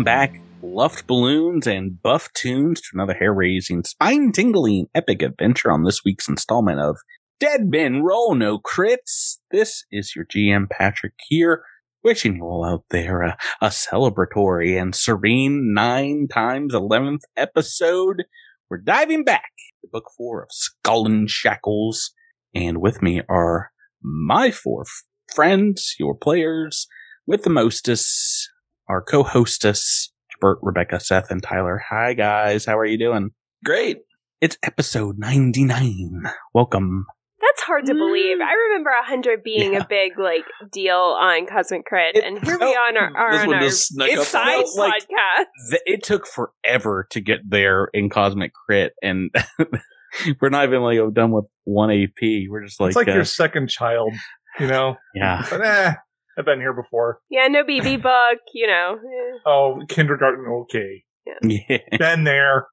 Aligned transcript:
welcome 0.00 0.30
back, 0.30 0.40
Luft 0.62 1.06
Balloons 1.06 1.66
and 1.66 2.00
Buff 2.00 2.32
Tunes, 2.32 2.80
to 2.80 2.88
another 2.94 3.12
hair 3.12 3.34
raising, 3.34 3.84
spine 3.84 4.32
tingling 4.32 4.86
epic 4.94 5.20
adventure 5.20 5.70
on 5.70 5.84
this 5.84 6.02
week's 6.06 6.26
installment 6.26 6.80
of 6.80 6.96
Dead 7.38 7.66
Men 7.66 8.02
Roll 8.02 8.34
No 8.34 8.58
Crits. 8.58 9.40
This 9.50 9.84
is 9.92 10.16
your 10.16 10.24
GM 10.24 10.70
Patrick 10.70 11.12
here, 11.28 11.64
wishing 12.02 12.36
you 12.36 12.44
all 12.44 12.64
out 12.64 12.84
there 12.88 13.20
a, 13.20 13.36
a 13.60 13.66
celebratory 13.66 14.80
and 14.80 14.94
serene 14.94 15.74
nine 15.74 16.28
times 16.32 16.72
11th 16.72 17.24
episode. 17.36 18.22
We're 18.70 18.78
diving 18.78 19.22
back 19.22 19.50
to 19.82 19.88
book 19.92 20.06
four 20.16 20.44
of 20.44 20.48
Skull 20.50 21.04
and 21.04 21.28
Shackles, 21.28 22.14
and 22.54 22.80
with 22.80 23.02
me 23.02 23.20
are 23.28 23.70
my 24.02 24.50
four 24.50 24.86
friends, 25.34 25.94
your 25.98 26.14
players, 26.14 26.86
with 27.26 27.42
the 27.42 27.50
mostest, 27.50 28.48
our 28.90 29.00
co-hostess, 29.00 30.12
Bert, 30.40 30.58
Rebecca, 30.62 30.98
Seth, 30.98 31.30
and 31.30 31.40
Tyler. 31.40 31.80
Hi 31.90 32.12
guys, 32.12 32.64
how 32.64 32.76
are 32.76 32.84
you 32.84 32.98
doing? 32.98 33.30
Great. 33.64 33.98
It's 34.40 34.58
episode 34.64 35.16
99. 35.16 36.24
Welcome. 36.54 37.06
That's 37.40 37.62
hard 37.62 37.86
to 37.86 37.94
believe. 37.94 38.38
I 38.40 38.52
remember 38.52 38.90
100 38.90 39.44
being 39.44 39.74
Yeah. 39.74 39.80
a 39.82 39.86
big 39.88 40.18
like 40.18 40.42
deal 40.72 40.96
on 40.96 41.46
Cosmic 41.46 41.84
Crit, 41.84 42.16
It- 42.16 42.24
and 42.24 42.42
here 42.44 42.58
we 42.58 42.66
oh, 42.66 42.74
are 42.74 42.88
on 42.88 42.96
our, 42.96 43.16
are 43.16 43.40
on 43.42 43.46
one 43.46 43.56
our 43.58 43.62
just 43.62 43.88
snuck 43.88 44.08
it's 44.10 44.20
up 44.22 44.26
side 44.26 44.56
on 44.64 44.76
like- 44.76 45.02
podcast. 45.04 45.70
Th- 45.70 45.82
It 45.86 46.02
took 46.02 46.26
forever 46.26 47.06
to 47.10 47.20
get 47.20 47.48
there 47.48 47.90
in 47.94 48.10
Cosmic 48.10 48.52
Crit, 48.54 48.94
and 49.04 49.30
we're 50.40 50.48
not 50.48 50.64
even 50.64 50.80
like 50.82 50.98
done 51.14 51.30
with 51.30 51.44
one 51.62 51.92
AP. 51.92 52.48
We're 52.48 52.64
just 52.64 52.80
like, 52.80 52.88
it's 52.88 52.96
like 52.96 53.06
uh, 53.08 53.12
your 53.12 53.24
second 53.24 53.68
child, 53.68 54.14
you 54.58 54.66
know. 54.66 54.96
yeah, 55.14 55.46
But 55.48 55.60
eh, 55.64 55.94
I've 56.40 56.46
been 56.46 56.58
here 56.60 56.72
before. 56.72 57.20
Yeah, 57.30 57.46
no 57.48 57.62
BB 57.64 58.02
book, 58.02 58.38
you 58.54 58.66
know. 58.66 58.98
Oh, 59.46 59.80
kindergarten, 59.88 60.46
okay. 60.62 61.04
yeah. 61.42 61.78
Been 61.98 62.24
there. 62.24 62.66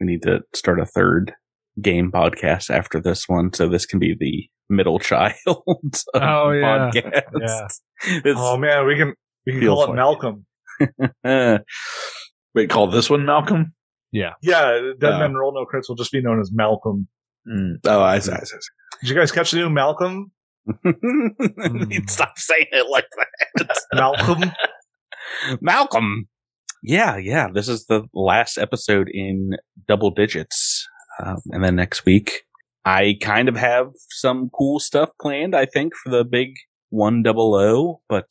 We 0.00 0.06
need 0.06 0.22
to 0.22 0.40
start 0.54 0.80
a 0.80 0.86
third 0.86 1.34
game 1.80 2.10
podcast 2.10 2.70
after 2.70 2.98
this 3.00 3.28
one, 3.28 3.52
so 3.52 3.68
this 3.68 3.84
can 3.86 3.98
be 3.98 4.16
the 4.18 4.48
middle 4.74 4.98
child. 5.10 5.34
Oh, 6.14 6.50
yeah. 6.50 6.90
podcast. 6.92 7.22
Yeah. 7.38 7.68
It's, 8.24 8.40
Oh 8.40 8.56
man, 8.56 8.86
we 8.86 8.96
can 8.96 9.14
we 9.44 9.52
can 9.52 9.66
call 9.66 9.84
it 9.84 9.86
like- 9.88 9.96
Malcolm. 9.96 10.46
uh, 11.24 11.58
Wait, 12.54 12.70
call 12.70 12.86
this 12.86 13.10
one 13.10 13.24
Malcolm? 13.26 13.74
Yeah, 14.12 14.32
Yeah, 14.42 14.92
Dead 14.98 15.12
Oh. 15.12 15.18
Men 15.18 15.34
Roll 15.34 15.52
No 15.52 15.66
Crits 15.66 15.88
will 15.90 15.96
just 15.96 16.12
be 16.12 16.22
known 16.22 16.40
as 16.40 16.50
Malcolm. 16.52 17.06
Mm. 17.46 17.74
Oh, 17.84 18.00
I 18.02 18.18
see. 18.18 18.32
I 18.32 18.38
see. 18.44 18.56
Did 19.02 19.10
you 19.10 19.14
guys 19.16 19.30
catch 19.30 19.50
the 19.50 19.58
new 19.58 19.68
Malcolm? 19.68 20.30
Stop 22.08 22.38
saying 22.38 22.66
it 22.72 22.90
like 22.90 23.06
that. 23.16 23.78
Malcolm. 23.94 24.52
Malcolm. 25.60 26.28
Yeah, 26.82 27.16
yeah. 27.16 27.48
This 27.52 27.68
is 27.68 27.86
the 27.86 28.02
last 28.12 28.58
episode 28.58 29.08
in 29.12 29.52
double 29.86 30.10
digits. 30.10 30.86
Um, 31.22 31.38
and 31.50 31.64
then 31.64 31.76
next 31.76 32.04
week, 32.04 32.42
I 32.84 33.16
kind 33.20 33.48
of 33.48 33.56
have 33.56 33.88
some 34.10 34.50
cool 34.56 34.78
stuff 34.78 35.10
planned, 35.20 35.54
I 35.54 35.66
think, 35.66 35.94
for 35.94 36.10
the 36.10 36.24
big 36.24 36.54
one 36.90 37.22
double 37.22 37.54
O. 37.54 38.00
But 38.08 38.30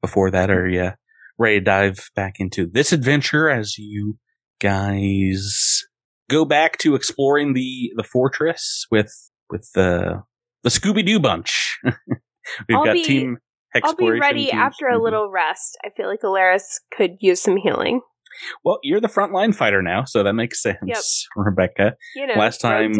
before 0.00 0.30
that, 0.30 0.50
are 0.50 0.68
you 0.68 0.92
ready 1.38 1.58
to 1.58 1.64
dive 1.64 2.10
back 2.14 2.34
into 2.38 2.66
this 2.66 2.92
adventure 2.92 3.48
as 3.48 3.78
you 3.78 4.18
guys 4.60 5.82
go 6.30 6.44
back 6.44 6.78
to 6.78 6.94
exploring 6.94 7.52
the, 7.54 7.92
the 7.96 8.04
fortress 8.04 8.86
with, 8.90 9.12
with 9.50 9.68
the, 9.74 10.22
the 10.64 10.70
Scooby 10.70 11.06
Doo 11.06 11.20
bunch? 11.20 11.78
We've 11.84 12.76
I'll 12.76 12.84
got 12.84 12.94
be- 12.94 13.04
team 13.04 13.38
I'll 13.82 13.94
be 13.94 14.10
ready 14.10 14.52
after 14.52 14.86
a 14.86 14.94
mm-hmm. 14.94 15.02
little 15.02 15.30
rest. 15.30 15.76
I 15.84 15.90
feel 15.96 16.06
like 16.06 16.20
Alaris 16.22 16.62
could 16.96 17.16
use 17.20 17.42
some 17.42 17.56
healing. 17.56 18.00
Well, 18.64 18.78
you're 18.82 19.00
the 19.00 19.08
frontline 19.08 19.54
fighter 19.54 19.82
now, 19.82 20.04
so 20.04 20.22
that 20.22 20.34
makes 20.34 20.62
sense, 20.62 20.78
Yep. 20.84 21.02
Rebecca. 21.36 21.96
You 22.14 22.26
know, 22.26 22.34
Last 22.34 22.60
time- 22.60 22.92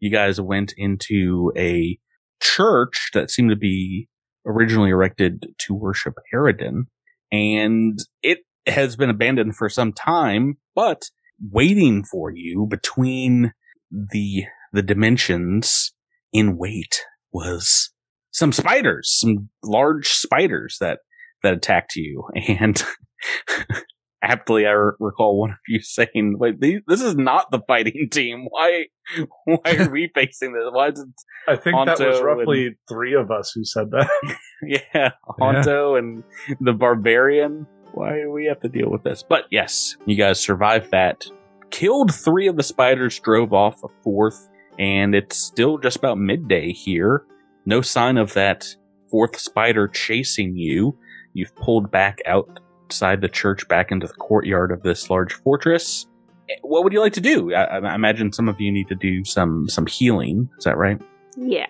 You 0.00 0.10
guys 0.10 0.40
went 0.40 0.72
into 0.76 1.52
a 1.56 1.98
church 2.42 3.10
that 3.14 3.30
seemed 3.30 3.50
to 3.50 3.56
be 3.56 4.08
originally 4.46 4.90
erected 4.90 5.46
to 5.58 5.74
worship 5.74 6.14
Aroden, 6.34 6.84
and 7.32 7.98
it 8.22 8.38
has 8.66 8.96
been 8.96 9.10
abandoned 9.10 9.56
for 9.56 9.68
some 9.68 9.92
time, 9.92 10.58
but 10.74 11.02
waiting 11.50 12.04
for 12.04 12.30
you 12.30 12.66
between 12.68 13.52
the 13.90 14.44
the 14.72 14.82
dimensions 14.82 15.92
in 16.32 16.56
wait 16.56 17.04
was 17.32 17.90
some 18.30 18.52
spiders, 18.52 19.18
some 19.20 19.48
large 19.64 20.08
spiders 20.08 20.76
that 20.80 21.00
that 21.42 21.54
attacked 21.54 21.96
you, 21.96 22.24
and 22.48 22.82
aptly 24.22 24.66
I 24.66 24.70
re- 24.70 24.92
recall 24.98 25.38
one 25.38 25.50
of 25.50 25.56
you 25.66 25.80
saying, 25.82 26.36
"Wait, 26.38 26.60
these, 26.60 26.80
this 26.86 27.02
is 27.02 27.16
not 27.16 27.50
the 27.50 27.60
fighting 27.66 28.08
team. 28.10 28.46
Why, 28.48 28.86
why 29.44 29.76
are 29.76 29.90
we 29.90 30.10
facing 30.14 30.52
this? 30.52 30.64
Why 30.70 30.88
is 30.88 31.00
it, 31.00 31.08
I 31.46 31.56
think 31.56 31.76
that 31.86 31.98
was 31.98 32.18
Honto 32.18 32.22
roughly 32.22 32.76
three 32.88 33.14
of 33.14 33.30
us 33.30 33.52
who 33.54 33.64
said 33.64 33.90
that. 33.90 34.08
yeah, 34.62 35.10
Honto 35.40 35.98
and 35.98 36.22
the 36.60 36.72
barbarian? 36.72 37.66
Why 37.92 38.20
do 38.20 38.30
we 38.30 38.46
have 38.46 38.60
to 38.60 38.68
deal 38.68 38.90
with 38.90 39.02
this?" 39.02 39.22
But 39.22 39.44
yes, 39.50 39.96
you 40.06 40.16
guys 40.16 40.40
survived 40.40 40.90
that. 40.90 41.26
Killed 41.70 42.14
three 42.14 42.46
of 42.48 42.56
the 42.56 42.62
spiders, 42.62 43.18
drove 43.20 43.52
off 43.52 43.82
a 43.84 43.88
fourth, 44.02 44.48
and 44.78 45.14
it's 45.14 45.36
still 45.36 45.78
just 45.78 45.96
about 45.96 46.18
midday 46.18 46.72
here. 46.72 47.24
No 47.66 47.80
sign 47.80 48.16
of 48.16 48.34
that 48.34 48.66
fourth 49.10 49.38
spider 49.38 49.88
chasing 49.88 50.56
you. 50.56 50.98
You've 51.34 51.54
pulled 51.56 51.90
back 51.90 52.20
outside 52.26 53.20
the 53.20 53.28
church, 53.28 53.66
back 53.68 53.90
into 53.90 54.06
the 54.06 54.14
courtyard 54.14 54.72
of 54.72 54.82
this 54.82 55.10
large 55.10 55.32
fortress. 55.34 56.06
Eh, 56.48 56.54
What 56.62 56.84
would 56.84 56.92
you 56.92 57.00
like 57.00 57.12
to 57.14 57.20
do? 57.20 57.52
I, 57.54 57.78
I 57.78 57.94
imagine 57.94 58.32
some 58.32 58.48
of 58.48 58.60
you 58.60 58.72
need 58.72 58.88
to 58.88 58.94
do 58.94 59.24
some 59.24 59.68
some 59.68 59.86
healing. 59.86 60.48
Is 60.58 60.64
that 60.64 60.76
right? 60.76 61.00
Yeah. 61.36 61.66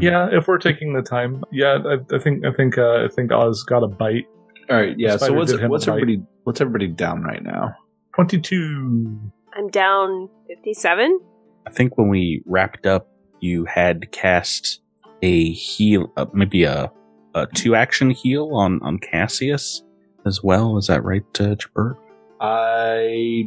yeah, 0.00 0.28
if 0.32 0.48
we're 0.48 0.58
taking 0.58 0.94
the 0.94 1.02
time, 1.02 1.44
yeah, 1.52 1.78
I, 1.84 2.14
I 2.14 2.18
think 2.18 2.44
I 2.46 2.52
think 2.52 2.78
uh, 2.78 3.04
I 3.04 3.08
think 3.08 3.30
Oz 3.32 3.62
got 3.64 3.82
a 3.82 3.88
bite. 3.88 4.26
All 4.70 4.76
right. 4.76 4.94
Yeah. 4.98 5.16
So 5.16 5.32
what's 5.32 5.52
what's 5.58 5.86
everybody 5.88 6.22
what's 6.44 6.60
everybody 6.60 6.86
down 6.88 7.22
right 7.22 7.42
now? 7.42 7.74
Twenty-two. 8.14 9.20
I'm 9.54 9.68
down 9.68 10.30
57. 10.48 11.20
I 11.66 11.70
think 11.70 11.96
when 11.98 12.08
we 12.08 12.42
wrapped 12.46 12.86
up, 12.86 13.08
you 13.40 13.64
had 13.64 14.10
cast 14.12 14.80
a 15.22 15.50
heal, 15.52 16.12
uh, 16.16 16.26
maybe 16.32 16.64
a, 16.64 16.90
a 17.34 17.46
two 17.54 17.74
action 17.74 18.10
heal 18.10 18.50
on 18.54 18.80
on 18.82 18.98
Cassius 18.98 19.82
as 20.26 20.42
well. 20.42 20.76
Is 20.78 20.86
that 20.88 21.02
right, 21.04 21.22
uh, 21.40 21.54
Jabert? 21.56 21.96
I 22.40 23.44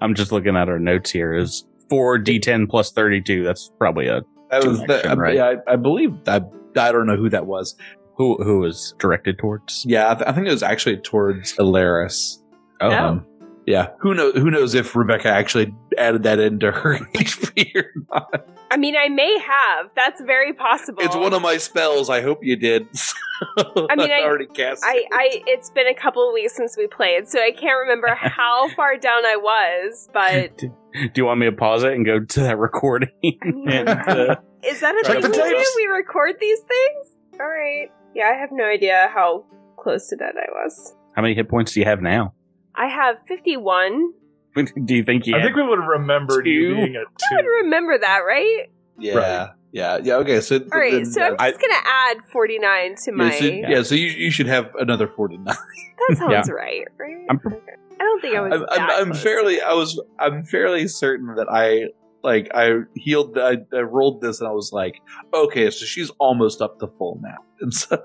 I'm 0.00 0.14
just 0.14 0.32
looking 0.32 0.56
at 0.56 0.68
our 0.68 0.78
notes 0.78 1.10
here. 1.10 1.34
Is 1.34 1.64
four 1.90 2.18
d10 2.18 2.68
plus 2.68 2.92
32? 2.92 3.44
That's 3.44 3.70
probably 3.78 4.06
a 4.08 4.22
I 4.50 4.60
Two 4.60 4.70
was 4.70 4.80
action, 4.82 5.10
the, 5.10 5.16
right? 5.16 5.34
yeah. 5.34 5.54
I, 5.66 5.72
I 5.72 5.76
believe 5.76 6.12
I 6.26 6.36
I 6.76 6.92
don't 6.92 7.06
know 7.06 7.16
who 7.16 7.28
that 7.30 7.46
was. 7.46 7.74
who 8.16 8.36
who 8.42 8.60
was 8.60 8.94
directed 8.98 9.38
towards. 9.38 9.84
Yeah, 9.86 10.10
I, 10.10 10.14
th- 10.14 10.28
I 10.28 10.32
think 10.32 10.46
it 10.46 10.50
was 10.52 10.62
actually 10.62 10.98
towards 10.98 11.54
Alaris. 11.56 12.38
Oh, 12.80 12.90
Um, 12.90 13.26
yeah. 13.66 13.88
Who 14.00 14.14
knows? 14.14 14.34
Who 14.34 14.50
knows 14.50 14.74
if 14.74 14.94
Rebecca 14.96 15.28
actually 15.28 15.74
added 15.98 16.22
that 16.24 16.38
into 16.38 16.70
her 16.70 16.98
HP 17.14 17.74
or 17.74 17.92
not? 18.10 18.48
I 18.70 18.76
mean, 18.76 18.96
I 18.96 19.08
may 19.08 19.38
have. 19.38 19.90
That's 19.94 20.20
very 20.22 20.52
possible. 20.52 21.02
It's 21.02 21.14
one 21.16 21.32
of 21.32 21.42
my 21.42 21.56
spells. 21.58 22.10
I 22.10 22.20
hope 22.22 22.40
you 22.42 22.56
did. 22.56 22.88
I 23.58 23.94
mean, 23.96 24.10
I- 24.10 24.22
already 24.24 24.46
cast. 24.46 24.82
I, 24.84 24.96
it. 24.96 25.06
I, 25.12 25.42
it's 25.46 25.70
been 25.70 25.86
a 25.86 25.94
couple 25.94 26.26
of 26.26 26.32
weeks 26.34 26.56
since 26.56 26.76
we 26.76 26.86
played, 26.86 27.28
so 27.28 27.38
I 27.40 27.50
can't 27.52 27.78
remember 27.80 28.08
how 28.14 28.68
far 28.74 28.96
down 28.96 29.24
I 29.26 29.36
was. 29.36 30.08
But 30.12 30.56
do 30.58 30.70
you 31.14 31.24
want 31.26 31.40
me 31.40 31.46
to 31.46 31.52
pause 31.52 31.84
it 31.84 31.92
and 31.92 32.04
go 32.06 32.20
to 32.20 32.40
that 32.40 32.58
recording? 32.58 33.10
mean- 33.22 33.68
and, 33.68 33.88
uh, 33.88 34.36
is 34.64 34.80
that 34.80 34.94
a 34.96 35.02
Check 35.04 35.22
thing 35.22 35.30
the 35.30 35.42
we 35.42 35.50
do? 35.50 35.64
We 35.76 35.86
record 35.86 36.36
these 36.40 36.60
things? 36.60 37.18
All 37.38 37.46
right. 37.46 37.88
Yeah, 38.14 38.32
I 38.34 38.40
have 38.40 38.48
no 38.50 38.64
idea 38.64 39.10
how 39.14 39.44
close 39.78 40.08
to 40.08 40.16
dead 40.16 40.34
I 40.36 40.50
was. 40.50 40.96
how 41.14 41.22
many 41.22 41.34
hit 41.34 41.48
points 41.48 41.72
do 41.74 41.80
you 41.80 41.86
have 41.86 42.00
now? 42.00 42.32
I 42.76 42.86
have 42.88 43.16
51. 43.28 44.12
Do 44.84 44.94
you 44.94 45.04
think 45.04 45.26
you? 45.26 45.34
I 45.34 45.38
had- 45.38 45.46
think 45.46 45.56
we 45.56 45.62
would 45.62 45.78
have 45.78 45.88
remembered 45.88 46.46
you 46.46 46.70
Two? 46.70 46.74
being 46.76 46.96
a 46.96 47.00
I 47.00 47.02
would 47.36 47.42
two. 47.42 47.48
remember 47.64 47.98
that, 47.98 48.18
right? 48.26 48.70
yeah, 48.98 49.14
Right. 49.14 49.50
yeah, 49.72 49.98
yeah. 50.02 50.14
Okay, 50.16 50.40
so 50.40 50.56
All 50.56 50.80
right, 50.80 50.92
then, 50.92 51.04
so 51.04 51.22
uh, 51.22 51.36
I'm 51.38 51.50
just 51.52 51.60
gonna 51.60 51.74
add 51.84 52.24
49 52.32 52.94
to 53.04 53.12
my. 53.12 53.32
yeah, 53.34 53.38
so, 53.38 53.44
yeah, 53.46 53.82
so 53.82 53.94
you 53.94 54.06
you 54.08 54.30
should 54.30 54.46
have 54.46 54.74
another 54.76 55.06
forty 55.08 55.36
nine. 55.36 55.54
That 56.08 56.16
sounds 56.18 56.48
Yeah. 56.48 56.54
right, 56.54 56.84
right? 56.98 57.26
I'm- 57.28 57.40
Okay. 57.44 57.56
I 57.98 58.02
don't 58.04 58.20
think 58.20 58.36
I 58.36 58.40
was. 58.42 58.52
I'm, 58.70 58.80
I'm, 58.80 58.90
I'm 59.08 59.14
fairly 59.14 59.60
I 59.62 59.72
was 59.72 59.98
I'm 60.18 60.42
fairly 60.44 60.86
certain 60.86 61.34
that 61.36 61.48
I 61.50 61.86
like 62.22 62.48
I 62.54 62.80
healed 62.94 63.38
I, 63.38 63.56
I 63.74 63.80
rolled 63.80 64.20
this 64.20 64.40
and 64.40 64.46
I 64.48 64.52
was 64.52 64.70
like 64.72 65.00
okay 65.32 65.70
so 65.70 65.84
she's 65.86 66.10
almost 66.18 66.60
up 66.60 66.78
to 66.80 66.88
full 66.88 67.18
now 67.22 67.38
and 67.60 67.72
so 67.72 67.96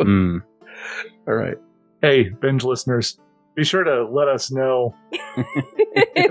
Mm. 0.00 0.42
all 1.26 1.34
right 1.34 1.56
Hey, 2.02 2.28
binge 2.28 2.62
listeners, 2.62 3.18
be 3.58 3.64
sure 3.64 3.82
to 3.82 4.04
let 4.04 4.28
us 4.28 4.50
know 4.52 4.94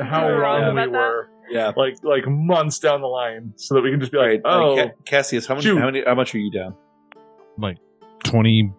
how 0.01 0.27
you 0.29 0.35
wrong 0.35 0.74
we 0.74 0.81
that. 0.81 0.91
were, 0.91 1.29
yeah 1.50 1.74
like 1.75 1.95
like 2.03 2.25
months 2.27 2.79
down 2.79 3.01
the 3.01 3.07
line, 3.07 3.51
so 3.57 3.75
that 3.75 3.81
we 3.81 3.91
can 3.91 4.00
just 4.00 4.12
be 4.12 4.18
like, 4.18 4.27
right 4.27 4.41
oh, 4.45 4.75
Ca- 4.75 4.94
Cassius 5.06 5.45
how 5.45 5.56
much 5.56 5.65
shoot. 5.65 5.77
how 5.77 5.85
many 5.85 6.03
how 6.06 6.15
much 6.15 6.33
are 6.33 6.39
you 6.39 6.51
down 6.51 6.74
Like 7.57 7.77
29, 8.24 8.74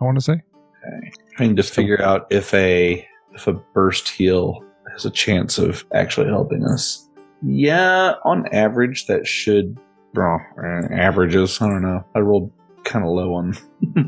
I 0.00 0.04
want 0.04 0.16
to 0.18 0.22
say. 0.22 0.32
Okay. 0.32 1.12
Trying 1.36 1.56
to 1.56 1.62
figure 1.62 2.00
out 2.02 2.26
if 2.30 2.52
a 2.52 3.06
if 3.34 3.46
a 3.46 3.54
burst 3.54 4.08
heal 4.08 4.62
has 4.92 5.04
a 5.06 5.10
chance 5.10 5.58
of 5.58 5.84
actually 5.94 6.28
helping 6.28 6.64
us. 6.64 7.08
Yeah, 7.42 8.14
on 8.24 8.46
average, 8.54 9.06
that 9.06 9.26
should. 9.26 9.78
Well, 10.14 10.40
uh, 10.56 10.94
averages. 10.94 11.60
I 11.60 11.68
don't 11.68 11.82
know. 11.82 12.04
I 12.14 12.20
rolled 12.20 12.52
kind 12.84 13.04
of 13.04 13.10
low 13.10 13.34
on, 13.34 13.56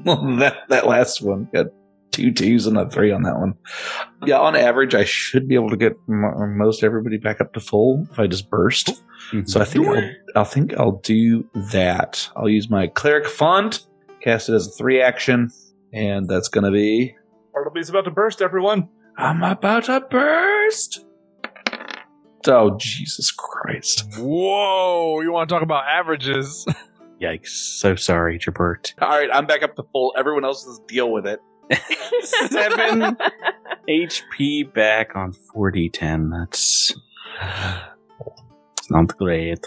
on 0.07 0.37
that 0.39 0.69
that 0.69 0.87
last 0.87 1.23
one. 1.23 1.49
Got 1.53 1.67
two 2.17 2.33
twos 2.33 2.67
and 2.67 2.79
a 2.79 2.89
three 2.89 3.13
on 3.13 3.23
that 3.23 3.39
one. 3.39 3.55
Yeah, 4.25 4.39
on 4.39 4.57
average, 4.57 4.95
I 4.95 5.05
should 5.05 5.47
be 5.47 5.55
able 5.55 5.71
to 5.71 5.77
get 5.77 5.93
m- 6.09 6.57
most 6.57 6.83
everybody 6.83 7.19
back 7.19 7.41
up 7.41 7.53
to 7.53 7.61
full 7.61 8.07
if 8.11 8.19
I 8.19 8.27
just 8.27 8.49
burst. 8.51 8.89
Mm-hmm. 9.33 9.45
So 9.45 9.61
I 9.61 9.65
think 9.65 9.87
I'll, 9.87 10.11
I 10.35 10.45
think 10.45 10.75
I'll 10.75 11.01
do 11.03 11.49
that. 11.73 12.29
I'll 12.35 12.49
use 12.49 12.71
my 12.71 12.87
cleric 12.87 13.27
font, 13.27 13.87
cast 14.23 14.49
it 14.49 14.55
as 14.55 14.67
a 14.67 14.71
three 14.71 15.01
action, 15.01 15.51
and 15.93 16.29
that's 16.29 16.49
gonna 16.49 16.73
be. 16.73 17.15
Bartleby's 17.53 17.91
about 17.91 18.07
to 18.07 18.11
burst, 18.11 18.41
everyone. 18.41 18.89
I'm 19.19 19.43
about 19.43 19.85
to 19.85 20.01
burst. 20.01 21.05
Oh 22.49 22.77
Jesus 22.79 23.31
Christ! 23.31 24.05
Whoa! 24.19 25.21
You 25.21 25.33
want 25.33 25.49
to 25.49 25.55
talk 25.55 25.63
about 25.63 25.85
averages? 25.87 26.65
Yikes. 27.21 27.49
So 27.49 27.97
sorry, 27.97 28.39
Jabert. 28.39 28.93
All 29.01 29.09
right, 29.09 29.31
I'm 29.33 29.47
back 29.47 29.63
up 29.63 29.75
to 29.77 29.83
full. 29.93 30.15
Everyone 30.17 30.45
else 30.45 30.65
just 30.65 30.87
deal 30.87 31.11
with 31.11 31.27
it. 31.27 31.41
Seven 32.23 33.17
HP 33.89 34.73
back 34.73 35.15
on 35.17 35.33
4010. 35.33 36.31
That's. 36.31 36.95
It's 38.79 38.91
not 38.91 39.17
great. 39.17 39.65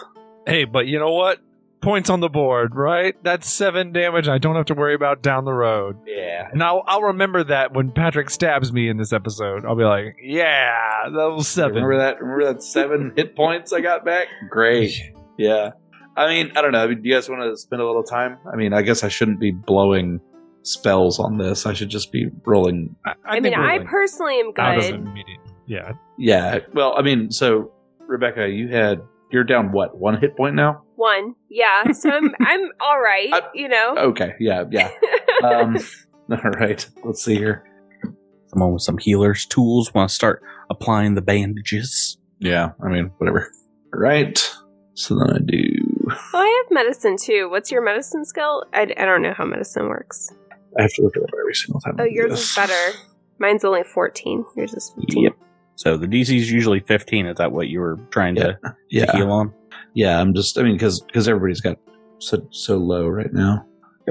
hey, 0.48 0.66
but 0.66 0.88
you 0.88 1.00
know 1.00 1.12
what? 1.12 1.40
Points 1.82 2.10
on 2.10 2.20
the 2.20 2.28
board, 2.28 2.76
right? 2.76 3.16
That's 3.24 3.50
seven 3.50 3.94
damage. 3.94 4.28
I 4.28 4.38
don't 4.38 4.56
have 4.58 4.66
to 4.66 4.74
worry 4.74 4.94
about 4.96 5.22
down 5.22 5.46
the 5.46 5.54
road. 5.54 5.96
Yeah. 6.06 6.50
And 6.52 6.62
I'll, 6.62 6.84
I'll 6.86 7.04
remember 7.04 7.42
that 7.46 7.74
when 7.74 7.92
Patrick 7.92 8.30
stabs 8.30 8.74
me 8.74 8.90
in 8.90 8.98
this 8.98 9.14
episode. 9.14 9.64
I'll 9.66 9.78
be 9.78 9.86
like, 9.86 10.18
yeah, 10.22 11.04
that 11.06 11.30
was 11.30 11.48
seven. 11.48 11.76
Remember 11.82 11.98
that? 12.00 12.20
Remember 12.20 12.54
that 12.54 12.64
seven 12.64 13.14
hit 13.16 13.34
points 13.34 13.72
I 13.72 13.80
got 13.80 14.04
back? 14.04 14.28
Great. 14.50 14.92
Yeah. 15.38 15.72
I 16.18 16.28
mean, 16.28 16.52
I 16.58 16.62
don't 16.62 16.74
know. 16.74 16.84
I 16.84 16.88
mean, 16.88 17.02
do 17.02 17.08
you 17.08 17.16
guys 17.16 17.30
want 17.30 17.44
to 17.44 17.56
spend 17.56 17.82
a 17.82 17.86
little 17.86 18.04
time? 18.04 18.40
I 18.52 18.58
mean, 18.58 18.74
I 18.74 18.82
guess 18.82 19.06
I 19.06 19.08
shouldn't 19.08 19.40
be 19.40 19.52
blowing 19.52 20.20
spells 20.64 21.20
on 21.20 21.38
this. 21.38 21.66
I 21.66 21.74
should 21.74 21.90
just 21.90 22.12
be 22.12 22.28
rolling. 22.46 22.96
I, 23.06 23.14
I, 23.26 23.32
think 23.34 23.46
mean, 23.46 23.54
I 23.56 23.80
personally 23.80 24.40
am 24.40 24.48
out 24.50 24.76
good. 24.76 24.82
doesn't 24.82 25.08
immediate- 25.08 25.40
Yeah. 25.68 25.94
Yeah. 26.18 26.60
Well, 26.74 26.96
I 26.98 27.02
mean, 27.02 27.32
so 27.32 27.72
Rebecca, 28.00 28.48
you 28.48 28.68
had 28.70 29.02
you're 29.32 29.44
down 29.44 29.72
what 29.72 29.98
one 29.98 30.20
hit 30.20 30.36
point 30.36 30.56
now? 30.56 30.84
One, 30.96 31.36
yeah. 31.50 31.92
So 31.92 32.10
I'm 32.10 32.34
I'm 32.40 32.70
all 32.80 33.00
right. 33.00 33.30
I- 33.32 33.50
you 33.54 33.68
know. 33.70 33.96
Okay. 33.98 34.36
Yeah. 34.40 34.66
Yeah. 34.72 34.92
Um. 35.42 35.78
all 36.32 36.52
right. 36.60 36.86
Let's 37.06 37.24
see 37.24 37.36
here. 37.36 37.64
Someone 38.48 38.74
with 38.74 38.82
some 38.82 38.98
healer's 38.98 39.46
tools 39.46 39.94
want 39.94 40.10
to 40.10 40.14
start 40.16 40.42
applying 40.70 41.14
the 41.16 41.22
bandages. 41.22 42.18
Yeah. 42.40 42.72
I 42.84 42.90
mean, 42.90 43.12
whatever. 43.20 43.50
All 43.94 44.02
right. 44.02 44.38
So 44.96 45.16
then 45.16 45.30
I 45.34 45.38
do. 45.40 45.64
well, 46.08 46.18
I 46.34 46.64
have 46.66 46.72
medicine 46.76 47.16
too. 47.18 47.48
What's 47.50 47.72
your 47.72 47.82
medicine 47.82 48.26
skill? 48.26 48.66
I, 48.74 48.82
I 48.82 49.06
don't 49.06 49.22
know 49.22 49.34
how 49.34 49.46
medicine 49.46 49.88
works. 49.88 50.30
I 50.78 50.84
have 50.84 50.94
to 50.94 51.02
look 51.04 51.16
at 51.18 51.24
it 51.24 51.30
up 51.30 51.36
every 51.40 51.54
single 51.56 51.80
time. 51.82 51.96
Oh, 52.00 52.04
yours 52.04 52.32
this. 52.32 52.50
is 52.50 52.56
better. 52.56 52.98
Mine's 53.40 53.64
only 53.64 53.84
fourteen. 53.84 54.46
Yours 54.56 54.74
is 54.74 54.92
fifteen. 54.96 55.24
Yep. 55.24 55.34
So 55.76 55.96
the 55.98 56.08
DC 56.08 56.36
is 56.38 56.52
usually 56.52 56.82
15. 56.82 57.26
Is 57.28 57.38
that 57.38 57.54
what 57.54 57.70
you 57.70 57.80
were 57.80 57.98
trying 58.12 58.36
to, 58.36 58.54
to 58.62 58.76
Yeah. 58.90 59.16
heal 59.16 59.32
on? 59.32 59.54
Yeah. 59.94 60.20
I'm 60.20 60.34
just. 60.34 60.58
I 60.60 60.64
mean, 60.64 60.74
because 60.74 61.00
because 61.02 61.28
everybody's 61.28 61.62
got 61.62 61.78
so 62.20 62.46
so 62.52 62.78
low 62.78 63.08
right 63.08 63.32
now. 63.34 63.66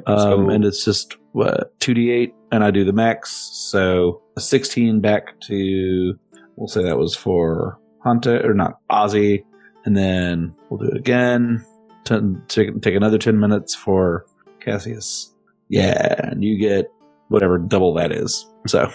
Um, 0.06 0.18
So- 0.18 0.50
and 0.50 0.64
it's 0.64 0.84
just 0.84 1.16
what 1.32 1.78
two 1.80 1.92
d 1.94 2.10
eight, 2.10 2.34
and 2.52 2.64
I 2.64 2.70
do 2.70 2.84
the 2.84 2.92
max, 2.92 3.30
so 3.70 4.22
a 4.36 4.40
sixteen 4.40 5.00
back 5.00 5.38
to. 5.42 6.14
We'll 6.56 6.68
say 6.68 6.82
that 6.82 6.96
was 6.98 7.14
for 7.14 7.78
Hunter 8.02 8.48
or 8.50 8.54
not 8.54 8.78
Ozzy, 8.90 9.44
and 9.84 9.96
then 9.96 10.54
we'll 10.70 10.78
do 10.80 10.86
it 10.92 10.96
again. 10.96 11.64
Ten, 12.04 12.42
take, 12.48 12.80
take 12.80 12.94
another 12.96 13.18
ten 13.18 13.38
minutes 13.38 13.74
for 13.74 14.24
Cassius. 14.60 15.32
Yeah, 15.68 16.30
and 16.30 16.42
you 16.42 16.58
get 16.58 16.90
whatever 17.28 17.58
double 17.58 17.94
that 17.94 18.12
is. 18.12 18.46
So 18.66 18.90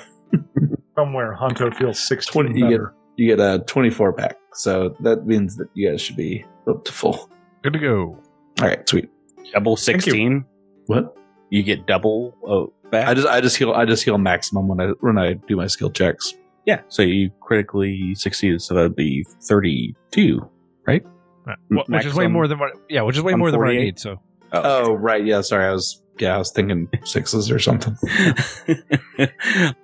Somewhere 0.98 1.38
Honto 1.40 1.74
feels 1.76 2.00
16 2.00 2.46
20 2.46 2.60
you 2.60 2.70
get- 2.70 2.88
you 3.16 3.28
get 3.28 3.40
a 3.40 3.64
twenty 3.68 3.92
four 3.92 4.12
back. 4.12 4.38
So 4.54 4.96
that 5.02 5.28
means 5.28 5.56
that 5.58 5.68
you 5.76 5.90
guys 5.90 6.02
should 6.02 6.16
be 6.16 6.44
up 6.68 6.84
to 6.86 6.92
full. 6.92 7.30
Good 7.62 7.74
to 7.74 7.80
go. 7.80 8.18
All 8.60 8.68
right, 8.68 8.88
sweet. 8.90 9.10
double 9.54 9.74
you. 9.74 9.78
16. 9.78 10.46
What? 10.88 11.16
You 11.52 11.62
get 11.62 11.86
double 11.86 12.36
oh, 12.44 12.74
back. 12.90 13.08
I 13.08 13.14
just 13.14 13.28
I 13.28 13.40
just 13.40 13.56
heal 13.58 13.72
I 13.72 13.86
just 13.86 14.04
heal 14.04 14.18
maximum 14.18 14.68
when 14.68 14.80
I 14.82 14.88
when 15.02 15.20
I 15.20 15.34
do 15.34 15.56
my 15.56 15.68
skill 15.68 15.92
checks. 15.92 16.34
yeah. 16.66 16.82
So 16.88 17.04
you 17.04 17.30
critically 17.42 18.16
succeeded. 18.16 18.62
So 18.64 18.74
that'd 18.74 18.96
be 18.96 19.26
32. 19.44 20.50
Right. 20.88 21.06
Uh, 21.48 21.54
Wh- 21.70 21.90
which 21.90 22.06
is 22.06 22.16
way 22.16 22.28
more 22.28 22.48
than 22.48 22.58
what. 22.58 22.72
Yeah, 22.90 23.02
which 23.04 23.16
is 23.18 23.22
way 23.22 23.34
on 23.34 23.40
more 23.40 23.52
than 23.52 23.60
what 23.60 23.70
I 23.70 23.78
need. 23.78 24.00
So 24.00 24.20
Oh 24.52 24.94
right, 24.94 25.24
yeah. 25.24 25.42
Sorry, 25.42 25.66
I 25.66 25.72
was 25.72 26.03
yeah 26.20 26.36
I 26.36 26.38
was 26.38 26.52
thinking 26.52 26.88
sixes 27.04 27.50
or 27.52 27.60
something. 27.60 27.96
all 29.20 29.28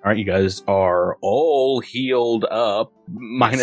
right, 0.06 0.18
you 0.18 0.26
guys 0.26 0.64
are 0.68 1.18
all 1.22 1.80
healed 1.80 2.46
up, 2.46 2.92
one 3.08 3.58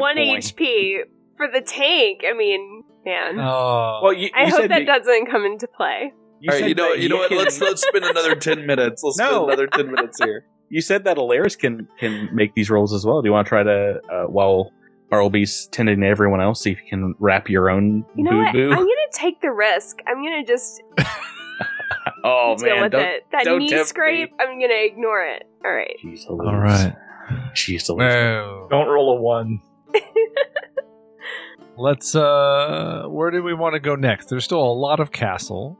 one. 0.00 0.16
HP 0.16 1.00
for 1.36 1.48
the 1.52 1.60
tank. 1.60 2.22
I 2.28 2.36
mean, 2.36 2.84
man. 3.04 3.38
Oh. 3.40 4.00
Well, 4.02 4.12
you, 4.12 4.30
I 4.36 4.48
hope 4.48 4.68
that 4.68 4.68
that- 4.68 4.86
doesn't 4.86 5.30
come 5.30 5.44
into 5.44 5.66
play. 5.68 6.12
you 6.40 6.50
All 6.52 6.58
right, 6.58 6.68
you 6.68 6.74
know 6.74 6.92
you 6.92 7.08
know 7.08 7.16
what? 7.16 7.30
Let's 7.30 7.60
let's 7.60 7.82
spend 7.86 8.04
another 8.04 8.34
ten 8.34 8.66
minutes. 8.66 9.02
Let's 9.02 9.18
No. 9.18 9.30
spend 9.30 9.44
another 9.44 9.66
ten 9.66 9.90
minutes 9.92 10.18
here. 10.22 10.46
You 10.72 10.80
said 10.80 11.02
that 11.02 11.16
Alaris 11.16 11.58
can 11.58 11.88
can 11.98 12.28
make 12.32 12.54
these 12.54 12.70
rolls 12.70 12.92
as 12.94 13.04
well. 13.04 13.22
Do 13.22 13.28
you 13.28 13.32
want 13.32 13.44
to 13.46 13.48
try 13.48 13.64
to 13.64 14.00
uh, 14.08 14.26
while 14.26 14.70
Bartleby's 15.10 15.66
tending 15.72 16.00
to 16.00 16.06
everyone 16.06 16.40
else, 16.40 16.62
see 16.62 16.70
if 16.70 16.78
you 16.82 16.88
can 16.88 17.14
wrap 17.18 17.48
your 17.50 17.68
own 17.68 18.04
You 18.14 18.24
know 18.24 18.30
boo 18.30 18.38
what? 18.38 18.52
boo? 18.52 18.70
I'm 18.70 18.76
gonna 18.78 18.90
take 19.12 19.40
the 19.40 19.50
risk. 19.50 19.98
I'm 20.06 20.22
gonna 20.22 20.44
just 20.44 20.82
oh 22.24 22.56
deal 22.56 22.74
man, 22.74 22.82
with 22.82 22.92
don't 22.92 23.02
it. 23.02 23.26
That 23.32 23.44
don't 23.44 23.58
knee 23.58 23.68
tempt 23.70 23.88
scrape, 23.88 24.32
I'm 24.40 24.60
gonna 24.60 24.72
ignore 24.84 25.24
it. 25.24 25.44
All 25.64 25.72
right. 25.72 25.96
Jeez, 26.04 26.28
all 26.28 26.38
Alaris. 26.38 26.62
right. 26.62 26.96
Jeez, 27.54 27.88
Alaris. 27.90 27.98
Well, 27.98 28.68
Don't 28.70 28.88
roll 28.88 29.18
a 29.18 29.20
one. 29.20 29.60
let's. 31.76 32.14
uh 32.14 33.04
Where 33.08 33.30
do 33.30 33.42
we 33.42 33.54
want 33.54 33.74
to 33.74 33.80
go 33.80 33.94
next? 33.96 34.26
There's 34.28 34.44
still 34.44 34.62
a 34.62 34.72
lot 34.74 35.00
of 35.00 35.10
castle. 35.12 35.78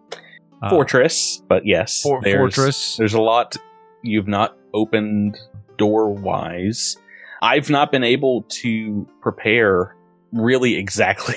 Uh, 0.63 0.69
Fortress, 0.71 1.43
but 1.49 1.63
yes, 1.65 2.03
For- 2.03 2.21
there's- 2.23 2.37
fortress. 2.39 2.97
There's 2.97 3.15
a 3.15 3.21
lot 3.21 3.57
you've 4.03 4.29
not 4.29 4.57
opened 4.75 5.39
door 5.79 6.11
wise. 6.13 6.97
I've 7.43 7.71
not 7.71 7.91
been 7.91 8.05
able 8.05 8.43
to 8.49 9.09
prepare 9.23 9.97
really 10.33 10.77
exactly 10.77 11.37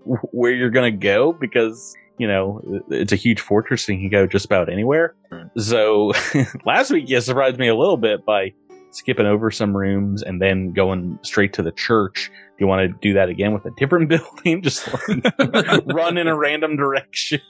where 0.04 0.52
you're 0.52 0.70
going 0.70 0.92
to 0.92 0.98
go 0.98 1.32
because, 1.32 1.94
you 2.18 2.26
know, 2.26 2.60
it's 2.90 3.12
a 3.12 3.16
huge 3.16 3.40
fortress 3.40 3.88
and 3.88 4.00
you 4.00 4.08
can 4.08 4.20
go 4.20 4.26
just 4.26 4.44
about 4.44 4.72
anywhere. 4.72 5.14
So 5.56 6.12
last 6.64 6.90
week 6.90 7.08
you 7.08 7.20
surprised 7.20 7.58
me 7.58 7.68
a 7.68 7.74
little 7.74 7.96
bit 7.96 8.24
by 8.24 8.52
skipping 8.92 9.26
over 9.26 9.50
some 9.50 9.76
rooms 9.76 10.22
and 10.22 10.40
then 10.40 10.72
going 10.72 11.18
straight 11.22 11.52
to 11.54 11.62
the 11.62 11.72
church. 11.72 12.30
Do 12.30 12.64
you 12.64 12.66
want 12.68 12.88
to 12.88 12.98
do 13.00 13.14
that 13.14 13.28
again 13.28 13.52
with 13.52 13.64
a 13.66 13.70
different 13.76 14.08
building? 14.10 14.62
Just 14.62 14.88
like 14.92 15.82
run 15.86 16.16
in 16.16 16.28
a 16.28 16.36
random 16.36 16.76
direction. 16.76 17.40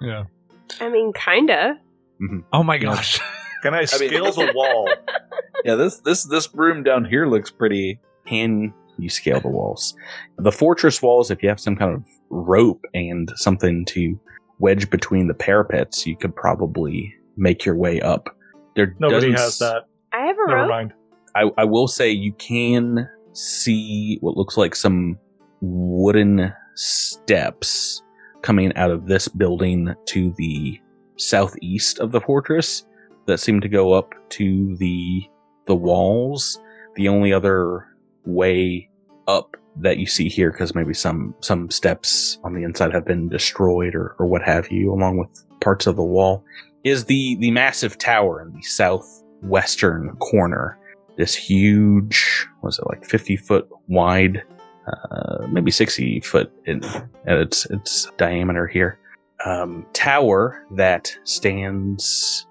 Yeah. 0.00 0.24
I 0.80 0.88
mean, 0.88 1.12
kinda. 1.12 1.78
Mm-hmm. 2.22 2.40
Oh 2.52 2.62
my 2.62 2.78
gosh. 2.78 3.20
Can 3.66 3.74
I 3.74 3.78
mean- 3.80 3.86
scale 3.86 4.32
the 4.32 4.52
wall? 4.54 4.88
Yeah, 5.64 5.74
this 5.74 5.98
this 6.00 6.24
this 6.24 6.54
room 6.54 6.82
down 6.82 7.04
here 7.04 7.26
looks 7.26 7.50
pretty. 7.50 7.98
can 8.26 8.72
you 8.98 9.10
scale 9.10 9.40
the 9.40 9.48
walls? 9.48 9.94
The 10.38 10.52
fortress 10.52 11.02
walls, 11.02 11.30
if 11.30 11.42
you 11.42 11.48
have 11.48 11.60
some 11.60 11.76
kind 11.76 11.94
of 11.94 12.02
rope 12.30 12.84
and 12.94 13.30
something 13.36 13.84
to 13.86 14.18
wedge 14.58 14.88
between 14.90 15.28
the 15.28 15.34
parapets, 15.34 16.06
you 16.06 16.16
could 16.16 16.34
probably 16.34 17.14
make 17.36 17.64
your 17.66 17.76
way 17.76 18.00
up. 18.00 18.28
There 18.74 18.94
Nobody 18.98 19.32
has 19.32 19.58
that. 19.58 19.84
I 20.14 20.26
have 20.26 20.36
a 20.38 20.48
Never 20.48 20.60
rope. 20.62 20.68
mind. 20.70 20.92
I, 21.34 21.50
I 21.58 21.64
will 21.64 21.88
say 21.88 22.10
you 22.10 22.32
can 22.34 23.06
see 23.34 24.16
what 24.22 24.36
looks 24.36 24.56
like 24.56 24.74
some 24.74 25.18
wooden 25.60 26.52
steps 26.74 28.02
coming 28.42 28.74
out 28.76 28.90
of 28.90 29.06
this 29.06 29.28
building 29.28 29.94
to 30.06 30.32
the 30.38 30.80
southeast 31.16 31.98
of 31.98 32.12
the 32.12 32.20
fortress 32.20 32.86
that 33.26 33.38
seem 33.38 33.60
to 33.60 33.68
go 33.68 33.92
up 33.92 34.14
to 34.30 34.76
the 34.76 35.28
the 35.66 35.74
walls. 35.74 36.58
The 36.94 37.08
only 37.08 37.32
other 37.32 37.86
way 38.24 38.88
up 39.26 39.56
that 39.78 39.98
you 39.98 40.06
see 40.06 40.28
here, 40.28 40.50
because 40.50 40.74
maybe 40.74 40.94
some 40.94 41.34
some 41.40 41.70
steps 41.70 42.38
on 42.44 42.54
the 42.54 42.62
inside 42.62 42.92
have 42.92 43.04
been 43.04 43.28
destroyed 43.28 43.94
or, 43.94 44.16
or 44.18 44.26
what 44.26 44.42
have 44.42 44.70
you, 44.70 44.92
along 44.92 45.18
with 45.18 45.44
parts 45.60 45.86
of 45.86 45.96
the 45.96 46.04
wall, 46.04 46.44
is 46.84 47.04
the 47.04 47.36
the 47.36 47.50
massive 47.50 47.98
tower 47.98 48.40
in 48.40 48.52
the 48.52 48.62
southwestern 48.62 50.16
corner 50.16 50.78
this 51.16 51.34
huge, 51.34 52.46
was 52.62 52.78
it 52.78 52.86
like 52.88 53.04
50 53.04 53.36
foot 53.36 53.68
wide, 53.88 54.42
uh, 54.86 55.46
maybe 55.50 55.70
60 55.70 56.20
foot 56.20 56.52
in 56.66 56.82
its, 57.26 57.66
its 57.66 58.10
diameter 58.16 58.66
here, 58.66 58.98
um, 59.44 59.86
tower 59.92 60.64
that 60.72 61.16
stands 61.24 62.46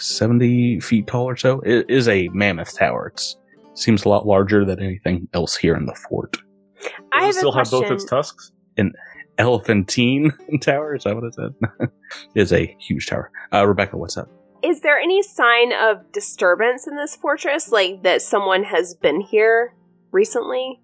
70 0.00 0.80
feet 0.80 1.06
tall 1.06 1.28
or 1.28 1.36
so. 1.36 1.60
It 1.60 1.88
is 1.88 2.08
a 2.08 2.28
mammoth 2.28 2.76
tower. 2.76 3.12
It 3.14 3.34
seems 3.74 4.04
a 4.04 4.08
lot 4.08 4.26
larger 4.26 4.64
than 4.64 4.80
anything 4.80 5.28
else 5.32 5.56
here 5.56 5.74
in 5.74 5.86
the 5.86 5.94
fort. 5.94 6.36
I 7.12 7.22
have 7.22 7.30
it 7.30 7.38
still 7.38 7.50
a 7.50 7.56
have 7.56 7.68
question. 7.68 7.88
both 7.88 7.92
its 7.92 8.04
tusks? 8.04 8.52
An 8.76 8.92
elephantine 9.38 10.32
Tower, 10.60 10.94
is 10.94 11.04
that 11.04 11.14
what 11.14 11.24
it 11.24 11.34
said? 11.34 11.54
is 12.34 12.52
a 12.52 12.76
huge 12.78 13.06
tower. 13.06 13.30
Uh, 13.52 13.66
Rebecca, 13.66 13.96
what's 13.96 14.16
up? 14.16 14.28
Is 14.62 14.82
there 14.82 14.98
any 14.98 15.22
sign 15.22 15.72
of 15.72 16.12
disturbance 16.12 16.86
in 16.86 16.96
this 16.96 17.16
fortress? 17.16 17.72
Like 17.72 18.02
that 18.02 18.22
someone 18.22 18.64
has 18.64 18.94
been 18.94 19.20
here 19.20 19.74
recently? 20.12 20.80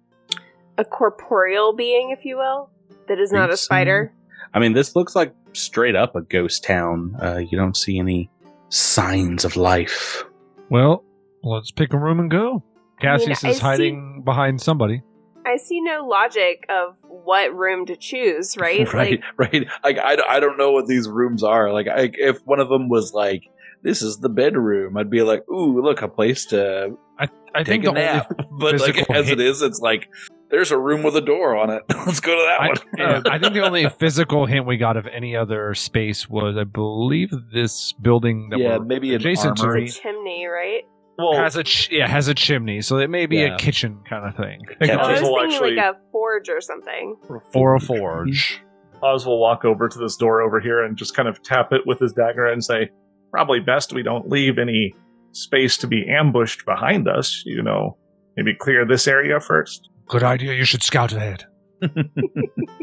A 0.79 0.85
corporeal 0.85 1.73
being, 1.73 2.11
if 2.11 2.25
you 2.25 2.37
will, 2.37 2.69
that 3.07 3.19
is 3.19 3.31
not 3.31 3.49
a 3.51 3.57
spider? 3.57 4.13
I 4.53 4.59
mean, 4.59 4.73
this 4.73 4.95
looks 4.95 5.15
like 5.15 5.33
straight 5.53 5.95
up 5.95 6.15
a 6.15 6.21
ghost 6.21 6.63
town. 6.63 7.15
Uh, 7.21 7.37
you 7.37 7.57
don't 7.57 7.75
see 7.75 7.99
any 7.99 8.29
signs 8.69 9.45
of 9.45 9.55
life. 9.55 10.23
Well, 10.69 11.03
let's 11.43 11.71
pick 11.71 11.93
a 11.93 11.97
room 11.97 12.19
and 12.19 12.29
go. 12.29 12.63
Cassius 12.99 13.43
I 13.43 13.49
is 13.49 13.57
see- 13.57 13.61
hiding 13.61 14.23
behind 14.25 14.61
somebody. 14.61 15.01
I 15.45 15.55
see 15.55 15.79
no 15.79 16.05
logic 16.05 16.65
of 16.67 16.95
what 17.03 17.55
room 17.55 17.85
to 17.85 17.95
choose, 17.95 18.57
right? 18.57 18.85
right, 18.93 19.21
Like, 19.37 19.53
right. 19.53 19.67
Like 19.83 19.97
I, 19.97 20.17
I 20.27 20.39
don't 20.41 20.57
know 20.57 20.71
what 20.71 20.87
these 20.87 21.07
rooms 21.07 21.41
are. 21.41 21.71
Like 21.71 21.87
I, 21.87 22.11
if 22.13 22.39
one 22.45 22.59
of 22.59 22.67
them 22.67 22.89
was 22.89 23.13
like, 23.13 23.43
"This 23.81 24.01
is 24.01 24.17
the 24.17 24.27
bedroom," 24.27 24.97
I'd 24.97 25.09
be 25.09 25.21
like, 25.21 25.47
"Ooh, 25.49 25.81
look, 25.81 26.01
a 26.01 26.09
place 26.09 26.47
to 26.47 26.97
I 27.17 27.27
take 27.59 27.67
think 27.67 27.83
a 27.85 27.87
the 27.87 27.93
nap." 27.93 28.33
but 28.59 28.81
like 28.81 29.09
as 29.09 29.27
hit- 29.29 29.39
it 29.39 29.45
is, 29.47 29.61
it's 29.61 29.79
like 29.79 30.09
there's 30.49 30.71
a 30.71 30.77
room 30.77 31.03
with 31.03 31.15
a 31.15 31.21
door 31.21 31.55
on 31.57 31.69
it. 31.69 31.83
Let's 31.89 32.19
go 32.19 32.35
to 32.35 32.45
that 32.47 32.61
I, 32.61 32.67
one. 32.67 32.77
yeah, 32.97 33.21
I 33.31 33.39
think 33.39 33.53
the 33.53 33.63
only 33.65 33.89
physical 33.99 34.45
hint 34.45 34.65
we 34.65 34.77
got 34.77 34.97
of 34.97 35.07
any 35.07 35.35
other 35.35 35.73
space 35.73 36.29
was, 36.29 36.55
I 36.57 36.63
believe, 36.63 37.31
this 37.53 37.93
building 37.93 38.49
that 38.51 38.59
yeah, 38.59 38.77
we're 38.77 38.85
maybe 38.85 39.09
an 39.09 39.15
adjacent 39.21 39.57
to 39.57 39.63
armory. 39.67 39.85
a 39.85 39.89
chimney, 39.89 40.45
right? 40.45 40.83
Well, 41.17 41.33
has 41.35 41.55
a 41.55 41.63
ch- 41.63 41.89
yeah 41.91 42.07
has 42.07 42.27
a 42.27 42.35
chimney, 42.35 42.81
so 42.81 42.97
it 42.99 43.09
may 43.09 43.25
be 43.25 43.37
Yeah. 43.37 43.55
a 43.55 43.57
kitchen 43.57 44.01
kind 44.07 44.23
of 44.27 44.35
thing 44.35 44.59
I 44.79 44.85
Yeah, 44.85 44.97
I 44.97 45.11
was 45.13 45.21
thinking 45.21 45.37
actually 45.51 45.75
like 45.75 45.95
a 45.95 45.99
forge 46.11 46.47
or 46.47 46.61
something. 46.61 47.15
or 47.55 47.75
a 47.75 47.79
forge. 47.79 48.61
Oz 49.01 49.25
will 49.25 49.39
walk 49.39 49.65
over 49.65 49.89
to 49.89 49.97
this 49.97 50.15
door 50.15 50.41
over 50.41 50.59
here 50.59 50.83
and 50.83 50.95
just 50.95 51.15
kind 51.15 51.27
of 51.27 51.41
tap 51.41 51.73
it 51.73 51.81
with 51.87 51.99
his 51.99 52.13
dagger 52.13 52.45
and 52.45 52.63
say, 52.63 52.89
"Probably 53.31 53.59
best 53.59 53.93
we 53.93 54.03
don't 54.03 54.29
leave 54.29 54.59
any 54.59 54.93
space 55.31 55.75
to 55.77 55.87
be 55.87 56.07
ambushed 56.07 56.65
behind 56.65 57.07
us. 57.07 57.41
You 57.47 57.63
know, 57.63 57.97
maybe 58.35 58.53
clear 58.55 58.85
this 58.85 59.07
area 59.07 59.39
first. 59.39 59.89
Good 60.07 60.23
idea. 60.23 60.53
You 60.53 60.63
should 60.63 60.83
scout 60.83 61.13
ahead. 61.13 61.45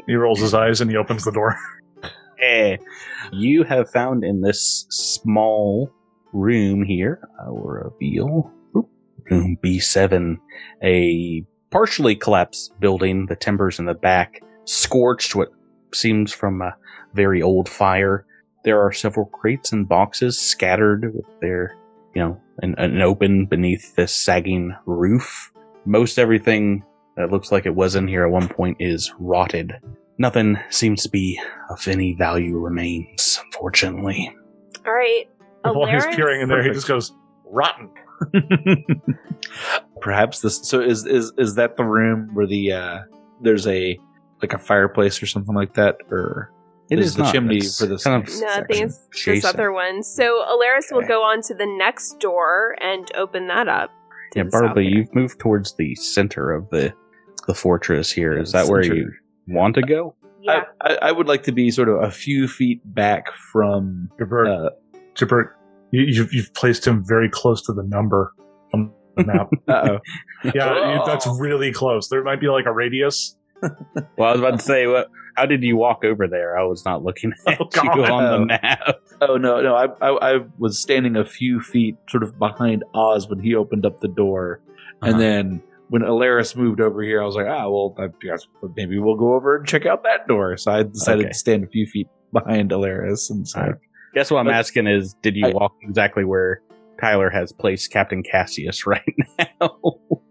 He 0.07 0.14
rolls 0.14 0.40
his 0.40 0.52
eyes 0.52 0.81
and 0.81 0.90
he 0.90 0.97
opens 0.97 1.25
the 1.25 1.33
door. 1.33 1.57
hey, 2.38 2.78
You 3.33 3.64
have 3.64 3.90
found 3.90 4.23
in 4.23 4.43
this 4.43 4.87
small 4.90 5.90
room 6.33 6.85
here, 6.85 7.26
I 7.40 7.49
will 7.49 7.62
reveal 7.62 8.52
room 9.31 9.57
B7, 9.64 10.37
a 10.83 11.43
partially 11.71 12.14
collapsed 12.14 12.78
building, 12.81 13.26
the 13.26 13.37
timbers 13.37 13.78
in 13.78 13.87
the 13.87 13.95
back 13.95 14.43
scorched, 14.64 15.35
what 15.35 15.49
seems 15.95 16.33
from 16.33 16.61
a 16.61 16.76
very 17.14 17.40
old 17.40 17.69
fire. 17.69 18.26
There 18.64 18.81
are 18.81 18.93
several 18.93 19.26
crates 19.26 19.73
and 19.73 19.88
boxes 19.88 20.38
scattered 20.38 21.14
with 21.14 21.40
their, 21.40 21.75
you 22.14 22.23
know, 22.23 22.40
an, 22.59 22.75
an 22.78 23.00
open 23.00 23.47
beneath 23.47 23.95
this 23.97 24.12
sagging 24.12 24.75
roof. 24.87 25.50
Most 25.87 26.19
everything 26.19 26.85
that 27.16 27.30
looks 27.30 27.52
like 27.52 27.66
it 27.66 27.75
was 27.75 27.94
in 27.97 28.09
here 28.09 28.25
at 28.25 28.30
one 28.30 28.49
point 28.49 28.76
is 28.80 29.12
rotted. 29.18 29.75
Nothing 30.18 30.59
seems 30.71 31.02
to 31.02 31.09
be 31.09 31.40
of 31.71 31.87
any 31.88 32.14
value 32.14 32.56
remains, 32.59 33.40
unfortunately. 33.44 34.35
All 34.87 34.92
right. 34.92 35.25
While 35.62 35.87
he's 35.87 36.06
peering 36.14 36.42
in 36.42 36.49
there, 36.49 36.62
he 36.62 36.71
just 36.71 36.87
goes, 36.87 37.12
"Rotten." 37.44 37.90
Perhaps 40.00 40.40
this. 40.40 40.68
So 40.68 40.80
is 40.80 41.06
is 41.06 41.33
is 41.38 41.54
that 41.54 41.76
the 41.76 41.85
room 41.85 42.30
where 42.35 42.47
the 42.47 42.73
uh 42.73 42.99
there's 43.40 43.66
a 43.66 43.99
like 44.42 44.52
a 44.52 44.59
fireplace 44.59 45.23
or 45.23 45.26
something 45.26 45.54
like 45.54 45.75
that, 45.75 45.97
or 46.11 46.52
It 46.90 46.97
This 46.97 47.06
is 47.06 47.11
is 47.12 47.16
the 47.16 47.23
not. 47.23 47.33
chimney 47.33 47.61
for 47.61 47.87
this 47.87 48.04
kind 48.04 48.23
of 48.28 48.40
No, 48.40 48.47
I 48.49 48.62
think 48.64 48.85
it's 48.87 49.25
this 49.25 49.44
other 49.44 49.73
one. 49.73 50.02
So 50.02 50.44
Alaris 50.47 50.92
will 50.92 51.06
go 51.06 51.23
on 51.23 51.40
to 51.42 51.54
the 51.54 51.66
next 51.66 52.21
door 52.21 52.76
and 52.80 53.11
open 53.16 53.47
that 53.49 53.68
up. 53.68 53.90
Yeah, 54.37 54.42
the 54.44 54.50
south 54.50 54.61
Bartleby, 54.61 54.87
you've 54.87 55.14
moved 55.14 55.38
towards 55.38 55.75
the 55.76 55.94
center 55.94 56.50
of 56.52 56.68
the 56.71 56.92
the 57.47 57.55
fortress 57.55 58.11
here. 58.13 58.37
Is 58.39 58.53
that 58.53 58.67
where 58.69 58.83
you 58.83 59.11
want 59.49 59.75
to 59.77 59.83
go? 59.83 60.15
Yeah. 60.43 60.63
I, 60.81 60.93
I 60.95 60.99
I 61.09 61.13
would 61.13 61.27
like 61.27 61.43
to 61.45 61.53
be 61.53 61.71
sort 61.71 61.89
of 61.89 62.03
a 62.03 62.11
few 62.11 62.49
feet 62.49 62.81
back 62.85 63.27
from 63.53 64.11
Jabert, 64.21 64.67
uh, 64.67 64.71
Jabert, 65.15 65.51
you, 65.91 66.03
you've 66.03 66.33
you've 66.35 66.53
placed 66.55 66.87
him 66.87 67.03
very 67.07 67.29
close 67.31 67.63
to 67.67 67.73
the 67.73 67.83
number 67.83 68.33
on 68.75 68.91
the 69.17 69.25
map. 69.33 69.49
uh-oh. 69.69 69.99
yeah, 70.55 70.95
you, 70.99 71.03
that's 71.07 71.27
Oh. 71.27 71.37
really 71.39 71.73
close. 71.73 72.09
There 72.09 72.23
might 72.23 72.41
be 72.41 72.49
like 72.49 72.67
a 72.67 72.73
radius. 72.73 73.37
Well, 74.19 74.29
I 74.29 74.33
was 74.33 74.41
about 74.41 74.59
to 74.59 74.65
say, 74.65 74.87
what? 74.87 75.09
How 75.37 75.47
did 75.47 75.63
you 75.63 75.77
walk 75.77 76.05
over 76.05 76.29
there? 76.29 76.59
I 76.59 76.65
was 76.65 76.85
not 76.85 77.03
looking 77.03 77.33
at 77.47 77.59
Oh, 77.61 77.65
you 77.75 77.81
God. 77.81 78.11
on 78.11 78.41
the 78.41 78.47
map. 78.47 78.97
Oh 79.23 79.37
no, 79.39 79.61
no! 79.63 79.75
I, 79.75 79.87
I 80.07 80.35
I 80.35 80.39
was 80.59 80.79
standing 80.79 81.17
a 81.17 81.25
few 81.25 81.61
feet, 81.61 81.97
sort 82.11 82.23
of 82.23 82.39
behind 82.39 82.85
Oz 82.95 83.27
when 83.29 83.41
he 83.41 83.55
opened 83.55 83.87
up 83.87 84.01
the 84.01 84.09
door, 84.09 84.61
Uh-huh. 85.01 85.11
and 85.13 85.21
then 85.21 85.63
when 85.95 86.03
Alaris 86.03 86.57
moved 86.57 86.81
over 86.81 87.03
here, 87.05 87.23
I 87.23 87.25
was 87.25 87.37
like, 87.37 87.47
ah, 87.47 87.69
well, 87.71 87.95
I 88.01 88.09
guess 88.21 88.49
maybe 88.75 88.99
we'll 88.99 89.15
go 89.15 89.35
over 89.35 89.55
and 89.59 89.65
check 89.65 89.87
out 89.87 90.03
that 90.03 90.27
door. 90.27 90.57
So 90.57 90.73
I 90.73 90.83
decided 90.83 91.27
Okay. 91.27 91.29
to 91.33 91.39
stand 91.39 91.63
a 91.63 91.69
few 91.69 91.87
feet 91.87 92.09
behind 92.33 92.73
Alaris 92.73 93.31
and 93.31 93.47
say, 93.47 93.61
Alright. 93.61 93.77
Guess 94.13 94.33
what 94.33 94.41
I'm 94.41 94.49
asking 94.49 94.89
is, 94.89 95.15
did 95.23 95.37
you 95.37 95.47
I- 95.47 95.53
walk 95.53 95.73
exactly 95.83 96.25
where 96.25 96.63
Tyler 97.01 97.31
has 97.31 97.53
placed 97.53 97.93
Captain 97.93 98.25
Cassius 98.25 98.87
right 98.89 99.15
now? 99.39 99.79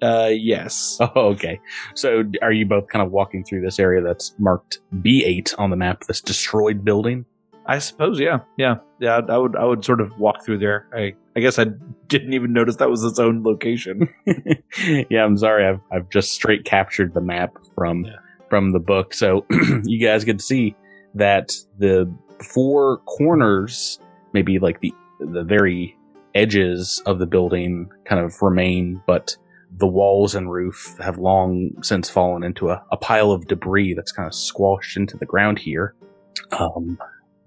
uh, 0.02 0.32
yes. 0.34 0.98
oh, 1.00 1.12
okay. 1.30 1.62
So, 1.96 2.26
are 2.42 2.52
you 2.52 2.66
both 2.66 2.90
kind 2.90 3.06
of 3.06 3.14
walking 3.14 3.46
through 3.46 3.62
this 3.62 3.80
area 3.80 4.02
that's 4.02 4.36
marked 4.40 4.80
B8 4.96 5.58
on 5.58 5.70
the 5.70 5.78
map, 5.78 6.04
this 6.10 6.20
destroyed 6.20 6.84
building? 6.84 7.24
I 7.66 7.80
suppose, 7.80 8.20
yeah, 8.20 8.40
yeah, 8.58 8.76
yeah. 9.00 9.22
I 9.30 9.38
would, 9.38 9.56
I 9.56 9.64
would 9.64 9.86
sort 9.86 10.02
of 10.02 10.18
walk 10.20 10.44
through 10.44 10.60
there. 10.60 10.88
I, 10.94 11.14
I 11.36 11.40
guess 11.40 11.58
I 11.58 11.66
didn't 12.08 12.34
even 12.34 12.52
notice 12.54 12.76
that 12.78 12.90
was 12.90 13.04
its 13.04 13.20
own 13.20 13.44
location. 13.44 14.10
yeah, 15.10 15.24
I'm 15.24 15.38
sorry. 15.38 15.66
I've 15.68 15.80
I've 15.92 16.10
just 16.10 16.32
straight 16.32 16.66
captured 16.66 17.14
the 17.14 17.22
map 17.22 17.52
from 17.76 18.06
Yeah. 18.06 18.18
from 18.50 18.72
the 18.72 18.80
book, 18.80 19.14
so 19.14 19.46
you 19.86 20.06
guys 20.06 20.24
can 20.26 20.40
see 20.40 20.76
that 21.16 21.52
the 21.80 22.12
four 22.54 22.98
corners, 23.06 24.00
maybe 24.34 24.60
like 24.60 24.82
the 24.82 24.94
the 25.20 25.44
very 25.44 25.96
edges 26.36 27.02
of 27.06 27.20
the 27.20 27.26
building, 27.28 27.90
kind 28.06 28.20
of 28.24 28.42
remain, 28.42 29.02
but 29.08 29.38
the 29.78 29.88
walls 29.88 30.36
and 30.36 30.52
roof 30.52 30.96
have 31.00 31.18
long 31.18 31.70
since 31.82 32.10
fallen 32.10 32.44
into 32.44 32.70
a, 32.70 32.84
a 32.92 32.98
pile 32.98 33.32
of 33.32 33.48
debris 33.48 33.94
that's 33.94 34.12
kind 34.12 34.28
of 34.28 34.36
squashed 34.36 34.98
into 34.98 35.16
the 35.18 35.26
ground 35.26 35.58
here. 35.60 35.96
Um, 36.52 36.98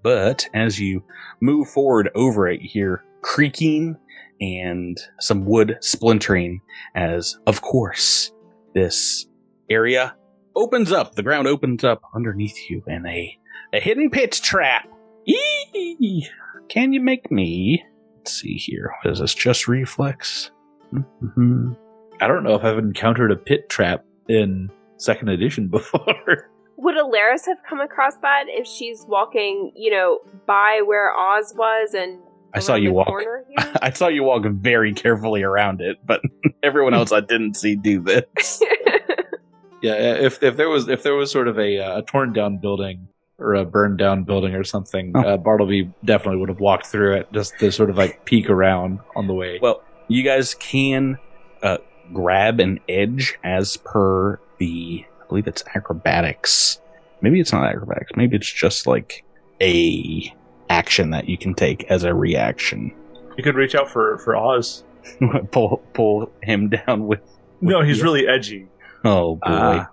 but 0.06 0.48
as 0.54 0.78
you 0.78 1.02
move 1.40 1.68
forward 1.68 2.10
over 2.14 2.46
it, 2.46 2.60
you 2.60 2.68
hear 2.68 3.04
creaking 3.22 3.96
and 4.40 4.96
some 5.18 5.44
wood 5.44 5.78
splintering 5.80 6.60
as, 6.94 7.36
of 7.48 7.60
course, 7.60 8.30
this 8.72 9.26
area 9.68 10.14
opens 10.54 10.92
up. 10.92 11.16
The 11.16 11.24
ground 11.24 11.48
opens 11.48 11.82
up 11.82 12.02
underneath 12.14 12.70
you 12.70 12.84
and 12.86 13.04
a, 13.04 13.36
a 13.72 13.80
hidden 13.80 14.10
pit 14.10 14.30
trap. 14.30 14.88
Eee! 15.26 16.28
Can 16.68 16.92
you 16.92 17.00
make 17.00 17.32
me? 17.32 17.84
Let's 18.18 18.40
see 18.40 18.58
here. 18.58 18.92
Is 19.04 19.18
this? 19.18 19.34
Just 19.34 19.66
reflex? 19.66 20.52
hmm 20.92 21.72
I 22.20 22.28
don't 22.28 22.44
know 22.44 22.54
if 22.54 22.62
I've 22.62 22.78
encountered 22.78 23.32
a 23.32 23.36
pit 23.36 23.68
trap 23.68 24.04
in 24.28 24.70
second 24.98 25.30
edition 25.30 25.66
before. 25.68 26.48
Would 26.78 26.96
Alaris 26.96 27.46
have 27.46 27.58
come 27.68 27.80
across 27.80 28.16
that 28.16 28.44
if 28.48 28.66
she's 28.66 29.04
walking, 29.08 29.72
you 29.74 29.90
know, 29.90 30.18
by 30.46 30.82
where 30.84 31.12
Oz 31.16 31.54
was 31.56 31.94
and 31.94 32.18
I 32.54 32.58
saw 32.60 32.74
you 32.74 32.92
walk. 32.92 33.06
corner 33.08 33.44
here? 33.56 33.72
I 33.82 33.90
saw 33.90 34.08
you 34.08 34.22
walk 34.22 34.44
very 34.46 34.92
carefully 34.92 35.42
around 35.42 35.80
it, 35.80 35.98
but 36.04 36.20
everyone 36.62 36.94
else 36.94 37.12
I 37.12 37.20
didn't 37.20 37.54
see 37.54 37.76
do 37.76 38.00
this. 38.00 38.62
Yeah, 39.82 39.92
if 40.14 40.42
if 40.42 40.56
there 40.56 40.70
was 40.70 40.88
if 40.88 41.02
there 41.02 41.14
was 41.14 41.30
sort 41.30 41.48
of 41.48 41.58
a, 41.58 41.78
uh, 41.78 41.98
a 41.98 42.02
torn 42.02 42.32
down 42.32 42.56
building 42.56 43.08
or 43.38 43.54
a 43.54 43.64
burned 43.64 43.98
down 43.98 44.24
building 44.24 44.54
or 44.54 44.64
something, 44.64 45.12
Oh. 45.14 45.20
uh, 45.20 45.36
Bartleby 45.36 45.92
definitely 46.02 46.38
would 46.40 46.48
have 46.48 46.60
walked 46.60 46.86
through 46.86 47.16
it 47.16 47.30
just 47.32 47.56
to 47.58 47.70
sort 47.70 47.90
of 47.90 47.96
like 47.98 48.24
peek 48.24 48.48
around 48.48 49.00
on 49.14 49.26
the 49.26 49.34
way. 49.34 49.58
Well, 49.60 49.82
you 50.08 50.22
guys 50.22 50.54
can 50.54 51.18
uh, 51.62 51.76
grab 52.12 52.58
an 52.58 52.80
edge 52.88 53.38
as 53.44 53.76
per 53.76 54.40
the, 54.58 55.04
I 55.15 55.15
believe 55.28 55.46
it's 55.46 55.62
acrobatics. 55.74 56.80
Maybe 57.20 57.40
it's 57.40 57.52
not 57.52 57.64
acrobatics. 57.68 58.12
Maybe 58.16 58.36
it's 58.36 58.50
just 58.52 58.86
like 58.86 59.24
a 59.60 60.32
action 60.68 61.10
that 61.10 61.28
you 61.28 61.38
can 61.38 61.54
take 61.54 61.84
as 61.84 62.04
a 62.04 62.14
reaction. 62.14 62.92
You 63.36 63.44
could 63.44 63.54
reach 63.54 63.74
out 63.74 63.88
for 63.90 64.18
for 64.18 64.36
Oz. 64.36 64.84
pull 65.52 65.78
pull 65.94 66.30
him 66.42 66.68
down 66.68 67.06
with. 67.06 67.20
No, 67.60 67.80
he's 67.82 67.98
Yeah. 67.98 68.04
really 68.04 68.26
edgy. 68.28 68.66
Oh 69.04 69.36
boy, 69.36 69.40
Ah. 69.46 69.88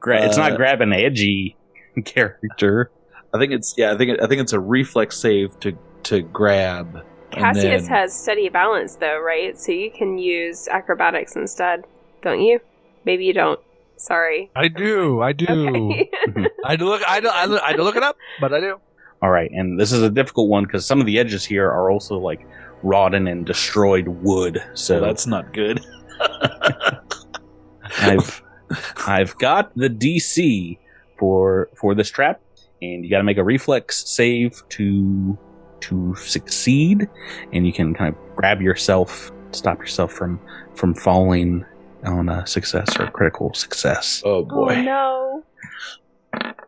Gra- 0.00 0.24
it's 0.26 0.36
not 0.36 0.52
Uh, 0.52 0.56
grab 0.56 0.80
an 0.80 0.92
edgy 0.92 1.56
character. 2.04 2.90
I 3.32 3.38
think 3.38 3.52
it's 3.52 3.74
yeah, 3.76 3.92
I 3.92 3.96
think 3.96 4.10
it, 4.12 4.22
I 4.22 4.26
think 4.26 4.40
it's 4.40 4.52
a 4.52 4.60
reflex 4.60 5.16
save 5.16 5.58
to 5.60 5.76
to 6.04 6.22
grab 6.22 7.04
Cassius 7.30 7.82
then- 7.84 7.92
has 7.92 8.14
steady 8.18 8.48
balance, 8.48 8.96
though, 8.96 9.20
right? 9.20 9.56
So 9.58 9.70
you 9.72 9.90
can 9.90 10.18
use 10.18 10.66
acrobatics 10.68 11.36
instead, 11.36 11.84
don't 12.22 12.40
you? 12.40 12.60
Maybe 13.04 13.24
you 13.26 13.32
don't. 13.34 13.60
Sorry. 13.98 14.50
I 14.56 14.68
do. 14.68 15.20
I 15.20 15.32
do. 15.32 15.46
Okay. 15.90 16.10
Mm-hmm. 16.28 16.44
I 16.64 16.70
had 16.72 16.80
look. 16.82 17.02
I 17.06 17.14
had 17.14 17.22
to, 17.24 17.34
I 17.34 17.40
had 17.40 17.46
to- 17.50 17.64
I 17.64 17.66
had 17.68 17.76
to 17.76 17.84
look 17.84 17.96
it 17.96 18.02
up, 18.02 18.16
but 18.40 18.52
I 18.54 18.60
do. 18.60 18.80
All 19.20 19.30
right, 19.30 19.50
and 19.50 19.78
this 19.80 19.90
is 19.90 20.02
a 20.02 20.10
difficult 20.10 20.48
one 20.48 20.62
because 20.64 20.86
some 20.86 21.00
of 21.00 21.06
the 21.06 21.18
edges 21.18 21.44
here 21.44 21.66
are 21.68 21.90
also 21.90 22.18
like 22.18 22.46
rotten 22.84 23.26
and 23.26 23.44
destroyed 23.44 24.06
wood. 24.06 24.62
So 24.74 24.98
So 24.98 25.00
that's 25.00 25.26
not 25.26 25.52
good. 25.52 25.80
I've 28.00 28.42
I've 29.06 29.36
got 29.38 29.74
the 29.76 29.88
DC 29.88 30.78
for 31.18 31.68
for 31.74 31.94
this 31.94 32.10
trap, 32.10 32.40
and 32.80 33.04
you 33.04 33.10
got 33.10 33.18
to 33.18 33.24
make 33.24 33.38
a 33.38 33.44
reflex 33.44 34.08
save 34.08 34.62
to 34.70 35.36
to 35.80 36.14
succeed, 36.16 37.08
and 37.52 37.66
you 37.66 37.72
can 37.72 37.94
kind 37.94 38.14
of 38.14 38.36
grab 38.36 38.60
yourself, 38.60 39.32
stop 39.52 39.78
yourself 39.78 40.12
from 40.12 40.40
from 40.74 40.94
falling 40.94 41.64
on 42.04 42.28
a 42.28 42.46
success 42.46 42.98
or 42.98 43.04
a 43.04 43.10
critical 43.10 43.52
success. 43.54 44.22
Oh 44.24 44.36
oh 44.36 44.44
boy. 44.44 44.82
no. 44.82 45.44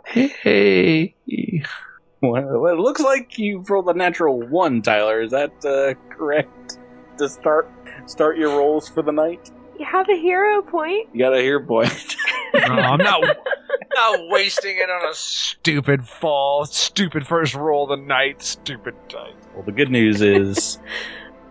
Hey. 0.06 1.14
Well, 2.22 2.66
it 2.66 2.78
looks 2.78 3.00
like 3.00 3.38
you 3.38 3.64
rolled 3.68 3.88
a 3.88 3.94
natural 3.94 4.40
one, 4.48 4.82
Tyler. 4.82 5.22
Is 5.22 5.30
that 5.30 5.52
uh, 5.64 5.94
correct? 6.14 6.78
To 7.18 7.28
start 7.28 7.70
start 8.06 8.38
your 8.38 8.58
rolls 8.58 8.88
for 8.88 9.02
the 9.02 9.12
night. 9.12 9.50
You 9.78 9.86
have 9.86 10.08
a 10.08 10.16
hero 10.16 10.62
point? 10.62 11.08
You 11.12 11.20
got 11.20 11.34
a 11.34 11.40
hero 11.40 11.64
point. 11.64 12.16
No, 12.52 12.74
I'm 12.74 12.98
not. 12.98 13.22
not 13.94 14.20
wasting 14.28 14.76
it 14.76 14.90
on 14.90 15.08
a 15.08 15.14
stupid 15.14 16.06
fall, 16.08 16.64
stupid 16.64 17.24
first 17.24 17.54
roll 17.54 17.84
of 17.84 17.96
the 17.96 18.04
night, 18.04 18.42
stupid 18.42 18.94
dice. 19.08 19.32
Well, 19.54 19.62
the 19.62 19.70
good 19.70 19.88
news 19.88 20.20
is 20.20 20.80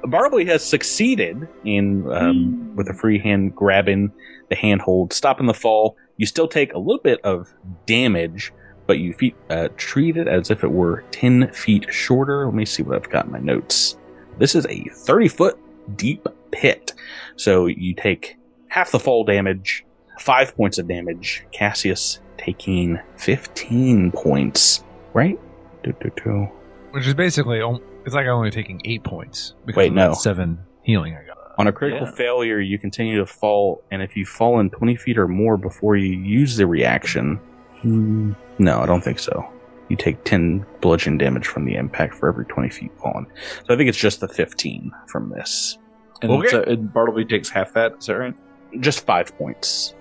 Bartleby 0.04 0.46
has 0.46 0.64
succeeded 0.64 1.48
in 1.66 2.10
um, 2.12 2.76
with 2.76 2.90
a 2.90 2.94
free 2.94 3.20
hand 3.20 3.56
grabbing 3.56 4.12
the 4.50 4.56
handhold, 4.56 5.14
stopping 5.14 5.46
the 5.46 5.54
fall. 5.54 5.98
You 6.18 6.26
still 6.26 6.48
take 6.48 6.74
a 6.74 6.80
little 6.80 7.02
bit 7.02 7.20
of 7.24 7.54
damage, 7.86 8.52
but 8.88 9.00
you 9.00 9.14
fe- 9.14 9.36
uh, 9.50 9.70
treat 9.78 10.18
it 10.18 10.28
as 10.28 10.50
if 10.50 10.64
it 10.64 10.72
were 10.72 11.04
ten 11.12 11.52
feet 11.52 11.94
shorter. 11.94 12.46
Let 12.46 12.56
me 12.56 12.66
see 12.66 12.84
what 12.84 12.96
I've 12.96 13.10
got 13.10 13.26
in 13.26 13.32
my 13.32 13.40
notes. 13.40 13.98
This 14.38 14.56
is 14.56 14.66
a 14.68 14.86
thirty 14.86 15.28
foot 15.28 15.58
deep 15.98 16.28
pit, 16.52 16.94
so 17.36 17.68
you 17.68 17.94
take 17.94 18.38
half 18.68 18.92
the 18.92 19.00
fall 19.00 19.24
damage, 19.24 19.86
five 20.20 20.56
points 20.56 20.78
of 20.78 20.88
damage. 20.88 21.46
Cassius 21.52 22.20
taking 22.38 23.00
fifteen 23.18 24.12
points. 24.12 24.84
Right? 25.14 25.40
Do, 25.84 25.94
do, 26.02 26.12
do. 26.24 26.50
Which 26.92 27.08
is 27.08 27.14
basically, 27.14 27.62
it's 28.06 28.16
like 28.16 28.26
I'm 28.26 28.34
only 28.34 28.52
taking 28.52 28.82
eight 28.86 29.04
points. 29.04 29.54
Because 29.66 29.78
Wait, 29.78 29.88
of 29.90 29.94
no. 29.94 30.14
Seven 30.14 30.60
healing 30.84 31.16
I 31.16 31.26
got. 31.26 31.38
On 31.58 31.68
a 31.68 31.72
critical 31.72 32.08
Yeah. 32.08 32.14
failure, 32.14 32.60
you 32.60 32.80
continue 32.80 33.18
to 33.18 33.26
fall, 33.26 33.84
and 33.92 34.02
if 34.02 34.16
you 34.16 34.26
fall 34.26 34.60
in 34.60 34.70
20 34.70 34.96
feet 34.96 35.18
or 35.18 35.28
more 35.28 35.58
before 35.58 35.96
you 35.98 36.18
use 36.18 36.56
the 36.56 36.66
reaction, 36.66 37.36
hmm, 37.82 38.32
no, 38.60 38.80
I 38.80 38.86
don't 38.86 39.04
think 39.04 39.20
so. 39.20 39.46
You 39.90 39.98
take 39.98 40.24
10 40.24 40.66
bludgeon 40.82 41.18
damage 41.18 41.48
from 41.48 41.66
the 41.66 41.76
impact 41.76 42.16
for 42.16 42.30
every 42.30 42.46
20 42.46 42.70
feet 42.70 42.92
fallen. 43.02 43.26
So 43.68 43.74
I 43.74 43.78
think 43.78 43.90
it's 43.90 43.98
just 43.98 44.20
the 44.22 44.28
15 44.28 44.92
from 45.08 45.30
this. 45.32 45.78
And, 46.22 46.32
Okay. 46.32 46.48
so, 46.50 46.64
and 46.64 46.94
Bartleby 46.94 47.26
takes 47.26 47.50
half 47.50 47.74
that. 47.74 47.94
Is 48.00 48.06
that 48.06 48.18
right? 48.18 48.34
Just 48.80 49.06
five 49.06 49.36
points. 49.38 49.96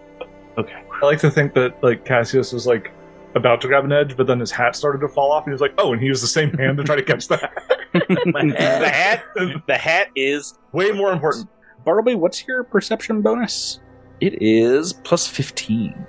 Okay. 0.59 0.83
I 1.03 1.07
like 1.07 1.21
to 1.21 1.31
think 1.31 1.55
that 1.55 1.83
like 1.83 2.05
Cassius 2.05 2.53
was 2.53 2.67
like 2.67 2.91
about 3.39 3.61
to 3.63 3.69
grab 3.69 3.85
an 3.85 3.93
edge, 3.93 4.17
but 4.17 4.27
then 4.27 4.41
his 4.41 4.51
hat 4.51 4.77
started 4.77 4.99
to 4.99 5.09
fall 5.09 5.33
off, 5.33 5.45
and 5.45 5.51
he 5.51 5.53
was 5.53 5.61
like, 5.61 5.75
"Oh!" 5.79 5.93
and 5.93 6.01
he 6.01 6.07
used 6.07 6.23
the 6.23 6.29
same 6.29 6.53
hand 6.53 6.77
to 6.77 6.85
try 6.85 6.97
to 6.97 7.03
catch 7.03 7.29
that. 7.29 7.53
the 7.93 8.91
hat, 8.91 9.25
the 9.67 9.79
hat 9.79 10.09
is 10.15 10.59
Way 10.73 10.93
more 10.93 11.13
important. 11.13 11.49
Bartleby. 11.85 12.15
What's 12.15 12.47
your 12.47 12.65
perception 12.65 13.23
bonus? 13.23 13.81
It 14.21 14.43
is 14.43 14.93
plus 14.93 15.27
15. 15.27 16.07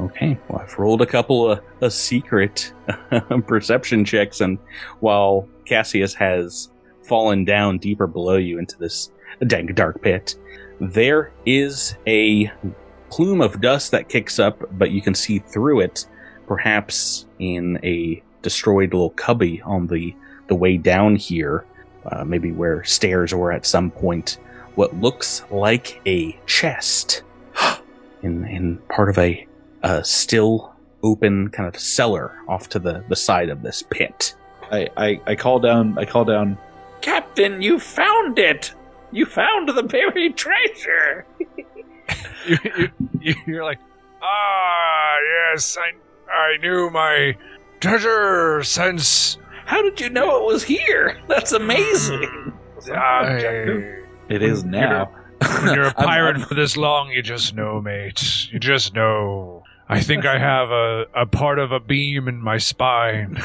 Okay, 0.00 0.38
well, 0.48 0.60
I've 0.62 0.78
rolled 0.78 1.02
a 1.02 1.06
couple 1.06 1.50
of, 1.50 1.60
of 1.80 1.92
secret 1.92 2.72
perception 3.46 4.04
checks, 4.04 4.40
and 4.40 4.58
while 5.00 5.48
Cassius 5.66 6.14
has 6.14 6.70
fallen 7.04 7.44
down 7.44 7.78
deeper 7.78 8.06
below 8.06 8.36
you 8.36 8.58
into 8.58 8.76
this 8.78 9.12
dank, 9.46 9.74
dark 9.74 10.00
pit, 10.02 10.36
there 10.80 11.32
is 11.44 11.96
a 12.06 12.50
plume 13.10 13.40
of 13.40 13.60
dust 13.60 13.90
that 13.90 14.08
kicks 14.08 14.38
up, 14.38 14.62
but 14.78 14.90
you 14.90 15.02
can 15.02 15.14
see 15.14 15.38
through 15.38 15.80
it, 15.80 16.06
perhaps 16.50 17.26
in 17.38 17.78
a 17.84 18.20
destroyed 18.42 18.92
little 18.92 19.10
cubby 19.10 19.62
on 19.62 19.86
the, 19.86 20.12
the 20.48 20.54
way 20.56 20.76
down 20.76 21.14
here, 21.14 21.64
uh, 22.06 22.24
maybe 22.24 22.50
where 22.50 22.82
stairs 22.82 23.32
were 23.32 23.52
at 23.52 23.64
some 23.64 23.88
point, 23.88 24.36
what 24.74 24.92
looks 24.96 25.44
like 25.52 26.00
a 26.08 26.36
chest 26.46 27.22
in, 28.22 28.44
in 28.46 28.78
part 28.88 29.08
of 29.08 29.16
a 29.16 29.46
a 29.84 30.02
still 30.02 30.74
open 31.04 31.50
kind 31.50 31.72
of 31.72 31.80
cellar 31.80 32.36
off 32.48 32.68
to 32.70 32.80
the, 32.80 33.04
the 33.08 33.14
side 33.14 33.48
of 33.48 33.62
this 33.62 33.84
pit. 33.88 34.34
I, 34.72 34.88
I, 34.96 35.20
I 35.28 35.34
call 35.36 35.60
down, 35.60 35.96
I 35.98 36.04
call 36.04 36.24
down, 36.24 36.58
Captain, 37.00 37.62
you 37.62 37.78
found 37.78 38.40
it! 38.40 38.74
You 39.12 39.24
found 39.24 39.68
the 39.68 39.84
buried 39.84 40.36
treasure! 40.36 41.26
you, 42.48 42.90
you, 43.20 43.34
you're 43.46 43.64
like, 43.64 43.78
ah, 44.20 45.16
yes, 45.52 45.78
I, 45.80 45.92
I 46.32 46.56
knew 46.58 46.90
my 46.90 47.36
treasure 47.80 48.62
sense. 48.62 49.38
How 49.66 49.82
did 49.82 50.00
you 50.00 50.10
know 50.10 50.38
it 50.42 50.44
was 50.52 50.62
here? 50.64 51.20
That's 51.28 51.52
amazing. 51.52 52.52
Ah, 52.92 53.20
I- 53.24 53.96
it 54.28 54.42
is 54.42 54.64
now. 54.64 55.10
when 55.62 55.74
you're 55.74 55.84
a 55.84 55.86
I'm- 55.98 56.06
pirate 56.06 56.40
for 56.42 56.54
this 56.54 56.76
long, 56.76 57.10
you 57.10 57.22
just 57.22 57.54
know, 57.54 57.80
mate. 57.80 58.48
You 58.52 58.58
just 58.58 58.94
know. 58.94 59.64
I 59.88 60.00
think 60.00 60.24
I 60.24 60.38
have 60.38 60.70
a, 60.70 61.06
a 61.16 61.26
part 61.26 61.58
of 61.58 61.72
a 61.72 61.80
beam 61.80 62.28
in 62.28 62.40
my 62.40 62.58
spine. 62.58 63.42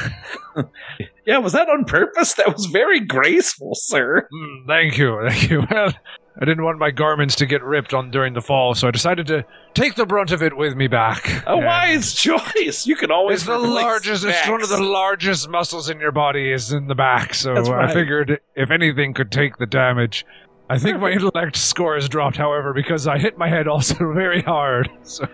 yeah, 1.26 1.38
was 1.38 1.52
that 1.54 1.68
on 1.68 1.84
purpose? 1.86 2.34
That 2.34 2.52
was 2.52 2.66
very 2.66 3.00
graceful, 3.00 3.74
sir. 3.74 4.28
Hmm, 4.32 4.66
thank 4.68 4.96
you, 4.96 5.18
thank 5.28 5.50
you. 5.50 5.66
Well, 5.68 5.92
I 6.38 6.44
didn't 6.44 6.64
want 6.64 6.78
my 6.78 6.90
garments 6.90 7.34
to 7.36 7.46
get 7.46 7.62
ripped 7.62 7.94
on 7.94 8.10
during 8.10 8.34
the 8.34 8.42
fall, 8.42 8.74
so 8.74 8.88
I 8.88 8.90
decided 8.90 9.26
to 9.28 9.44
take 9.72 9.94
the 9.94 10.04
brunt 10.04 10.32
of 10.32 10.42
it 10.42 10.54
with 10.56 10.74
me 10.76 10.86
back. 10.86 11.28
A 11.46 11.52
And 11.54 11.64
wise 11.64 12.12
choice. 12.14 12.86
You 12.86 12.94
can 12.94 13.10
always 13.10 13.38
It's 13.38 13.46
the 13.46 13.54
replace 13.54 13.70
largest. 13.82 14.24
It's 14.26 14.48
one 14.48 14.62
of 14.62 14.68
the 14.68 14.76
backs. 14.76 14.86
largest 14.86 15.48
muscles 15.48 15.88
in 15.88 15.98
your 15.98 16.12
body 16.12 16.52
is 16.52 16.72
in 16.72 16.88
the 16.88 16.94
back. 16.94 17.32
So 17.34 17.54
That's 17.54 17.68
I 17.70 17.72
right. 17.72 17.94
figured 17.94 18.38
if 18.54 18.70
anything 18.70 19.14
could 19.14 19.32
take 19.32 19.56
the 19.56 19.66
damage. 19.66 20.26
I 20.68 20.78
think 20.78 20.98
my 21.00 21.10
intellect 21.10 21.56
score 21.56 21.94
has 21.94 22.08
dropped, 22.08 22.36
however, 22.36 22.74
because 22.74 23.06
I 23.06 23.18
hit 23.18 23.38
my 23.38 23.48
head 23.48 23.66
also 23.68 23.94
very 24.12 24.42
hard. 24.42 24.90
So 25.04 25.26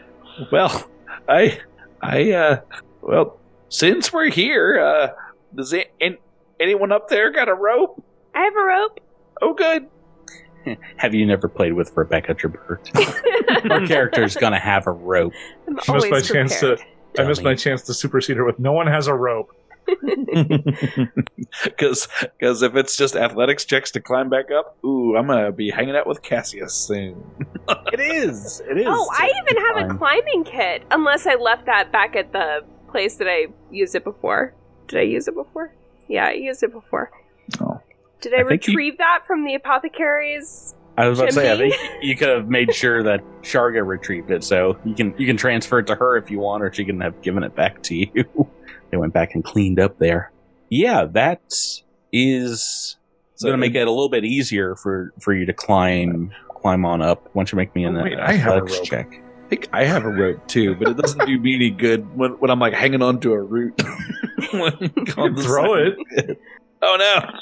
Well, 0.52 0.88
I, 1.28 1.58
I, 2.00 2.30
uh, 2.32 2.60
well, 3.00 3.40
since 3.70 4.12
we're 4.12 4.30
here, 4.30 4.78
uh, 4.78 5.08
does 5.54 5.72
it, 5.72 5.90
an, 6.00 6.18
anyone 6.60 6.92
up 6.92 7.08
there 7.08 7.32
got 7.32 7.48
a 7.48 7.54
rope? 7.54 8.04
I 8.34 8.42
have 8.44 8.54
a 8.54 8.62
rope. 8.62 9.00
Oh, 9.40 9.54
good. 9.54 9.88
Have 10.96 11.14
you 11.14 11.26
never 11.26 11.48
played 11.48 11.72
with 11.74 11.92
Rebecca 11.96 12.34
Jabert? 12.34 12.90
Our 13.70 13.86
character's 13.86 14.36
gonna 14.36 14.58
have 14.58 14.86
a 14.86 14.92
rope. 14.92 15.32
I'm 15.66 15.74
She 15.82 15.92
missed 15.92 16.06
always 16.06 16.10
my 16.10 16.20
chance 16.20 16.60
to. 16.60 16.76
prepared. 16.76 16.88
I 17.18 17.24
missed 17.24 17.42
my 17.42 17.54
chance 17.54 17.82
to 17.82 17.94
supersede 17.94 18.36
her 18.38 18.44
with 18.44 18.58
no 18.58 18.72
one 18.72 18.86
has 18.86 19.06
a 19.06 19.14
rope. 19.14 19.54
Because 21.64 22.08
because 22.38 22.62
if 22.62 22.76
it's 22.76 22.96
just 22.96 23.14
athletics 23.14 23.64
checks 23.64 23.90
to 23.92 24.00
climb 24.00 24.30
back 24.30 24.50
up, 24.50 24.76
ooh, 24.84 25.16
I'm 25.16 25.26
gonna 25.26 25.52
be 25.52 25.70
hanging 25.70 25.94
out 25.96 26.06
with 26.06 26.22
Cassius 26.22 26.72
soon. 26.74 27.22
It 27.92 28.00
is. 28.00 28.60
It 28.68 28.78
is. 28.78 28.86
Oh, 28.88 29.08
I 29.12 29.30
even 29.42 29.62
have 29.62 29.90
a 29.90 29.94
climbing 29.98 30.44
kit. 30.44 30.82
Unless 30.90 31.26
I 31.26 31.34
left 31.34 31.66
that 31.66 31.92
back 31.92 32.16
at 32.16 32.32
the 32.32 32.64
place 32.90 33.16
that 33.16 33.28
I 33.28 33.46
used 33.70 33.94
it 33.94 34.04
before. 34.04 34.54
Did 34.88 35.00
I 35.00 35.02
use 35.02 35.28
it 35.28 35.34
before? 35.34 35.74
Yeah, 36.08 36.26
I 36.26 36.32
used 36.32 36.62
it 36.62 36.72
before. 36.72 37.10
Oh. 37.60 37.80
Did 38.22 38.32
I, 38.34 38.38
I 38.40 38.44
think 38.48 38.66
you- 38.66 38.72
retrieve 38.72 38.98
that 38.98 39.24
from 39.26 39.44
the 39.44 39.54
apothecary's? 39.54 40.74
I 40.96 41.08
was 41.08 41.18
about 41.18 41.28
to 41.30 41.34
say, 41.34 41.50
I 41.50 41.56
think 41.56 41.74
you 42.02 42.14
could 42.16 42.28
have 42.28 42.48
made 42.48 42.74
sure 42.74 43.02
that 43.02 43.20
Sharga 43.42 43.84
retrieved 43.86 44.30
it, 44.30 44.44
so 44.44 44.78
you 44.84 44.94
can 44.94 45.14
you 45.18 45.26
can 45.26 45.36
transfer 45.38 45.78
it 45.78 45.86
to 45.88 45.94
her 45.94 46.16
if 46.18 46.30
you 46.30 46.38
want, 46.38 46.62
or 46.62 46.72
she 46.72 46.84
can 46.84 47.00
have 47.00 47.20
given 47.22 47.42
it 47.44 47.54
back 47.54 47.82
to 47.84 47.94
you. 47.94 48.26
they 48.90 48.96
went 48.98 49.12
back 49.14 49.34
and 49.34 49.42
cleaned 49.42 49.80
up 49.80 49.98
there. 49.98 50.32
Yeah, 50.68 51.04
that 51.12 51.40
is 52.12 52.96
So 53.36 53.46
going 53.48 53.54
to 53.54 53.58
make 53.58 53.74
it 53.74 53.86
a 53.86 53.90
little 53.90 54.08
bit 54.10 54.24
easier 54.24 54.76
for 54.76 55.12
for 55.20 55.32
you 55.34 55.46
to 55.46 55.52
climb 55.54 56.30
climb 56.50 56.84
on 56.84 57.00
up. 57.02 57.24
Why 57.32 57.40
don't 57.40 57.52
you 57.52 57.56
make 57.56 57.74
me 57.74 57.84
an 57.84 57.96
Oh, 57.96 58.02
wait, 58.04 58.18
I 58.18 58.32
have 58.34 58.56
a 58.58 58.62
rope. 58.62 58.84
check? 58.84 59.08
I 59.46 59.48
think 59.48 59.68
I 59.72 59.84
have 59.84 60.04
a 60.04 60.10
rope 60.10 60.46
too, 60.46 60.74
but 60.76 60.88
it 60.88 60.96
doesn't 60.98 61.26
do 61.26 61.38
me 61.38 61.54
any 61.54 61.70
good 61.70 62.14
when, 62.16 62.32
when 62.32 62.50
I'm 62.50 62.58
like 62.60 62.74
hanging 62.74 63.02
on 63.02 63.18
to 63.20 63.32
a 63.32 63.40
root. 63.40 63.80
When 64.52 64.72
You 64.80 64.88
on 64.96 65.04
can 65.06 65.34
the 65.34 65.42
throw 65.42 65.74
side. 65.74 65.94
it. 66.10 66.40
Oh 66.82 66.96
no! 66.98 67.38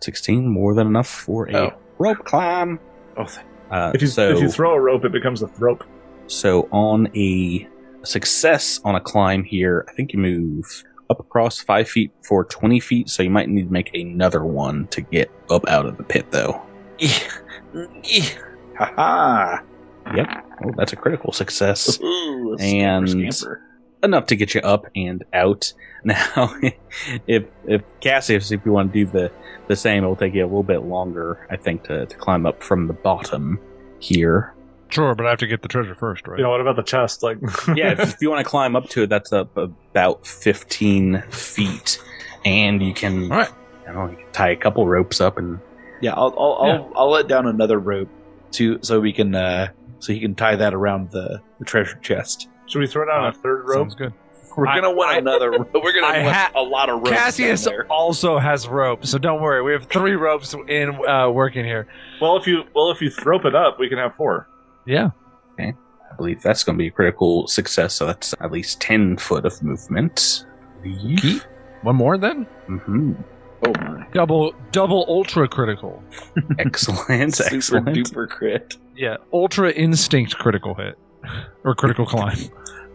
Sixteen, 0.00 0.46
more 0.48 0.74
than 0.74 0.86
enough 0.86 1.08
for 1.08 1.48
a 1.48 1.56
Oh. 1.56 1.74
rope 1.98 2.24
climb. 2.24 2.78
Oh, 3.16 3.24
th- 3.24 3.38
Uh, 3.70 3.90
If 3.94 4.00
you 4.02 4.06
so, 4.08 4.28
if 4.30 4.40
you 4.40 4.48
throw 4.48 4.74
a 4.74 4.80
rope, 4.80 5.04
it 5.04 5.10
becomes 5.12 5.42
a 5.42 5.48
thrope. 5.48 5.82
So 6.28 6.68
on 6.70 7.08
a 7.16 7.66
success 8.04 8.80
on 8.84 8.94
a 8.94 9.00
climb 9.00 9.42
here, 9.42 9.84
I 9.88 9.92
think 9.92 10.12
you 10.12 10.20
move 10.20 10.84
up 11.10 11.18
across 11.18 11.58
five 11.60 11.88
feet 11.88 12.12
for 12.22 12.44
20 12.44 12.78
feet, 12.78 13.08
so 13.08 13.22
you 13.24 13.30
might 13.30 13.48
need 13.48 13.66
to 13.66 13.72
make 13.72 13.92
another 13.94 14.44
one 14.44 14.86
to 14.88 15.00
get 15.00 15.30
up 15.50 15.66
out 15.68 15.84
of 15.86 15.96
the 15.96 16.02
pit, 16.04 16.26
though. 16.30 16.62
Ha 18.78 18.92
ha! 18.94 19.62
Yep. 20.14 20.26
Oh, 20.64 20.70
that's 20.76 20.92
a 20.92 20.96
critical 20.96 21.32
success. 21.32 22.00
Ooh, 22.00 22.56
And- 22.60 23.08
scamper, 23.08 23.32
scamper. 23.32 23.62
Enough 24.02 24.26
to 24.26 24.36
get 24.36 24.54
you 24.54 24.60
up 24.62 24.86
and 24.94 25.24
out. 25.32 25.72
Now, 26.06 26.54
if 27.26 27.46
if 27.66 27.82
Cassius, 28.00 28.52
if 28.52 28.60
you 28.64 28.70
want 28.70 28.92
to 28.92 29.04
do 29.04 29.10
the 29.10 29.32
the 29.66 29.74
same, 29.74 30.04
it'll 30.04 30.14
take 30.14 30.34
you 30.34 30.44
a 30.44 30.46
little 30.46 30.62
bit 30.62 30.82
longer, 30.82 31.44
I 31.50 31.56
think, 31.56 31.82
to, 31.84 32.06
to 32.06 32.16
climb 32.16 32.46
up 32.46 32.62
from 32.62 32.86
the 32.86 32.92
bottom 32.92 33.58
here. 33.98 34.54
Sure, 34.88 35.16
but 35.16 35.26
I 35.26 35.30
have 35.30 35.40
to 35.40 35.48
get 35.48 35.62
the 35.62 35.68
treasure 35.68 35.96
first, 35.96 36.28
right? 36.28 36.38
You 36.38 36.44
know, 36.44 36.50
what 36.50 36.60
about 36.60 36.76
the 36.76 36.84
chest? 36.84 37.24
Like, 37.24 37.38
Yeah, 37.74 37.90
if, 37.90 38.00
if 38.00 38.16
you 38.20 38.30
want 38.30 38.44
to 38.44 38.48
climb 38.48 38.76
up 38.76 38.88
to 38.90 39.02
it, 39.02 39.08
that's 39.08 39.32
up 39.32 39.56
about 39.56 40.24
fifteen 40.24 41.22
feet, 41.30 42.00
and 42.44 42.80
you 42.80 42.94
can, 42.94 43.32
All 43.32 43.38
right. 43.38 43.50
I 43.88 43.92
know, 43.92 44.08
you 44.08 44.16
can 44.16 44.30
tie 44.30 44.50
a 44.50 44.56
couple 44.56 44.86
ropes 44.86 45.20
up 45.20 45.38
and 45.38 45.58
Yeah, 46.00 46.12
I'll 46.14 46.32
I'll, 46.38 46.60
Yeah. 46.68 46.72
I'll 46.74 46.92
I'll 46.94 47.10
let 47.10 47.26
down 47.26 47.48
another 47.48 47.80
rope 47.80 48.10
to 48.52 48.78
so 48.82 49.00
we 49.00 49.12
can 49.12 49.34
uh 49.34 49.68
so 49.98 50.12
he 50.12 50.20
can 50.20 50.36
tie 50.36 50.54
that 50.54 50.72
around 50.72 51.10
the, 51.10 51.40
the 51.58 51.64
treasure 51.64 51.98
chest. 52.00 52.48
Should 52.66 52.78
we 52.80 52.86
throw 52.86 53.06
down 53.06 53.26
a 53.26 53.32
third 53.32 53.64
rope? 53.66 53.78
Sounds 53.90 53.94
good. 53.94 54.12
We're 54.56 54.66
I- 54.68 54.76
gonna 54.80 54.92
want 54.94 55.10
I- 55.10 55.18
another. 55.18 55.50
rope. 55.58 55.70
We're 55.74 55.92
gonna 55.92 56.06
I 56.06 56.22
want 56.22 56.34
ha- 56.34 56.50
a 56.54 56.62
lot 56.62 56.88
of 56.88 57.00
ropes. 57.00 57.10
Cassius 57.10 57.64
down 57.64 57.74
there. 57.74 57.86
also 57.88 58.38
has 58.38 58.66
rope, 58.66 59.04
so 59.04 59.18
don't 59.18 59.42
worry. 59.42 59.62
We 59.62 59.72
have 59.72 59.84
three 59.84 60.14
ropes 60.14 60.54
in 60.68 60.94
uh, 61.06 61.28
working 61.30 61.64
here. 61.64 61.86
Well, 62.20 62.36
if 62.36 62.46
you 62.46 62.64
well 62.74 62.90
if 62.90 63.00
you 63.02 63.10
rope 63.24 63.44
it 63.44 63.54
up, 63.54 63.78
we 63.78 63.88
can 63.88 63.98
have 63.98 64.14
four. 64.16 64.48
Yeah. 64.86 65.10
Okay. 65.52 65.74
I 66.10 66.16
believe 66.16 66.40
that's 66.42 66.64
going 66.64 66.78
to 66.78 66.82
be 66.82 66.86
a 66.86 66.90
critical 66.90 67.46
success. 67.48 67.92
So 67.94 68.06
that's 68.06 68.34
at 68.40 68.50
least 68.50 68.80
ten 68.80 69.18
foot 69.18 69.44
of 69.44 69.62
movement. 69.62 70.46
One 71.82 71.96
more 71.96 72.16
then. 72.18 72.44
hmm 72.66 73.12
Oh 73.64 73.72
my! 73.80 74.06
Double, 74.12 74.54
double, 74.70 75.04
ultra 75.08 75.48
critical. 75.48 76.02
Excellent, 76.58 77.34
Super 77.34 77.56
excellent. 77.56 77.88
duper 77.88 78.28
crit. 78.28 78.76
Yeah, 78.94 79.16
ultra 79.32 79.70
instinct 79.72 80.36
critical 80.36 80.74
hit 80.74 80.98
or 81.64 81.74
critical 81.74 82.06
climb. 82.06 82.36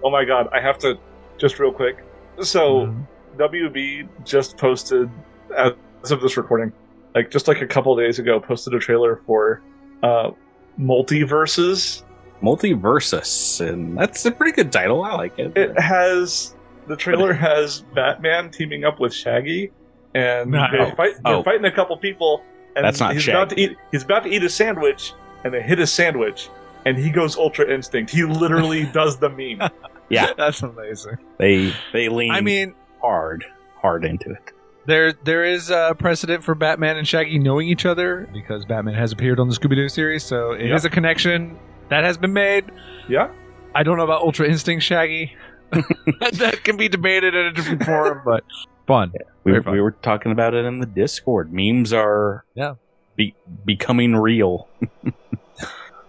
Oh 0.04 0.10
my 0.10 0.26
god, 0.26 0.48
I 0.54 0.60
have 0.62 0.78
to 0.80 0.98
just 1.38 1.60
real 1.60 1.72
quick. 1.72 2.04
So 2.42 2.88
Mhm. 2.88 3.08
WB 3.38 4.08
just 4.26 4.58
posted 4.58 5.10
as 5.56 6.12
of 6.12 6.22
this 6.22 6.38
recording, 6.38 6.72
like 7.16 7.30
just 7.32 7.48
like 7.48 7.62
a 7.62 7.68
couple 7.68 7.96
days 7.96 8.20
ago, 8.20 8.40
posted 8.40 8.74
a 8.74 8.80
trailer 8.80 9.22
for 9.26 9.62
uh 10.04 10.32
multiverses. 10.80 12.04
Multiversus, 12.42 13.66
and 13.68 13.98
that's 13.98 14.26
a 14.26 14.32
pretty 14.32 14.52
good 14.54 14.72
title. 14.72 15.04
I 15.04 15.14
like 15.14 15.38
it. 15.38 15.56
It 15.56 15.80
has 15.80 16.56
the 16.88 16.96
trailer 16.96 17.34
has 17.34 17.82
Batman 17.94 18.50
teaming 18.50 18.84
up 18.84 19.00
with 19.00 19.14
Shaggy, 19.14 19.72
and 20.16 20.50
No. 20.52 20.66
they 20.72 20.92
fight, 20.96 21.14
they're 21.24 21.36
Oh. 21.36 21.44
fighting 21.44 21.66
a 21.66 21.72
couple 21.72 21.96
people. 21.98 22.44
And 22.76 22.84
That's 22.86 23.00
not 23.00 23.14
he's 23.14 23.28
about 23.28 23.50
to 23.52 23.60
eat. 23.60 23.78
He's 23.92 24.04
about 24.04 24.24
to 24.24 24.30
eat 24.30 24.44
a 24.44 24.50
sandwich, 24.50 25.14
and 25.44 25.54
they 25.54 25.62
hit 25.62 25.80
a 25.80 25.86
sandwich, 25.88 26.50
and 26.86 26.98
he 26.98 27.10
goes 27.10 27.36
Ultra 27.38 27.70
Instinct. 27.74 28.12
He 28.12 28.24
literally 28.24 28.86
does 28.94 29.18
the 29.18 29.30
meme. 29.30 29.70
Yeah. 30.10 30.34
that's 30.38 30.62
amazing. 30.62 31.18
They 31.38 31.74
they 31.94 32.10
lean. 32.10 32.32
I 32.32 32.42
mean, 32.42 32.74
hard, 33.02 33.46
hard 33.76 34.04
into 34.06 34.32
it. 34.32 34.52
there 34.86 35.14
there 35.24 35.44
is 35.46 35.70
a 35.70 35.96
precedent 35.98 36.44
for 36.44 36.56
Batman 36.56 36.98
and 36.98 37.08
Shaggy 37.08 37.40
knowing 37.40 37.68
each 37.68 37.86
other 37.86 38.28
because 38.34 38.66
Batman 38.66 38.96
has 38.96 39.12
appeared 39.12 39.40
on 39.40 39.48
the 39.50 39.56
Scooby 39.56 39.76
Doo 39.76 39.90
series, 39.90 40.24
so 40.24 40.52
it 40.52 40.62
is 40.72 40.84
Yep. 40.84 40.92
a 40.92 40.94
connection 40.96 41.58
that 41.90 42.04
has 42.04 42.18
been 42.18 42.34
made. 42.34 42.66
Yeah. 43.08 43.32
I 43.76 43.84
don't 43.84 43.98
know 43.98 44.04
about 44.04 44.22
Ultra 44.22 44.48
Instinct 44.48 44.84
Shaggy. 44.84 45.36
that 45.72 46.60
can 46.66 46.76
be 46.78 46.90
debated 46.90 47.34
in 47.34 47.46
a 47.46 47.54
different 47.54 47.84
forum, 47.86 48.22
but 48.26 48.44
fun. 48.86 49.14
We, 49.46 49.54
Very 49.54 49.64
fun. 49.64 49.74
we 49.74 49.80
were 49.82 49.92
talking 49.92 50.34
about 50.34 50.54
it 50.54 50.66
in 50.66 50.80
the 50.80 50.86
Discord. 50.86 51.54
Memes 51.54 51.94
are 51.94 52.44
Yeah. 52.54 52.74
be, 53.16 53.34
becoming 53.66 54.16
real. 54.18 54.68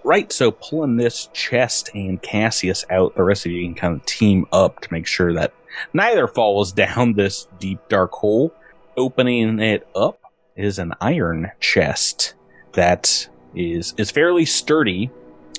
Right, 0.04 0.32
so 0.32 0.50
pulling 0.50 0.96
this 0.96 1.28
chest 1.32 1.90
and 1.94 2.20
Cassius 2.20 2.84
out, 2.90 3.14
the 3.14 3.24
rest 3.24 3.46
of 3.46 3.52
you 3.52 3.64
can 3.64 3.74
kind 3.74 3.94
of 3.96 4.06
team 4.06 4.46
up 4.52 4.80
to 4.80 4.92
make 4.92 5.06
sure 5.06 5.32
that 5.34 5.52
neither 5.92 6.26
falls 6.28 6.72
down 6.84 7.14
this 7.14 7.46
deep 7.58 7.80
dark 7.88 8.12
hole. 8.12 8.54
Opening 8.96 9.58
it 9.58 9.86
up 9.94 10.20
is 10.56 10.78
an 10.78 10.92
iron 11.00 11.50
chest 11.60 12.34
that 12.72 13.28
is 13.54 13.94
is 13.96 14.10
fairly 14.10 14.44
sturdy, 14.44 15.10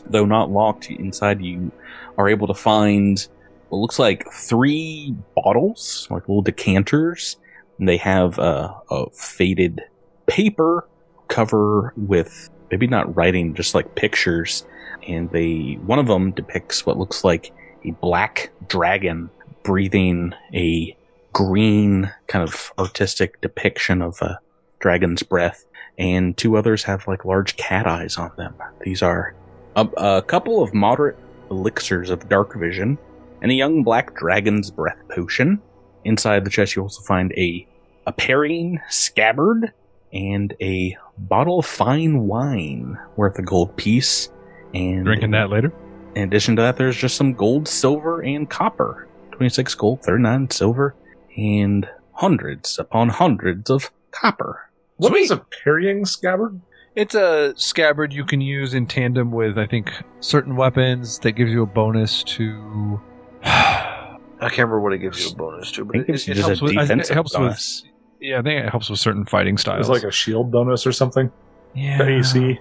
though 0.05 0.25
not 0.25 0.51
locked. 0.51 0.89
Inside 0.89 1.41
you 1.41 1.71
are 2.17 2.29
able 2.29 2.47
to 2.47 2.53
find 2.53 3.27
what 3.69 3.79
looks 3.79 3.97
like 3.97 4.31
three 4.31 5.15
bottles, 5.35 6.07
like 6.11 6.27
little 6.27 6.43
decanters. 6.43 7.37
And 7.79 7.89
they 7.89 7.97
have 7.97 8.37
a, 8.37 8.75
a 8.91 9.09
faded 9.09 9.81
paper 10.27 10.87
cover 11.27 11.91
with 11.97 12.51
maybe 12.73 12.87
not 12.87 13.15
writing, 13.15 13.53
just 13.53 13.75
like 13.75 13.93
pictures. 13.93 14.65
And 15.07 15.29
they 15.29 15.77
one 15.85 15.99
of 15.99 16.07
them 16.07 16.31
depicts 16.31 16.87
what 16.87 16.97
looks 16.97 17.23
like 17.23 17.51
a 17.85 17.91
black 17.91 18.51
dragon 18.67 19.29
breathing 19.61 20.33
a 20.55 20.97
green 21.33 22.11
kind 22.25 22.41
of 22.41 22.73
artistic 22.79 23.39
depiction 23.41 24.01
of 24.01 24.19
a 24.23 24.39
dragon's 24.79 25.21
breath. 25.21 25.65
And 25.99 26.35
two 26.35 26.57
others 26.57 26.83
have 26.85 27.07
like 27.07 27.25
large 27.25 27.57
cat 27.57 27.85
eyes 27.85 28.17
on 28.17 28.31
them. 28.37 28.55
These 28.81 29.03
are 29.03 29.35
a, 29.75 29.85
a 29.97 30.21
couple 30.23 30.63
of 30.63 30.73
moderate 30.73 31.19
elixirs 31.51 32.09
of 32.09 32.27
dark 32.27 32.55
vision 32.55 32.97
and 33.43 33.51
a 33.51 33.55
young 33.55 33.83
black 33.83 34.15
dragon's 34.15 34.71
breath 34.71 34.97
potion. 35.09 35.61
Inside 36.05 36.43
the 36.43 36.49
chest, 36.49 36.75
you 36.75 36.81
also 36.81 37.03
find 37.03 37.31
a 37.33 37.67
a 38.07 38.11
parrying 38.11 38.81
scabbard 38.89 39.71
and 40.13 40.53
a 40.61 40.95
bottle 41.17 41.59
of 41.59 41.65
fine 41.65 42.27
wine 42.27 42.97
worth 43.15 43.37
a 43.39 43.41
gold 43.41 43.75
piece. 43.75 44.29
And 44.73 45.03
Drinking 45.05 45.31
that 45.31 45.49
later. 45.49 45.73
In 46.15 46.23
addition 46.23 46.55
to 46.57 46.61
that, 46.61 46.77
there's 46.77 46.95
just 46.97 47.15
some 47.15 47.33
gold, 47.33 47.67
silver, 47.67 48.21
and 48.21 48.49
copper. 48.49 49.07
26 49.31 49.73
gold, 49.75 50.03
39 50.03 50.49
silver, 50.51 50.95
and 51.35 51.87
hundreds 52.13 52.77
upon 52.77 53.09
hundreds 53.09 53.69
of 53.71 53.91
copper. 54.11 54.69
What 54.97 55.15
is 55.17 55.31
a 55.31 55.37
parrying 55.63 56.05
scabbard? 56.05 56.61
It's 56.95 57.15
a 57.15 57.53
scabbard 57.57 58.13
you 58.13 58.23
can 58.25 58.39
use 58.41 58.75
in 58.75 58.85
tandem 58.85 59.31
with, 59.31 59.57
I 59.57 59.65
think, 59.65 59.91
certain 60.19 60.55
weapons 60.55 61.17
that 61.19 61.31
gives 61.31 61.51
you 61.51 61.63
a 61.63 61.65
bonus 61.65 62.21
to. 62.23 63.01
I 63.43 64.17
can't 64.41 64.57
remember 64.59 64.79
what 64.81 64.93
it 64.93 64.99
gives 64.99 65.23
you 65.25 65.31
a 65.31 65.35
bonus 65.35 65.71
to, 65.71 65.81
I 65.81 65.85
but 65.85 65.91
think 65.93 66.09
it, 66.09 66.13
it's 66.15 66.27
it 66.27 66.33
just 66.35 66.47
helps 66.47 66.61
with- 66.61 66.77
I 66.77 66.81
it 66.83 66.87
defensive 66.87 67.13
helps 67.15 67.31
with- 67.33 67.39
bonus. 67.39 67.83
Yeah, 68.23 68.39
I 68.39 68.41
think 68.41 68.65
it 68.65 68.69
helps 68.69 68.89
with 68.89 68.99
certain 68.99 69.25
fighting 69.25 69.57
styles. 69.57 69.81
It's 69.81 69.89
like 69.89 70.03
a 70.03 70.11
shield 70.11 70.49
bonus 70.51 70.87
or 70.87 70.91
something. 70.93 71.31
yeah. 71.75 71.97
The 71.97 72.17
AC. 72.19 72.59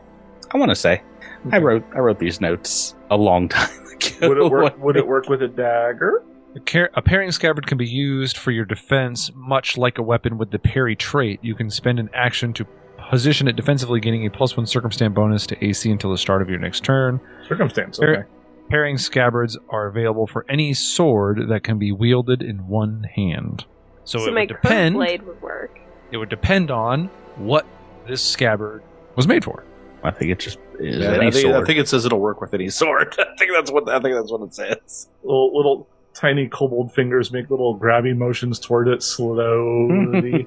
I 0.53 0.59
want 0.59 0.71
to 0.71 0.75
say, 0.75 1.03
I 1.51 1.59
wrote 1.59 1.85
I 1.95 2.01
wrote 2.01 2.19
these 2.19 2.41
notes 2.41 2.95
a 3.11 3.17
long 3.17 3.49
time 3.57 3.71
ago. 3.87 4.29
Would 4.29 4.39
it 4.39 4.51
work? 4.51 4.79
Would 4.85 4.97
it 4.97 5.07
work 5.07 5.29
with 5.29 5.41
a 5.43 5.49
dagger? 5.49 6.23
A, 6.55 6.61
car- 6.61 6.91
a 6.95 7.01
parrying 7.01 7.33
scabbard 7.33 7.67
can 7.67 7.79
be 7.79 7.87
used 7.89 8.37
for 8.37 8.51
your 8.51 8.65
defense, 8.67 9.31
much 9.35 9.79
like 9.79 9.97
a 9.97 10.03
weapon 10.03 10.37
with 10.37 10.51
the 10.51 10.59
parry 10.59 10.95
trait. 10.95 11.39
You 11.43 11.55
can 11.55 11.71
spend 11.71 11.99
an 11.99 12.11
action 12.13 12.53
to 12.55 12.67
position 13.09 13.49
it 13.49 13.57
defensively, 13.57 14.01
gaining 14.01 14.27
a 14.27 14.31
plus 14.31 14.57
one 14.57 14.67
circumstance 14.67 15.15
bonus 15.15 15.47
to 15.47 15.65
AC 15.65 15.91
until 15.91 16.11
the 16.11 16.19
start 16.19 16.43
of 16.43 16.51
your 16.51 16.59
next 16.59 16.85
turn. 16.85 17.21
Circumstance. 17.49 17.99
Par- 17.99 18.09
Okay. 18.17 18.29
Parrying 18.69 18.97
scabbards 18.99 19.59
are 19.71 19.87
available 19.87 20.27
for 20.27 20.45
any 20.49 20.73
sword 20.75 21.49
that 21.49 21.63
can 21.63 21.79
be 21.79 21.93
wielded 21.93 22.43
in 22.43 22.67
one 22.69 23.05
hand. 23.15 23.65
So, 24.05 24.19
So, 24.19 24.27
it 24.29 24.35
my 24.35 24.41
would 24.43 24.49
depend. 24.49 24.95
blade 24.97 25.23
would 25.23 25.41
work. 25.43 25.79
It 26.11 26.17
would 26.17 26.29
depend 26.29 26.71
on 26.71 27.09
what 27.37 27.67
this 28.07 28.21
scabbard 28.23 28.83
was 29.17 29.27
made 29.29 29.45
for. 29.45 29.65
I 30.05 30.11
think 30.11 30.31
it 30.33 30.41
just 30.41 30.59
is 30.81 30.97
Yeah, 30.99 31.13
any 31.13 31.29
I, 31.29 31.31
think, 31.31 31.47
I 31.55 31.65
think 31.65 31.79
it 31.79 31.89
says 31.89 32.05
it'll 32.05 32.19
work 32.21 32.41
with 32.41 32.53
any 32.55 32.69
sword. 32.81 33.15
I 33.19 33.25
think 33.39 33.53
that's 33.55 33.71
what 33.71 33.89
I 33.89 34.01
think 34.01 34.15
that's 34.17 34.31
what 34.33 34.43
it 34.43 34.55
says. 34.55 35.09
Little, 35.23 35.57
little 35.57 35.89
tiny 36.15 36.49
kobold 36.49 36.93
fingers 36.93 37.31
make 37.33 37.49
little 37.51 37.79
grabby 37.79 38.15
motions 38.17 38.59
toward 38.59 38.89
it 38.89 39.03
slowly. 39.03 40.47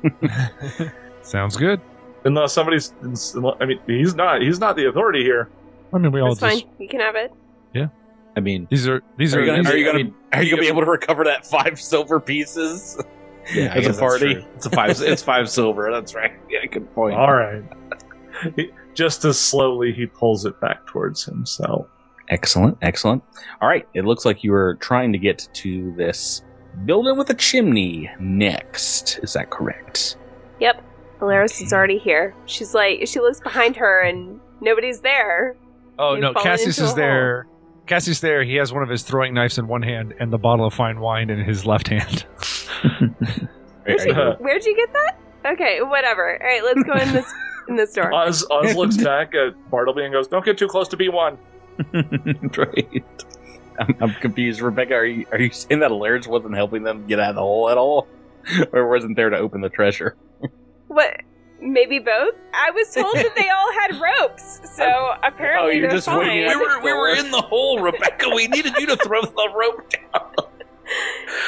Sounds 1.22 1.56
good. 1.58 1.80
unless 2.26 2.54
somebody's, 2.54 2.94
I 3.60 3.66
mean, 3.66 3.80
he's 3.88 4.14
not. 4.16 4.42
He's 4.42 4.60
not 4.60 4.76
the 4.76 4.88
authority 4.90 5.24
here. 5.24 5.50
I 5.94 5.98
mean, 5.98 6.12
we 6.12 6.20
all 6.22 6.36
That's 6.36 6.40
fine. 6.40 6.52
just 6.70 6.80
You 6.80 6.88
can 6.90 7.00
have 7.00 7.16
it. 7.16 7.32
Yeah. 7.74 7.88
I 8.36 8.42
mean, 8.42 8.68
these 8.70 8.88
are 8.88 9.02
these 9.18 9.34
Are 9.34 9.40
are, 9.40 9.42
you 9.46 9.48
gonna, 9.64 9.70
are 9.70 9.78
you 9.78 9.86
gonna, 9.86 9.98
mean, 10.04 10.14
are 10.34 10.44
you 10.44 10.50
gonna 10.52 10.62
be 10.62 10.68
able 10.68 10.82
to 10.82 10.92
recover 10.92 11.24
that 11.24 11.46
five 11.46 11.80
silver 11.92 12.20
pieces? 12.20 13.02
Yeah, 13.54 13.74
As 13.74 13.86
I 13.86 13.90
a 13.90 13.92
guess 13.92 14.00
party? 14.00 14.46
It's 14.56 14.66
a 14.66 14.70
five. 14.70 14.90
it's 15.02 15.22
five 15.24 15.50
silver. 15.50 15.90
That's 15.92 16.16
right. 16.16 16.34
Yeah, 16.50 16.66
good 16.66 16.92
point. 16.96 17.16
All 17.16 17.34
right. 17.34 17.64
He- 18.56 18.72
Just 18.94 19.26
as 19.26 19.38
slowly, 19.40 19.92
he 19.94 20.06
pulls 20.06 20.46
it 20.46 20.60
back 20.62 20.86
towards 20.88 21.24
himself. 21.26 21.88
Excellent, 22.30 22.78
excellent. 22.82 23.24
All 23.62 23.68
right, 23.70 23.88
it 23.94 24.04
looks 24.06 24.26
like 24.26 24.44
you 24.44 24.52
were 24.52 24.76
trying 24.82 25.12
to 25.14 25.20
get 25.20 25.48
to 25.54 25.94
this 25.96 26.42
building 26.86 27.18
with 27.18 27.30
a 27.30 27.34
chimney 27.36 28.10
next. 28.20 29.20
Is 29.22 29.34
that 29.34 29.50
correct? 29.52 30.18
Yep. 30.60 30.84
Alaris 31.20 31.62
is 31.62 31.72
already 31.72 31.98
here. 32.00 32.34
She's 32.46 32.74
like, 32.74 33.08
she 33.08 33.20
looks 33.20 33.40
behind 33.40 33.76
her 33.78 34.02
and 34.02 34.40
nobody's 34.60 35.02
there. 35.02 35.56
Oh 36.00 36.14
You've 36.14 36.22
no, 36.22 36.34
Cassius 36.34 36.80
is 36.80 36.92
a 36.94 36.96
there. 36.96 37.48
Cassius 37.86 38.20
there. 38.20 38.44
He 38.44 38.56
has 38.56 38.74
one 38.74 38.82
of 38.84 38.90
his 38.90 39.04
throwing 39.04 39.34
knives 39.34 39.58
in 39.58 39.68
one 39.68 39.84
hand 39.84 40.14
and 40.20 40.34
the 40.34 40.38
bottle 40.40 40.66
of 40.66 40.74
fine 40.74 41.00
wine 41.00 41.30
in 41.30 41.40
his 41.46 41.66
left 41.66 41.88
hand. 41.88 42.26
Where'd 43.86 44.06
you, 44.06 44.14
where'd 44.40 44.66
you 44.66 44.76
get 44.76 44.94
that? 44.94 45.18
Okay, 45.54 45.82
whatever. 45.82 46.42
All 46.42 46.48
right, 46.48 46.64
let's 46.64 46.84
go 46.84 46.94
in 46.94 47.14
this 47.14 47.32
in 47.70 47.76
this 47.76 47.94
door. 47.94 48.14
Oz, 48.14 48.46
Oz 48.50 48.76
looks 48.76 48.98
back 48.98 49.34
at 49.36 49.54
Bartleby 49.70 50.04
and 50.06 50.14
goes, 50.14 50.28
"Don't 50.28 50.44
get 50.46 50.58
too 50.58 50.68
close 50.68 50.88
to 50.90 50.98
B1." 50.98 51.38
right. 52.58 53.04
I'm, 53.80 53.96
I'm 54.00 54.14
confused. 54.16 54.62
Rebecca, 54.62 54.94
are 54.94 55.06
you 55.06 55.26
are 55.32 55.40
you 55.40 55.52
saying 55.52 55.82
that 55.82 55.92
Alaris 55.92 56.28
wasn't 56.28 56.56
helping 56.56 56.84
them 56.84 57.06
get 57.08 57.20
out 57.20 57.32
of 57.32 57.36
the 57.36 57.42
hole 57.42 57.70
at 57.70 57.78
all? 57.78 58.08
Or 58.74 58.88
wasn't 58.88 59.16
there 59.16 59.32
to 59.32 59.38
open 59.38 59.62
the 59.62 59.70
treasure? 59.70 60.16
What? 60.88 61.16
Maybe 61.60 61.98
both? 61.98 62.36
I 62.54 62.70
was 62.72 62.94
told 62.94 63.16
that 63.16 63.34
they 63.36 63.50
all 63.50 63.72
had 63.82 64.00
ropes, 64.00 64.60
so 64.76 64.84
oh, 64.86 65.16
apparently 65.24 65.72
Oh, 65.72 65.74
you're 65.74 65.82
they're 65.88 65.98
just 65.98 66.06
fine. 66.06 66.20
winging. 66.20 66.48
We 66.50 66.56
were 66.56 66.80
we 66.84 66.94
were 66.94 67.16
in 67.16 67.32
the 67.32 67.42
hole, 67.42 67.80
Rebecca. 67.80 68.30
We 68.36 68.48
needed 68.48 68.76
you 68.78 68.86
to 68.86 68.98
throw 68.98 69.22
the 69.24 69.50
rope 69.58 69.90
down. 69.90 70.32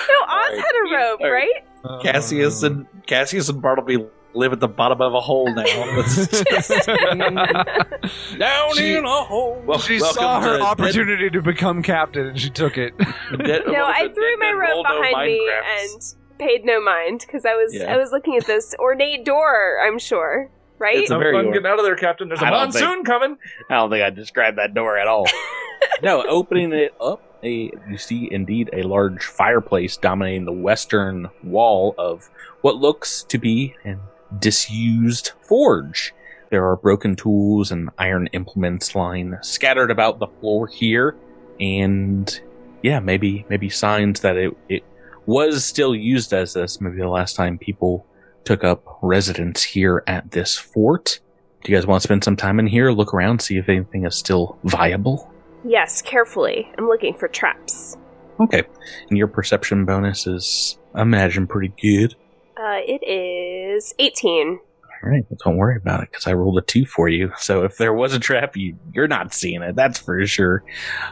No, 0.10 0.16
Oz 0.28 0.58
had 0.58 0.64
a 0.64 0.96
rope, 0.96 1.20
All 1.22 1.32
right. 1.32 1.48
right? 1.84 2.02
Cassius 2.04 2.64
and 2.64 2.86
Cassius 3.06 3.50
and 3.50 3.62
Bartleby 3.62 4.06
live 4.34 4.52
at 4.54 4.60
the 4.60 4.68
bottom 4.68 5.02
of 5.02 5.14
a 5.14 5.22
hole 5.22 5.54
now. 5.54 5.64
Down 8.38 8.76
She- 8.76 8.96
in 8.96 9.06
a 9.06 9.24
hole. 9.24 9.62
Well, 9.66 9.80
she 9.80 10.00
saw 10.00 10.42
her 10.42 10.58
to 10.58 10.64
opportunity 10.64 11.30
to 11.30 11.42
become 11.42 11.82
captain 11.82 12.28
and 12.28 12.40
she 12.40 12.50
took 12.50 12.78
it. 12.78 12.98
Dead- 12.98 13.64
no, 13.68 13.86
I 13.86 14.10
threw 14.14 14.38
my 14.38 14.48
Men 14.48 14.58
rope 14.58 14.86
behind 14.86 15.26
me 15.28 15.50
and 15.80 16.14
paid 16.40 16.66
no 16.66 16.82
mind 16.82 17.22
because 17.26 17.46
I 17.46 17.54
was 17.56 17.74
Yeah. 17.74 17.94
I 17.94 17.98
was 17.98 18.12
looking 18.12 18.36
at 18.38 18.46
this 18.46 18.76
ornate 18.80 19.26
door. 19.26 19.80
I'm 19.84 20.00
sure, 20.00 20.50
right? 20.80 20.98
It's 20.98 21.10
a 21.10 21.14
Have 21.16 21.22
very 21.22 21.34
fun 21.34 21.48
or- 21.48 21.54
getting 21.54 21.68
out 21.68 21.80
of 21.80 21.86
there, 21.86 21.96
Captain. 21.96 22.28
There's 22.28 22.42
a 22.42 22.46
I 22.46 22.50
don't 22.50 22.60
monsoon 22.74 23.04
coming. 23.04 23.38
I 23.70 23.76
don't 23.76 23.90
think 23.90 24.04
I 24.04 24.10
described 24.10 24.58
that 24.58 24.74
door 24.74 24.98
at 24.98 25.08
all. 25.08 25.28
no, 26.02 26.24
opening 26.28 26.74
it 26.74 26.94
up, 27.00 27.22
a 27.44 27.72
you 27.90 27.98
see 27.98 28.28
indeed 28.32 28.70
a 28.74 28.84
large 28.84 29.24
fireplace 29.24 29.98
dominating 29.98 30.46
the 30.46 30.52
western 30.54 31.30
wall 31.44 31.94
of 31.98 32.30
what 32.62 32.78
looks 32.78 33.24
to 33.24 33.38
be 33.38 33.76
an 33.84 34.00
disused 34.40 35.32
forge. 35.42 36.14
There 36.50 36.66
are 36.70 36.78
broken 36.78 37.16
tools 37.16 37.72
and 37.72 37.90
iron 37.98 38.28
implements 38.28 38.96
lying 38.96 39.36
scattered 39.42 39.92
about 39.92 40.20
the 40.20 40.28
floor 40.28 40.68
here, 40.68 41.16
and 41.60 42.40
yeah, 42.82 43.00
maybe 43.00 43.46
maybe 43.50 43.70
signs 43.70 44.22
that 44.22 44.38
it 44.38 44.58
it 44.70 44.84
was 45.26 45.66
still 45.66 45.94
used 45.94 46.34
as 46.34 46.54
this. 46.54 46.80
Maybe 46.80 46.98
the 46.98 47.10
last 47.10 47.36
time 47.36 47.58
people 47.58 48.06
took 48.48 48.64
up 48.64 48.98
residence 49.02 49.62
here 49.64 50.04
at 50.08 50.32
this 50.32 50.58
fort. 50.58 51.20
Do 51.64 51.72
you 51.72 51.78
guys 51.78 51.86
want 51.86 52.02
to 52.02 52.08
spend 52.08 52.24
some 52.24 52.38
time 52.38 52.60
in 52.60 52.68
here, 52.68 52.92
look 52.92 53.14
around, 53.14 53.42
see 53.42 53.58
if 53.58 53.68
anything 53.68 54.06
is 54.06 54.16
still 54.16 54.58
viable? 54.64 55.32
yes, 55.66 56.02
carefully. 56.02 56.72
I'm 56.78 56.88
looking 56.88 57.14
for 57.14 57.28
traps. 57.28 57.98
Okay. 58.40 58.64
And 59.10 59.18
your 59.18 59.28
perception 59.28 59.84
bonus 59.86 60.28
is, 60.28 60.78
I 60.94 61.02
imagine, 61.02 61.46
pretty 61.48 61.74
good. 61.82 62.16
Uh, 62.56 62.80
it 62.86 63.04
is 63.06 63.94
18. 64.00 64.60
All 65.04 65.10
right, 65.12 65.26
well, 65.30 65.38
don't 65.44 65.58
worry 65.58 65.76
about 65.76 66.04
it 66.04 66.12
because 66.12 66.26
I 66.26 66.34
rolled 66.34 66.58
a 66.58 66.62
two 66.62 66.86
for 66.86 67.10
you. 67.10 67.34
So 67.38 67.64
if 67.64 67.78
there 67.78 67.94
was 67.94 68.14
a 68.14 68.20
trap, 68.20 68.56
you 68.56 68.78
you're 68.94 69.08
not 69.08 69.34
seeing 69.34 69.62
it. 69.62 69.76
That's 69.76 70.00
for 70.00 70.26
sure. 70.26 70.64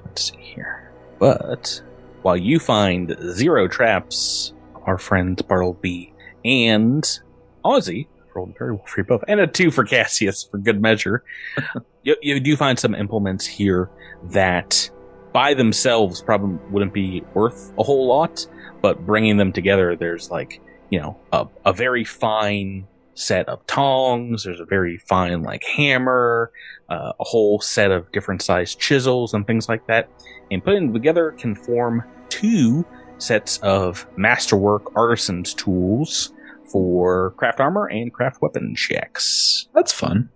Let's 0.06 0.32
see 0.32 0.38
here. 0.38 0.92
But 1.20 1.82
while 2.22 2.38
you 2.38 2.60
find 2.60 3.16
zero 3.30 3.68
traps, 3.68 4.54
our 4.86 4.98
friend 4.98 5.40
Bartleby 5.48 6.14
and 6.46 7.20
Ozzy 7.66 8.08
rolled 8.34 8.58
very 8.58 8.74
well 8.74 8.86
for 8.86 9.02
you 9.02 9.06
both, 9.06 9.24
and 9.28 9.40
a 9.40 9.48
two 9.48 9.72
for 9.72 9.84
Cassius 9.84 10.44
for 10.44 10.58
good 10.58 10.82
measure. 10.82 11.24
you, 12.04 12.16
you 12.22 12.40
do 12.40 12.56
find 12.56 12.78
some 12.78 12.94
implements 12.94 13.46
here 13.46 13.90
that 14.32 14.90
by 15.34 15.54
themselves 15.54 16.22
probably 16.22 16.58
wouldn't 16.70 16.94
be 16.94 17.24
worth 17.34 17.74
a 17.78 17.84
whole 17.84 18.08
lot, 18.08 18.48
but 18.82 19.06
bringing 19.06 19.38
them 19.38 19.52
together, 19.52 19.96
there's 19.96 20.30
like 20.30 20.62
you 20.90 21.00
know 21.00 21.18
a, 21.34 21.48
a 21.66 21.74
very 21.74 22.04
fine 22.04 22.88
set 23.16 23.48
of 23.50 23.66
tongs. 23.66 24.44
There's 24.44 24.60
a 24.60 24.66
very 24.66 24.98
fine 24.98 25.42
like 25.42 25.64
hammer, 25.64 26.52
uh, 26.90 27.14
a 27.20 27.24
whole 27.24 27.60
set 27.60 27.92
of 27.92 28.12
different 28.12 28.42
sized 28.42 28.80
chisels 28.80 29.34
and 29.34 29.48
things 29.48 29.68
like 29.68 29.88
that. 29.88 30.10
And 30.52 30.64
putting 30.64 30.88
them 30.88 30.94
together 30.94 31.32
can 31.32 31.56
form 31.56 32.04
two 32.30 32.86
sets 33.18 33.58
of 33.60 34.06
masterwork 34.18 34.96
artisans 34.96 35.54
tools 35.54 36.34
for 36.72 37.32
craft 37.32 37.60
armor 37.60 37.88
and 37.88 38.14
craft 38.14 38.42
weapon 38.42 38.76
checks. 38.76 39.68
That's 39.74 39.92
fun. 39.92 40.30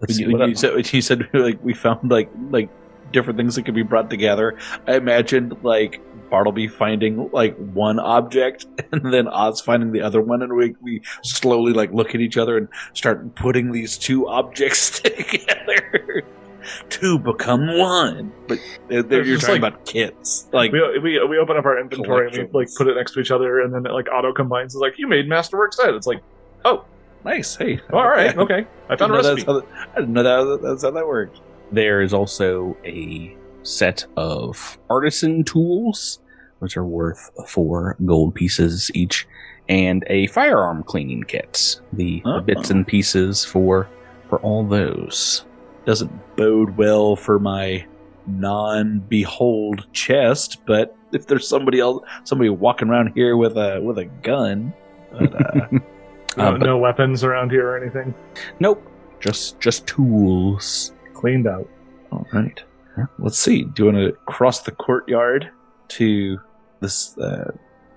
Let's 0.00 0.18
When 0.18 0.30
you, 0.30 0.38
when 0.38 0.48
you 0.50 0.54
said, 0.54 0.74
when 0.74 0.84
you 0.90 1.02
said 1.02 1.28
like 1.32 1.62
we 1.64 1.74
found 1.74 2.10
like 2.10 2.30
like 2.50 2.68
different 3.12 3.38
things 3.38 3.54
that 3.54 3.64
could 3.64 3.74
be 3.74 3.82
brought 3.82 4.10
together. 4.10 4.56
I 4.86 4.96
imagined 4.96 5.56
like 5.62 6.00
Bartleby 6.30 6.68
finding 6.68 7.30
like 7.32 7.56
one 7.56 7.98
object 7.98 8.66
and 8.92 9.12
then 9.12 9.28
Oz 9.28 9.60
finding 9.60 9.92
the 9.92 10.02
other 10.02 10.20
one, 10.20 10.42
and 10.42 10.52
we 10.54 10.74
we 10.82 11.02
slowly 11.22 11.72
like 11.72 11.92
look 11.92 12.14
at 12.14 12.20
each 12.20 12.36
other 12.36 12.56
and 12.56 12.68
start 12.92 13.34
putting 13.34 13.72
these 13.72 13.96
two 13.98 14.28
objects 14.28 15.00
together 15.00 16.24
to 16.90 17.18
become 17.18 17.78
one. 17.78 18.32
But 18.46 18.58
they're, 18.88 19.02
they're- 19.02 19.24
you're 19.24 19.38
talking 19.38 19.60
like- 19.62 19.72
about 19.74 19.84
kits, 19.86 20.48
like 20.52 20.72
we, 20.72 20.80
we 20.98 21.24
we 21.26 21.38
open 21.38 21.56
up 21.56 21.64
our 21.64 21.78
inventory 21.80 22.28
and 22.28 22.36
we 22.52 22.60
like 22.60 22.68
put 22.76 22.86
it 22.88 22.94
next 22.96 23.12
to 23.14 23.20
each 23.20 23.30
other, 23.30 23.60
and 23.60 23.72
then 23.74 23.86
it 23.86 23.92
like 23.92 24.08
auto 24.12 24.32
combines. 24.32 24.74
It's 24.74 24.80
like 24.80 24.98
you 24.98 25.06
made 25.06 25.28
Masterwork 25.28 25.72
set. 25.72 25.94
It's 25.94 26.06
like, 26.06 26.22
oh, 26.64 26.84
nice. 27.24 27.56
Hey, 27.56 27.80
all 27.92 28.08
right, 28.08 28.36
okay, 28.44 28.66
I 28.88 28.94
I 28.94 28.96
found 28.96 29.14
a 29.14 29.22
didn't 29.22 29.22
know 29.22 29.34
recipe. 29.34 29.52
that's 29.52 29.66
that- 29.66 29.88
I 29.96 30.00
didn't 30.00 30.12
know 30.14 30.22
that, 30.56 30.62
that's 30.62 30.82
how 30.82 30.90
that 30.92 31.06
worked. 31.06 31.40
There 31.72 32.00
is 32.00 32.14
also 32.14 32.76
a 32.84 33.36
set 33.62 34.06
of 34.16 34.78
artisan 34.88 35.44
tools, 35.44 36.20
which 36.60 36.76
are 36.76 36.84
worth 36.84 37.30
four 37.46 37.96
gold 38.06 38.34
pieces 38.34 38.90
each, 38.94 39.26
and 39.68 40.02
a 40.06 40.28
firearm 40.28 40.82
cleaning 40.82 41.24
kit. 41.24 41.78
The, 41.92 42.20
the 42.24 42.30
Oh. 42.30 42.40
bits 42.40 42.70
and 42.70 42.86
pieces 42.86 43.44
for 43.44 43.88
for 44.30 44.38
all 44.40 44.66
those. 44.66 45.44
Doesn't 45.88 46.36
bode 46.36 46.76
well 46.76 47.16
for 47.16 47.38
my 47.38 47.86
non-behold 48.26 49.86
chest. 49.94 50.58
But 50.66 50.94
if 51.12 51.26
there's 51.26 51.48
somebody 51.48 51.80
else, 51.80 52.06
somebody 52.24 52.50
walking 52.50 52.88
around 52.88 53.12
here 53.14 53.38
with 53.38 53.56
a 53.56 53.80
with 53.82 53.96
a 53.96 54.04
gun, 54.04 54.74
but, 55.10 55.34
uh, 55.34 55.66
No, 56.36 56.44
Uh, 56.44 56.52
but- 56.52 56.60
no 56.60 56.76
weapons 56.76 57.24
around 57.24 57.50
here 57.50 57.66
or 57.70 57.82
anything. 57.82 58.14
Nope, 58.60 58.86
just 59.18 59.58
just 59.60 59.86
tools. 59.86 60.92
Cleaned 61.14 61.46
out. 61.46 61.66
all 62.12 62.26
right. 62.34 62.62
Let's 63.18 63.38
see. 63.38 63.62
Do 63.62 63.86
you 63.86 63.92
want 63.92 63.96
to 64.08 64.12
cross 64.26 64.60
the 64.60 64.72
courtyard 64.72 65.48
to 65.88 66.38
this 66.80 67.16
uh, 67.18 67.50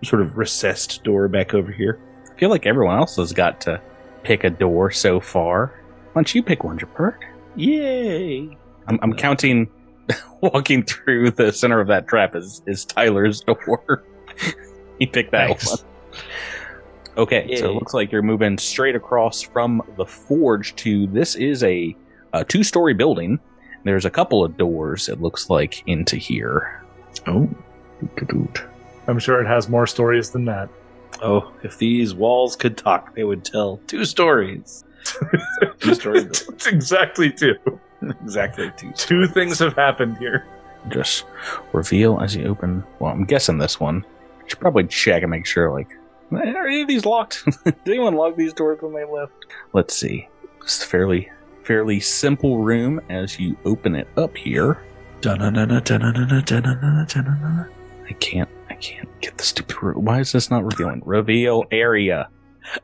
sort 0.04 0.22
of 0.22 0.38
recessed 0.38 1.04
door 1.04 1.28
back 1.28 1.54
over 1.54 1.72
here? 1.74 2.00
I 2.34 2.40
feel 2.40 2.50
like 2.50 2.66
everyone 2.66 2.98
else 2.98 3.18
has 3.18 3.34
got 3.34 3.60
to 3.62 3.82
pick 4.24 4.44
a 4.46 4.50
door 4.50 4.92
so 4.92 5.20
far. 5.20 5.74
Why 6.14 6.22
don't 6.22 6.34
you 6.34 6.42
pick 6.42 6.64
one, 6.64 6.80
Jabert? 6.80 7.18
Yay! 7.56 8.58
I'm, 8.88 9.00
I'm 9.02 9.14
counting. 9.14 9.70
Walking 10.42 10.84
through 10.84 11.32
the 11.32 11.54
center 11.54 11.80
of 11.80 11.88
that 11.88 12.08
trap 12.08 12.36
is 12.36 12.62
is 12.66 12.84
Tyler's 12.86 13.42
door. 13.42 14.04
he 15.00 15.06
picked 15.06 15.32
that 15.32 15.48
Thanks. 15.48 15.70
one. 15.70 15.80
Okay, 17.18 17.56
so 17.58 17.70
it 17.70 17.74
looks 17.74 17.94
like 17.94 18.12
you're 18.12 18.22
moving 18.22 18.58
straight 18.58 18.96
across 18.96 19.42
from 19.42 19.82
the 19.98 20.06
forge 20.06 20.76
to 20.78 21.08
this 21.08 21.36
is 21.36 21.64
a, 21.64 21.96
a 22.34 22.44
two 22.46 22.64
story 22.64 22.94
building. 22.94 23.40
There's 23.84 24.06
a 24.06 24.10
couple 24.10 24.44
of 24.44 24.58
doors. 24.58 25.10
It 25.10 25.22
looks 25.22 25.50
like 25.50 25.84
into 25.88 26.16
here. 26.16 26.84
Oh, 27.28 27.50
I'm 29.08 29.20
sure 29.20 29.42
it 29.42 29.48
has 29.48 29.68
more 29.70 29.88
stories 29.88 30.30
than 30.32 30.46
that. 30.46 30.70
oh! 31.22 31.52
If 31.64 31.78
these 31.78 32.14
walls 32.14 32.56
could 32.56 32.78
talk, 32.78 33.14
they 33.14 33.24
would 33.24 33.44
tell 33.44 33.78
two 33.88 34.06
stories. 34.06 34.86
it's 35.82 36.68
exactly 36.68 37.32
two. 37.32 37.56
exactly 38.02 38.72
two. 38.78 38.92
Two 38.94 39.28
things 39.28 39.60
have 39.60 39.76
happened 39.76 40.18
here. 40.18 40.46
Just 40.90 41.26
reveal 41.74 42.20
as 42.20 42.36
you 42.36 42.48
open. 42.48 42.84
Well, 43.00 43.12
I'm 43.12 43.26
guessing 43.26 43.58
this 43.58 43.80
one. 43.80 44.06
You 44.44 44.50
should 44.50 44.60
probably 44.60 44.88
check 44.88 45.22
and 45.22 45.32
make 45.32 45.46
sure. 45.46 45.72
Like, 45.72 45.90
are 46.32 46.68
any 46.68 46.82
of 46.82 46.88
these 46.88 47.06
locked? 47.06 47.46
Did 47.66 47.76
anyone 47.86 48.16
lock 48.16 48.36
these 48.36 48.54
doors 48.54 48.82
when 48.82 48.94
they 48.94 49.06
left? 49.06 49.34
Let's 49.74 49.96
see. 49.96 50.28
It's 50.62 50.84
a 50.84 50.88
fairly 50.88 51.30
fairly 51.64 52.00
simple 52.00 52.58
room 52.60 53.00
as 53.10 53.40
you 53.40 53.56
open 53.66 53.96
it 53.96 54.08
up 54.18 54.36
here. 54.36 54.80
I 58.10 58.14
can't. 58.14 58.50
I 58.70 58.74
can't 58.76 59.10
get 59.22 59.38
the 59.38 59.44
stupid. 59.44 59.98
Why 59.98 60.20
is 60.20 60.32
this 60.32 60.50
not 60.50 60.66
revealing? 60.66 61.02
Reveal 61.06 61.66
area. 61.72 62.30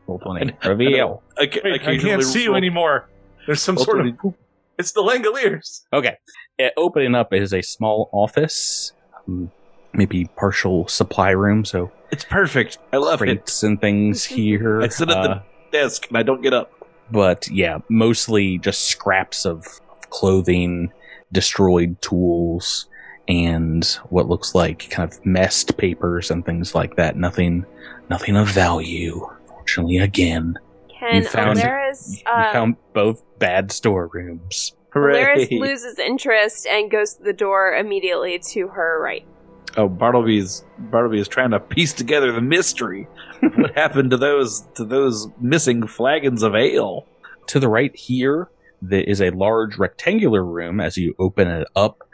Roll 0.08 0.20
twenty. 0.20 0.54
Reveal. 0.66 1.22
I, 1.38 1.48
ca- 1.48 1.62
Wait, 1.64 1.82
I 1.88 1.98
can't 1.98 2.24
see 2.24 2.44
you 2.44 2.56
anymore. 2.56 3.08
There's 3.46 3.62
some 3.62 3.76
roll 3.76 3.86
sort 3.86 4.08
of. 4.08 4.18
20. 4.18 4.36
It's 4.80 4.92
the 4.92 5.02
Langoliers. 5.02 5.84
Okay. 5.94 6.18
Uh, 6.60 6.70
opening 6.78 7.16
up 7.16 7.34
is 7.34 7.54
a 7.54 7.62
small 7.62 8.10
office, 8.12 8.92
um, 9.28 9.52
maybe 9.94 10.26
partial 10.36 10.88
supply 10.88 11.32
room. 11.32 11.66
So 11.66 11.92
It's 12.12 12.24
perfect. 12.26 12.78
I 12.94 12.98
love 12.98 13.22
it. 13.22 13.64
and 13.64 13.80
things 13.82 14.24
here. 14.38 14.82
I 14.82 14.88
sit 14.90 15.10
at 15.10 15.22
the 15.24 15.30
Uh, 15.32 15.42
desk 15.72 16.08
and 16.10 16.18
I 16.18 16.24
don't 16.24 16.42
get 16.42 16.54
up. 16.54 16.72
but 17.12 17.48
yeah, 17.50 17.80
mostly 17.90 18.58
just 18.60 18.84
scraps 18.84 19.46
of 19.46 19.66
clothing, 20.10 20.92
destroyed 21.32 22.02
tools, 22.02 22.88
and 23.28 23.84
what 24.10 24.28
looks 24.28 24.54
like 24.56 24.90
kind 24.90 25.12
of 25.12 25.26
messed 25.26 25.78
papers 25.78 26.30
and 26.32 26.46
things 26.46 26.74
like 26.76 26.96
that. 26.98 27.16
Nothing, 27.18 27.66
nothing 28.10 28.36
of 28.36 28.48
value. 28.48 29.28
Fortunately, 29.68 29.98
again, 29.98 30.58
Can 30.88 31.16
You 31.16 31.24
found- 31.28 31.60
Alaris, 31.60 32.20
you 32.20 32.24
uh, 32.26 32.54
found 32.54 32.78
both 32.94 33.22
bad 33.38 33.70
storerooms. 33.70 34.74
Alaris 34.96 35.52
loses 35.60 36.00
interest 36.00 36.66
and 36.68 36.90
goes 36.90 37.16
to 37.16 37.24
the 37.24 37.34
door 37.34 37.76
immediately 37.76 38.40
to 38.52 38.70
her 38.70 39.02
right. 39.02 39.28
Oh, 39.76 39.90
Bartleby's 39.90 40.64
Bartleby 40.80 41.20
is 41.20 41.28
trying 41.28 41.52
to 41.52 41.60
piece 41.60 41.92
together 41.92 42.32
the 42.32 42.40
mystery. 42.40 43.10
what 43.42 43.76
happened 43.76 44.12
to 44.12 44.18
those 44.18 44.62
to 44.76 44.86
those 44.86 45.28
missing 45.42 45.86
flagons 45.86 46.44
of 46.44 46.56
ale? 46.56 47.06
To 47.48 47.60
the 47.60 47.68
right 47.68 47.94
here, 47.94 48.48
there 48.82 49.04
is 49.04 49.22
a 49.22 49.32
large 49.32 49.78
rectangular 49.78 50.46
room 50.46 50.80
as 50.80 50.96
you 50.96 51.14
open 51.20 51.50
it 51.50 51.68
up 51.76 52.08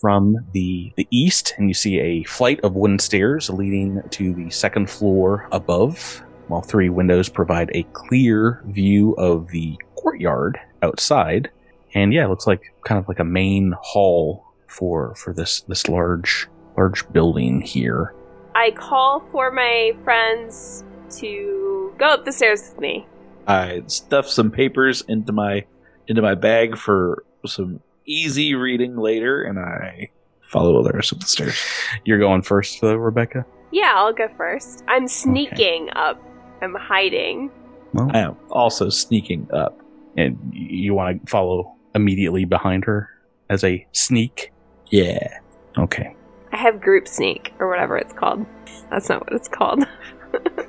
from 0.00 0.36
the, 0.52 0.92
the 0.96 1.06
east, 1.12 1.54
and 1.58 1.68
you 1.68 1.74
see 1.74 2.00
a 2.00 2.24
flight 2.24 2.58
of 2.64 2.74
wooden 2.74 2.98
stairs 2.98 3.48
leading 3.50 4.02
to 4.10 4.34
the 4.34 4.50
second 4.50 4.90
floor 4.90 5.48
above, 5.52 6.22
while 6.48 6.62
three 6.62 6.88
windows 6.88 7.28
provide 7.28 7.70
a 7.72 7.84
clear 7.92 8.62
view 8.66 9.12
of 9.12 9.48
the 9.48 9.78
courtyard 9.94 10.58
outside. 10.82 11.50
And 11.94 12.12
yeah, 12.12 12.24
it 12.24 12.28
looks 12.28 12.46
like 12.46 12.74
kind 12.84 12.98
of 12.98 13.08
like 13.08 13.18
a 13.18 13.24
main 13.24 13.74
hall 13.80 14.44
for 14.66 15.14
for 15.14 15.32
this 15.32 15.62
this 15.62 15.88
large 15.88 16.48
large 16.76 17.10
building 17.12 17.60
here. 17.60 18.14
I 18.54 18.72
call 18.72 19.20
for 19.30 19.50
my 19.50 19.92
friends 20.04 20.84
to 21.18 21.94
go 21.98 22.06
up 22.06 22.24
the 22.24 22.32
stairs 22.32 22.70
with 22.70 22.80
me. 22.80 23.06
I 23.46 23.82
stuff 23.86 24.28
some 24.28 24.50
papers 24.50 25.02
into 25.08 25.32
my 25.32 25.64
into 26.06 26.22
my 26.22 26.34
bag 26.34 26.76
for 26.76 27.24
some 27.46 27.80
easy 28.04 28.54
reading 28.54 28.96
later, 28.96 29.42
and 29.42 29.58
I 29.58 30.10
follow 30.42 30.82
Alaris 30.82 31.12
up 31.12 31.20
the 31.20 31.26
stairs. 31.26 31.58
You're 32.04 32.18
going 32.18 32.42
first, 32.42 32.80
though, 32.80 32.96
Rebecca. 32.96 33.44
Yeah, 33.70 33.92
I'll 33.94 34.14
go 34.14 34.28
first. 34.36 34.82
I'm 34.88 35.06
sneaking 35.06 35.90
up. 35.94 36.20
I'm 36.62 36.74
hiding. 36.74 37.50
Well, 37.92 38.10
I 38.12 38.18
am 38.20 38.36
also 38.50 38.88
sneaking 38.88 39.48
up. 39.52 39.80
and 40.16 40.38
you 40.52 40.94
want 40.94 41.24
to 41.26 41.30
follow 41.30 41.74
immediately 41.94 42.44
behind 42.44 42.84
her 42.84 43.08
as 43.48 43.64
a 43.64 43.86
sneak. 43.92 44.52
Yeah. 44.88 45.38
Okay. 45.78 46.14
I 46.52 46.56
have 46.56 46.80
group 46.80 47.06
sneak 47.08 47.52
or 47.58 47.68
whatever 47.68 47.96
it's 47.96 48.12
called. 48.12 48.44
That's 48.90 49.08
not 49.08 49.20
what 49.22 49.32
it's 49.32 49.48
called. 49.48 49.84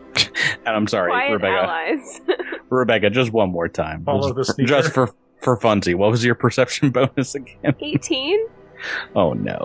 And 0.66 0.76
I'm 0.76 0.88
sorry, 0.88 1.10
Quiet 1.12 1.32
Rebecca. 1.34 1.54
allies. 1.64 2.22
Rebecca, 2.70 3.10
just 3.10 3.32
one 3.32 3.50
more 3.50 3.68
time. 3.68 4.04
Follow 4.04 4.22
just, 4.22 4.36
the 4.36 4.44
for, 4.46 4.54
sneaker. 4.54 4.68
just 4.68 4.94
for 4.94 5.10
for 5.42 5.58
funsies. 5.58 5.96
What 5.96 6.12
was 6.12 6.24
your 6.24 6.36
perception 6.36 6.92
bonus 6.92 7.36
again? 7.36 7.76
18? 7.80 8.48
Oh 9.16 9.34
no. 9.34 9.58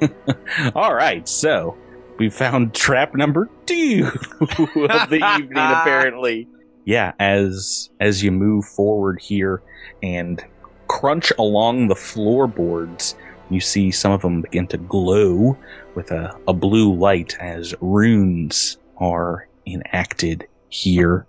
All 0.74 0.94
right, 0.94 1.26
so 1.28 1.76
we 2.18 2.30
found 2.30 2.74
trap 2.74 3.14
number 3.14 3.48
two 3.66 4.10
of 4.40 5.10
the 5.10 5.20
evening. 5.38 5.56
Apparently, 5.56 6.48
yeah. 6.84 7.12
As 7.18 7.90
as 8.00 8.22
you 8.22 8.30
move 8.30 8.64
forward 8.64 9.20
here 9.20 9.62
and 10.02 10.44
crunch 10.88 11.32
along 11.38 11.88
the 11.88 11.96
floorboards, 11.96 13.16
you 13.50 13.60
see 13.60 13.90
some 13.90 14.12
of 14.12 14.22
them 14.22 14.42
begin 14.42 14.66
to 14.68 14.78
glow 14.78 15.56
with 15.94 16.10
a, 16.10 16.36
a 16.48 16.52
blue 16.52 16.92
light 16.94 17.36
as 17.40 17.74
runes 17.80 18.78
are 18.98 19.48
enacted 19.66 20.46
here. 20.68 21.26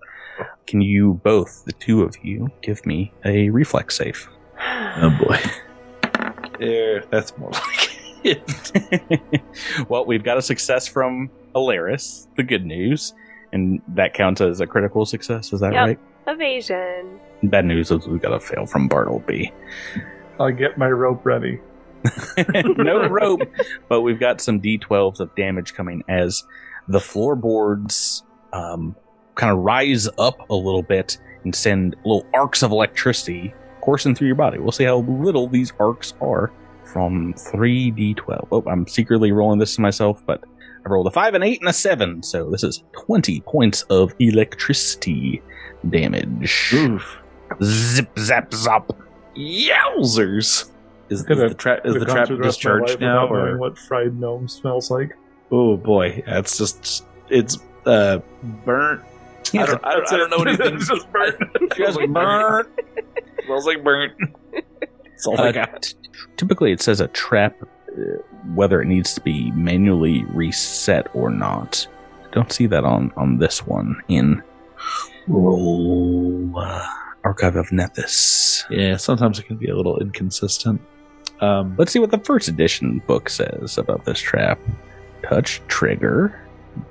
Can 0.68 0.82
you 0.82 1.16
both, 1.24 1.64
the 1.66 1.72
two 1.74 2.02
of 2.02 2.16
you, 2.24 2.50
give 2.62 2.86
me 2.86 3.14
a 3.24 3.50
reflex 3.50 3.98
save? 3.98 4.28
Oh 4.60 5.16
boy. 5.24 5.40
There, 6.60 7.04
that's 7.12 7.38
more 7.38 7.52
like 7.52 7.84
it. 7.84 7.85
well, 9.90 10.06
we've 10.06 10.24
got 10.24 10.38
a 10.38 10.42
success 10.42 10.88
from 10.88 11.30
Alaris, 11.56 12.28
the 12.36 12.44
good 12.44 12.66
news, 12.66 13.14
and 13.54 13.82
that 13.90 14.14
counts 14.14 14.42
as 14.42 14.60
a 14.62 14.68
critical 14.68 15.06
success. 15.06 15.54
Is 15.54 15.60
that 15.62 15.74
Yep. 15.74 15.88
right? 15.88 16.00
Evasion. 16.28 17.20
Bad 17.44 17.66
news 17.66 17.92
is 17.92 18.08
we've 18.08 18.22
got 18.22 18.34
a 18.34 18.40
fail 18.40 18.66
from 18.66 18.88
Bartleby. 18.88 19.52
I'll 20.40 20.52
get 20.52 20.78
my 20.78 20.90
rope 20.90 21.26
ready. 21.26 21.60
no 22.78 23.08
rope, 23.08 23.42
but 23.90 24.02
we've 24.02 24.20
got 24.20 24.40
some 24.42 24.62
d12s 24.62 25.20
of 25.20 25.34
damage 25.36 25.74
coming 25.74 26.04
as 26.08 26.44
the 26.88 27.00
floorboards 27.00 28.24
um, 28.54 28.96
kind 29.36 29.52
of 29.52 29.60
rise 29.60 30.08
up 30.20 30.48
a 30.50 30.56
little 30.56 30.84
bit 30.84 31.18
and 31.44 31.56
send 31.56 31.96
little 32.06 32.26
arcs 32.34 32.62
of 32.64 32.72
electricity 32.72 33.54
coursing 33.82 34.14
through 34.16 34.28
your 34.28 34.36
body. 34.36 34.60
We'll 34.60 34.72
see 34.72 34.84
how 34.84 34.98
little 35.00 35.48
these 35.48 35.74
arcs 35.80 36.14
are 36.22 36.52
from 36.86 37.34
3d12. 37.36 38.48
Oh, 38.52 38.64
I'm 38.68 38.88
secretly 38.88 39.32
rolling 39.32 39.60
this 39.60 39.76
to 39.76 39.82
myself, 39.82 40.24
but 40.26 40.44
I 40.86 40.90
rolled 40.90 41.08
a 41.08 41.12
5, 41.12 41.34
an 41.34 41.44
8, 41.44 41.60
and 41.62 41.70
a 41.70 41.74
7, 41.74 42.24
so 42.24 42.50
this 42.50 42.64
is 42.64 42.84
20 42.94 43.42
points 43.42 43.82
of 43.84 44.14
electricity 44.20 45.42
damage. 45.90 46.72
Oof. 46.74 47.18
Zip, 47.64 48.10
zap, 48.20 48.52
zop. 48.52 48.90
Yowzers! 49.36 50.70
Is, 51.10 51.20
is 51.20 51.24
Could've- 51.24 51.50
the, 51.50 51.56
tra- 51.56 51.82
is 51.86 51.94
the 51.94 52.06
trap 52.06 52.28
through 52.28 52.38
the 52.38 52.44
rest 52.44 52.66
of 52.66 52.72
my 52.72 52.80
discharged 52.80 53.00
now, 53.02 53.28
or 53.28 53.58
what 53.58 53.78
fried 53.78 54.20
gnome 54.20 54.48
smells 54.48 54.90
like? 54.90 55.16
oh 55.52 55.78
boy, 55.78 56.24
that's 56.26 56.58
just 56.58 57.06
it's 57.30 57.60
uh 57.86 58.18
burnt. 58.66 59.02
I 59.54 59.66
don't, 59.68 59.86
I 59.86 59.94
don't, 59.94 60.12
I 60.14 60.18
don't 60.18 60.30
know 60.32 60.38
anything. 60.44 60.76
It's 60.78 60.88
just 60.90 61.12
burnt. 61.12 61.36
Smells 61.76 61.96
like 61.98 62.10
burnt. 62.12 62.68
Smells 63.46 63.66
like 63.68 63.84
burnt. 63.84 64.14
That's 65.16 65.28
all 65.28 65.40
I 65.40 65.50
Uh, 65.50 65.52
got. 65.52 65.82
t- 65.82 65.96
typically, 66.38 66.72
it 66.72 66.82
says 66.82 67.00
a 67.02 67.08
trap, 67.10 67.56
uh, 67.62 68.02
whether 68.54 68.82
it 68.82 68.86
needs 68.88 69.14
to 69.16 69.22
be 69.22 69.52
manually 69.52 70.24
reset 70.26 71.08
or 71.14 71.30
not. 71.30 71.88
I 72.26 72.30
don't 72.32 72.52
see 72.52 72.68
that 72.68 72.84
on 72.84 73.12
on 73.18 73.38
this 73.38 73.66
one 73.66 73.96
in 74.08 74.44
Roll 75.28 76.52
uh, 76.58 76.86
Archive 77.24 77.56
of 77.56 77.68
Nethys. 77.70 78.64
Yeah, 78.70 78.98
sometimes 78.98 79.40
it 79.40 79.44
can 79.48 79.58
be 79.58 79.68
a 79.68 79.76
little 79.76 80.00
inconsistent. 80.00 80.82
Um, 81.42 81.76
Let's 81.78 81.92
see 81.92 82.00
what 82.00 82.12
the 82.12 82.20
first 82.20 82.48
edition 82.48 83.02
book 83.08 83.30
says 83.30 83.78
about 83.78 84.06
this 84.06 84.20
trap. 84.20 84.60
Touch 85.24 85.62
trigger. 85.68 86.40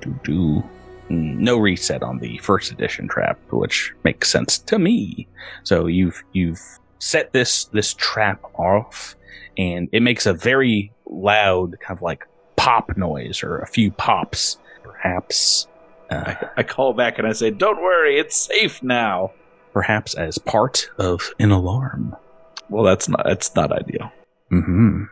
Do 0.00 0.14
do. 0.24 0.64
No 1.10 1.58
reset 1.58 2.02
on 2.02 2.18
the 2.18 2.38
first 2.38 2.72
edition 2.72 3.06
trap, 3.08 3.38
which 3.50 3.92
makes 4.04 4.30
sense 4.30 4.58
to 4.60 4.78
me. 4.78 5.28
So 5.62 5.86
you've 5.86 6.22
you've 6.32 6.60
set 7.04 7.32
this 7.32 7.66
this 7.66 7.94
trap 7.94 8.42
off, 8.58 9.14
and 9.56 9.88
it 9.92 10.00
makes 10.00 10.26
a 10.26 10.32
very 10.32 10.92
loud 11.06 11.78
kind 11.80 11.98
of 11.98 12.02
like 12.02 12.26
pop 12.56 12.96
noise 12.96 13.42
or 13.42 13.58
a 13.58 13.66
few 13.66 13.90
pops, 13.90 14.58
perhaps. 14.82 15.68
Uh, 16.10 16.16
I, 16.26 16.48
I 16.58 16.62
call 16.62 16.92
back 16.92 17.18
and 17.18 17.26
I 17.26 17.32
say, 17.32 17.50
"Don't 17.50 17.82
worry, 17.82 18.18
it's 18.18 18.36
safe 18.36 18.82
now." 18.82 19.32
perhaps 19.74 20.14
as 20.14 20.38
part 20.38 20.88
of 20.98 21.34
an 21.38 21.50
alarm. 21.50 22.16
Well, 22.70 22.84
that's 22.84 23.08
not 23.08 23.22
that's 23.26 23.54
not 23.54 23.72
ideal. 23.72 24.10
hmm 24.48 25.02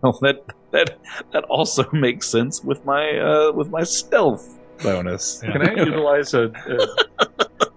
well, 0.00 0.16
that 0.22 0.44
that 0.70 0.98
that 1.32 1.42
also 1.44 1.90
makes 1.92 2.28
sense 2.28 2.62
with 2.62 2.84
my 2.84 3.18
uh 3.18 3.50
with 3.52 3.68
my 3.70 3.82
stealth 3.82 4.60
bonus. 4.80 5.40
Can 5.40 5.62
I 5.62 5.74
utilize 5.84 6.34
a, 6.34 6.44
a? 6.44 7.26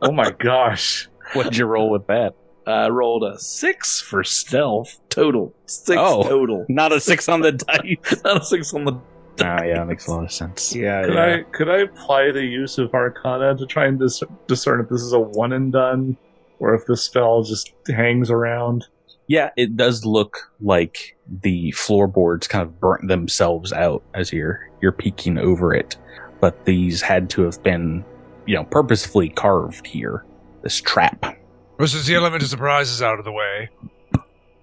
Oh 0.03 0.11
my 0.11 0.29
gosh! 0.29 1.09
What'd 1.33 1.57
you 1.57 1.65
roll 1.65 1.89
with 1.89 2.05
that? 2.07 2.35
I 2.65 2.87
rolled 2.89 3.23
a 3.23 3.37
six 3.39 3.99
for 4.01 4.23
stealth 4.23 4.99
total. 5.09 5.53
Six 5.65 5.97
Oh. 5.99 6.23
total, 6.23 6.65
Not 6.69 6.91
a 6.93 6.99
six 6.99 7.27
on 7.29 7.41
the 7.41 7.51
dice. 7.53 8.21
not 8.23 8.41
a 8.41 8.45
six 8.45 8.73
on 8.73 8.85
the. 8.85 8.93
Oh 8.93 9.01
yeah, 9.39 9.79
that 9.79 9.87
makes 9.87 10.07
a 10.07 10.11
lot 10.11 10.23
of 10.25 10.31
sense. 10.31 10.75
Yeah, 10.75 11.03
Could 11.05 11.17
I 11.17 11.41
could 11.51 11.69
I 11.69 11.77
apply 11.79 12.31
the 12.31 12.45
use 12.45 12.77
of 12.77 12.93
Arcana 12.93 13.55
to 13.57 13.65
try 13.65 13.87
and 13.87 13.99
dis- 13.99 14.21
discern 14.47 14.79
if 14.81 14.89
this 14.89 15.01
is 15.01 15.11
a 15.13 15.19
one 15.19 15.53
and 15.53 15.71
done, 15.73 16.15
or 16.59 16.75
if 16.75 16.85
the 16.85 16.95
spell 16.95 17.41
just 17.43 17.73
hangs 17.87 18.29
around? 18.29 18.85
Yeah, 19.27 19.49
it 19.57 19.75
does 19.75 20.05
look 20.05 20.51
like 20.61 21.17
the 21.41 21.71
floorboards 21.71 22.47
kind 22.47 22.61
of 22.61 22.79
burnt 22.79 23.07
themselves 23.07 23.73
out 23.73 24.03
as 24.13 24.31
you're 24.31 24.69
you're 24.81 24.91
peeking 24.91 25.37
over 25.39 25.73
it. 25.73 25.97
But 26.39 26.65
these 26.65 27.01
had 27.01 27.29
to 27.31 27.41
have 27.43 27.63
been, 27.63 28.05
you 28.45 28.55
know, 28.55 28.65
purposefully 28.65 29.29
carved 29.29 29.87
here. 29.87 30.25
This 30.61 30.79
trap. 30.79 31.37
Well, 31.77 31.87
since 31.87 32.05
the 32.07 32.15
element 32.15 32.43
of 32.43 32.49
surprise 32.49 32.89
is 32.89 33.01
out 33.01 33.19
of 33.19 33.25
the 33.25 33.31
way, 33.31 33.69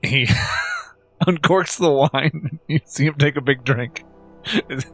he 0.03 0.27
uncorks 1.27 1.79
the 1.79 1.91
wine. 1.91 2.61
You 2.69 2.81
see 2.85 3.05
him 3.07 3.15
take 3.15 3.37
a 3.37 3.41
big 3.41 3.65
drink. 3.65 4.05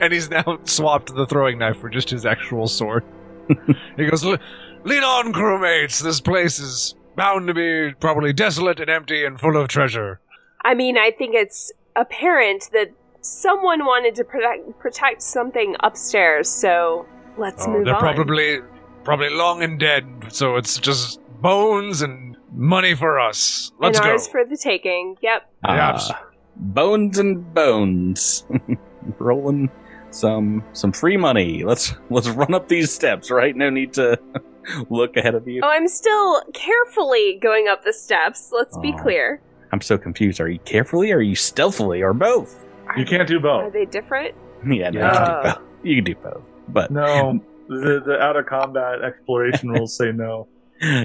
And 0.00 0.12
he's 0.12 0.28
now 0.28 0.58
swapped 0.64 1.14
the 1.14 1.26
throwing 1.26 1.58
knife 1.58 1.76
for 1.76 1.88
just 1.88 2.10
his 2.10 2.26
actual 2.26 2.66
sword. 2.66 3.04
he 3.96 4.06
goes, 4.06 4.24
"Le- 4.24 4.40
Lean 4.82 5.04
on, 5.04 5.32
crewmates. 5.32 6.02
This 6.02 6.20
place 6.20 6.58
is 6.58 6.96
bound 7.14 7.46
to 7.46 7.54
be 7.54 7.94
probably 8.00 8.32
desolate 8.32 8.80
and 8.80 8.90
empty 8.90 9.24
and 9.24 9.38
full 9.38 9.56
of 9.56 9.68
treasure. 9.68 10.18
I 10.64 10.74
mean, 10.74 10.98
I 10.98 11.12
think 11.12 11.36
it's 11.36 11.70
apparent 11.94 12.68
that 12.72 12.90
someone 13.20 13.84
wanted 13.84 14.16
to 14.16 14.24
protect 14.24 14.76
protect 14.80 15.22
something 15.22 15.76
upstairs, 15.80 16.48
so 16.48 17.06
let's 17.38 17.64
Oh, 17.64 17.70
move 17.74 17.84
they're 17.84 17.94
on. 17.94 18.00
probably 18.00 18.58
probably 19.04 19.30
long 19.30 19.62
and 19.62 19.78
dead, 19.78 20.04
so 20.30 20.56
it's 20.56 20.78
just 20.78 21.20
bones 21.40 22.02
and 22.02 22.36
money 22.52 22.94
for 22.94 23.18
us. 23.20 23.72
Let's 23.78 23.98
and 23.98 24.06
go. 24.06 24.18
for 24.30 24.44
the 24.44 24.56
taking. 24.56 25.16
Yep. 25.22 25.42
Yeah, 25.64 25.70
Ah, 25.70 25.94
abs- 25.94 26.12
bones 26.56 27.18
and 27.18 27.52
bones. 27.54 28.44
Rolling 29.18 29.70
some 30.10 30.64
some 30.72 30.92
free 30.92 31.16
money. 31.16 31.62
Let's 31.64 31.94
let's 32.10 32.28
run 32.28 32.54
up 32.54 32.68
these 32.68 32.92
steps, 32.92 33.30
right? 33.30 33.54
No 33.54 33.70
need 33.70 33.92
to 33.94 34.18
look 34.90 35.16
ahead 35.16 35.34
of 35.34 35.46
you. 35.46 35.60
Oh, 35.62 35.68
I'm 35.68 35.86
still 35.88 36.42
carefully 36.54 37.38
going 37.40 37.68
up 37.68 37.84
the 37.84 37.92
steps. 37.92 38.50
Let's 38.52 38.76
be 38.78 38.92
clear. 38.94 39.40
I'm 39.72 39.80
so 39.80 39.96
confused. 39.98 40.40
Are 40.40 40.48
you 40.48 40.58
carefully? 40.60 41.12
Or 41.12 41.18
are 41.18 41.22
you 41.22 41.34
stealthily? 41.36 42.02
Or 42.02 42.12
both? 42.14 42.64
You 42.96 43.04
can't 43.04 43.28
do 43.28 43.38
both. 43.40 43.64
Are 43.64 43.70
they 43.70 43.84
different? 43.84 44.34
Yeah, 44.68 44.90
no, 44.90 45.00
Yeah. 45.00 45.08
you 45.12 45.14
can 45.16 45.44
do 45.44 45.44
both. 45.44 45.62
You 45.84 45.94
can 45.96 46.04
do 46.04 46.14
both, 46.16 46.42
but 46.68 46.90
No, 46.90 47.40
the 47.68 48.02
the 48.04 48.18
out 48.20 48.36
of 48.36 48.46
combat 48.46 49.02
exploration 49.04 49.68
rules 49.68 49.94
say 49.96 50.10
no. 50.10 50.48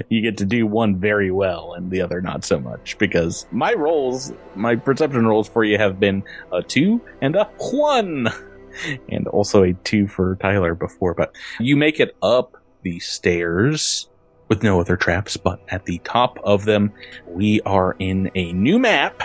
You 0.08 0.20
get 0.20 0.36
to 0.38 0.44
do 0.44 0.66
one 0.66 0.98
very 0.98 1.30
well 1.30 1.74
and 1.74 1.90
the 1.90 2.00
other 2.00 2.20
not 2.20 2.44
so 2.44 2.60
much. 2.60 2.96
Because 2.98 3.46
my 3.50 3.72
rolls, 3.72 4.32
my 4.54 4.76
perception 4.76 5.26
rolls 5.26 5.48
for 5.48 5.64
you 5.64 5.78
have 5.78 5.98
been 5.98 6.22
a 6.52 6.62
two 6.62 7.00
and 7.20 7.36
a 7.36 7.44
one, 7.58 8.28
and 9.08 9.26
also 9.28 9.62
a 9.62 9.74
two 9.84 10.06
for 10.08 10.36
Tyler 10.36 10.74
before. 10.74 11.14
But 11.14 11.34
you 11.60 11.76
make 11.76 12.00
it 12.00 12.16
up 12.22 12.56
the 12.82 12.98
stairs 13.00 14.08
with 14.48 14.62
no 14.62 14.80
other 14.80 14.96
traps, 14.96 15.36
but 15.36 15.60
at 15.68 15.86
the 15.86 15.98
top 16.04 16.38
of 16.44 16.64
them, 16.64 16.92
we 17.26 17.60
are 17.62 17.96
in 17.98 18.30
a 18.34 18.52
new 18.52 18.78
map 18.78 19.22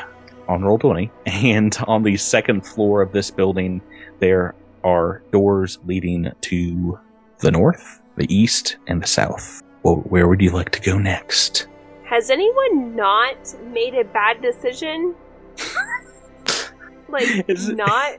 on 0.47 0.61
roll 0.61 0.79
20 0.79 1.11
and 1.25 1.77
on 1.87 2.03
the 2.03 2.17
second 2.17 2.65
floor 2.65 3.01
of 3.01 3.11
this 3.11 3.29
building 3.29 3.81
there 4.19 4.55
are 4.83 5.21
doors 5.31 5.79
leading 5.85 6.31
to 6.41 6.97
the 7.39 7.51
north 7.51 8.01
the 8.15 8.33
east 8.33 8.77
and 8.87 9.01
the 9.01 9.07
south 9.07 9.61
well, 9.87 9.95
where 10.09 10.27
would 10.27 10.41
you 10.41 10.51
like 10.51 10.69
to 10.71 10.81
go 10.81 10.97
next 10.97 11.67
Has 12.03 12.29
anyone 12.29 12.95
not 12.95 13.37
made 13.71 13.93
a 13.95 14.03
bad 14.03 14.41
decision? 14.41 15.15
like, 17.09 17.45
Is 17.47 17.69
it- 17.69 17.75
not 17.77 18.17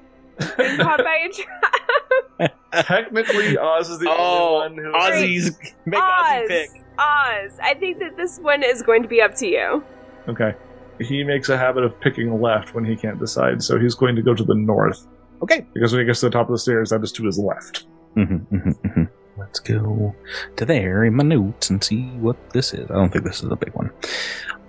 been 0.56 0.78
caught 0.78 0.98
by 1.04 1.26
a 1.26 1.28
trap? 1.30 2.54
Technically, 2.86 3.56
Oz 3.58 3.88
is 3.90 3.98
the 3.98 4.08
oh 4.08 4.62
only 4.64 4.82
one 4.84 4.84
who. 4.84 4.92
ozzy's 4.92 5.58
make 5.86 6.00
ozzy 6.00 6.42
Oz! 6.42 6.48
pick 6.48 6.70
Oz! 6.98 7.58
I 7.62 7.74
think 7.74 7.98
that 7.98 8.16
this 8.16 8.38
one 8.38 8.62
is 8.62 8.82
going 8.82 9.02
to 9.02 9.08
be 9.08 9.20
up 9.20 9.34
to 9.36 9.46
you. 9.46 9.82
Okay. 10.28 10.54
He 11.00 11.22
makes 11.24 11.48
a 11.48 11.56
habit 11.56 11.84
of 11.84 11.98
picking 12.00 12.40
left 12.40 12.74
when 12.74 12.84
he 12.84 12.94
can't 12.96 13.18
decide, 13.18 13.62
so 13.62 13.78
he's 13.78 13.94
going 13.94 14.16
to 14.16 14.22
go 14.22 14.34
to 14.34 14.44
the 14.44 14.54
north. 14.54 15.06
okay 15.42 15.66
Because 15.74 15.92
when 15.92 16.00
he 16.00 16.06
gets 16.06 16.20
to 16.20 16.26
the 16.26 16.30
top 16.32 16.46
of 16.48 16.52
the 16.52 16.58
stairs, 16.58 16.90
that 16.90 17.02
is 17.02 17.12
to 17.12 17.24
his 17.24 17.38
left. 17.38 17.86
Mhm, 18.16 18.46
mhm, 18.48 18.74
mhm. 18.82 19.08
Let's 19.38 19.60
go 19.60 20.14
to 20.56 20.64
there 20.64 21.04
in 21.04 21.14
my 21.14 21.24
notes 21.24 21.70
and 21.70 21.82
see 21.82 22.08
what 22.18 22.36
this 22.50 22.72
is 22.72 22.90
i 22.90 22.94
don't 22.94 23.12
think 23.12 23.24
this 23.24 23.42
is 23.42 23.50
a 23.50 23.56
big 23.56 23.74
one. 23.74 23.90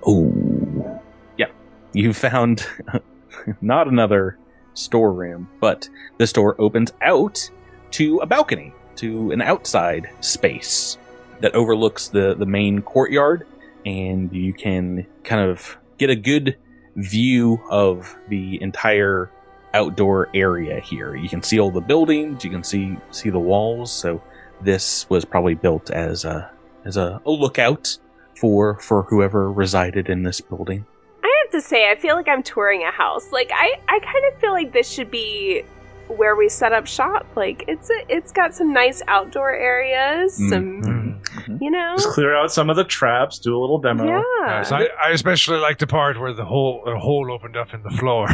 Oh, 0.05 1.01
yeah 1.37 1.47
you 1.93 2.13
found 2.13 2.65
not 3.61 3.87
another 3.87 4.37
storeroom 4.73 5.49
but 5.59 5.89
this 6.17 6.31
door 6.31 6.55
opens 6.59 6.93
out 7.01 7.49
to 7.91 8.17
a 8.19 8.25
balcony 8.25 8.73
to 8.95 9.31
an 9.31 9.41
outside 9.41 10.09
space 10.21 10.97
that 11.41 11.55
overlooks 11.55 12.09
the 12.09 12.35
the 12.35 12.45
main 12.45 12.81
courtyard 12.81 13.45
and 13.85 14.31
you 14.33 14.53
can 14.53 15.05
kind 15.23 15.49
of 15.49 15.77
get 15.97 16.09
a 16.09 16.15
good 16.15 16.57
view 16.95 17.61
of 17.69 18.15
the 18.27 18.61
entire 18.61 19.31
outdoor 19.73 20.29
area 20.33 20.79
here. 20.79 21.15
You 21.15 21.29
can 21.29 21.43
see 21.43 21.59
all 21.59 21.71
the 21.71 21.81
buildings, 21.81 22.43
you 22.43 22.49
can 22.49 22.63
see 22.63 22.97
see 23.11 23.29
the 23.29 23.39
walls. 23.39 23.91
So 23.91 24.21
this 24.61 25.09
was 25.09 25.25
probably 25.25 25.55
built 25.55 25.89
as 25.89 26.25
a 26.25 26.49
as 26.85 26.97
a, 26.97 27.21
a 27.25 27.29
lookout 27.31 27.97
for 28.37 28.79
for 28.79 29.03
whoever 29.03 29.51
resided 29.51 30.09
in 30.09 30.23
this 30.23 30.41
building. 30.41 30.85
I 31.23 31.43
have 31.43 31.51
to 31.51 31.61
say, 31.61 31.91
I 31.91 31.95
feel 31.95 32.15
like 32.15 32.27
I'm 32.27 32.43
touring 32.43 32.83
a 32.83 32.91
house. 32.91 33.31
Like, 33.31 33.51
I, 33.53 33.75
I 33.89 33.99
kind 33.99 34.33
of 34.33 34.39
feel 34.39 34.51
like 34.51 34.71
this 34.71 34.89
should 34.89 35.11
be 35.11 35.63
where 36.07 36.35
we 36.35 36.47
set 36.49 36.71
up 36.73 36.87
shop. 36.87 37.25
Like, 37.35 37.65
it's 37.67 37.89
a, 37.89 38.03
it's 38.07 38.31
got 38.31 38.53
some 38.55 38.71
nice 38.73 39.01
outdoor 39.07 39.51
areas, 39.51 40.35
some, 40.35 40.81
Mhm. 40.81 41.61
you 41.61 41.69
know? 41.69 41.95
Just 41.97 42.09
clear 42.09 42.33
out 42.35 42.51
some 42.51 42.69
of 42.69 42.77
the 42.77 42.83
traps, 42.85 43.37
do 43.39 43.55
a 43.55 43.59
little 43.59 43.77
demo. 43.79 44.05
Yeah. 44.07 44.23
Yes, 44.47 44.71
I, 44.71 44.87
I 45.03 45.09
especially 45.11 45.57
like 45.57 45.77
the 45.77 45.87
part 45.87 46.19
where 46.19 46.33
the 46.33 46.45
hole 46.45 46.83
a 46.87 46.97
hole 46.97 47.31
opened 47.31 47.57
up 47.57 47.73
in 47.73 47.83
the 47.83 47.91
floor. 47.91 48.27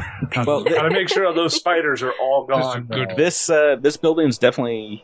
Well, 0.45 0.63
Gotta 0.63 0.91
make 0.91 1.09
sure 1.09 1.33
those 1.33 1.55
spiders 1.55 2.03
are 2.03 2.13
all 2.21 2.45
gone. 2.45 2.85
good- 2.85 3.13
this 3.17 3.49
uh, 3.49 3.77
this 3.81 3.97
building 3.97 4.27
is 4.29 4.37
definitely 4.37 5.03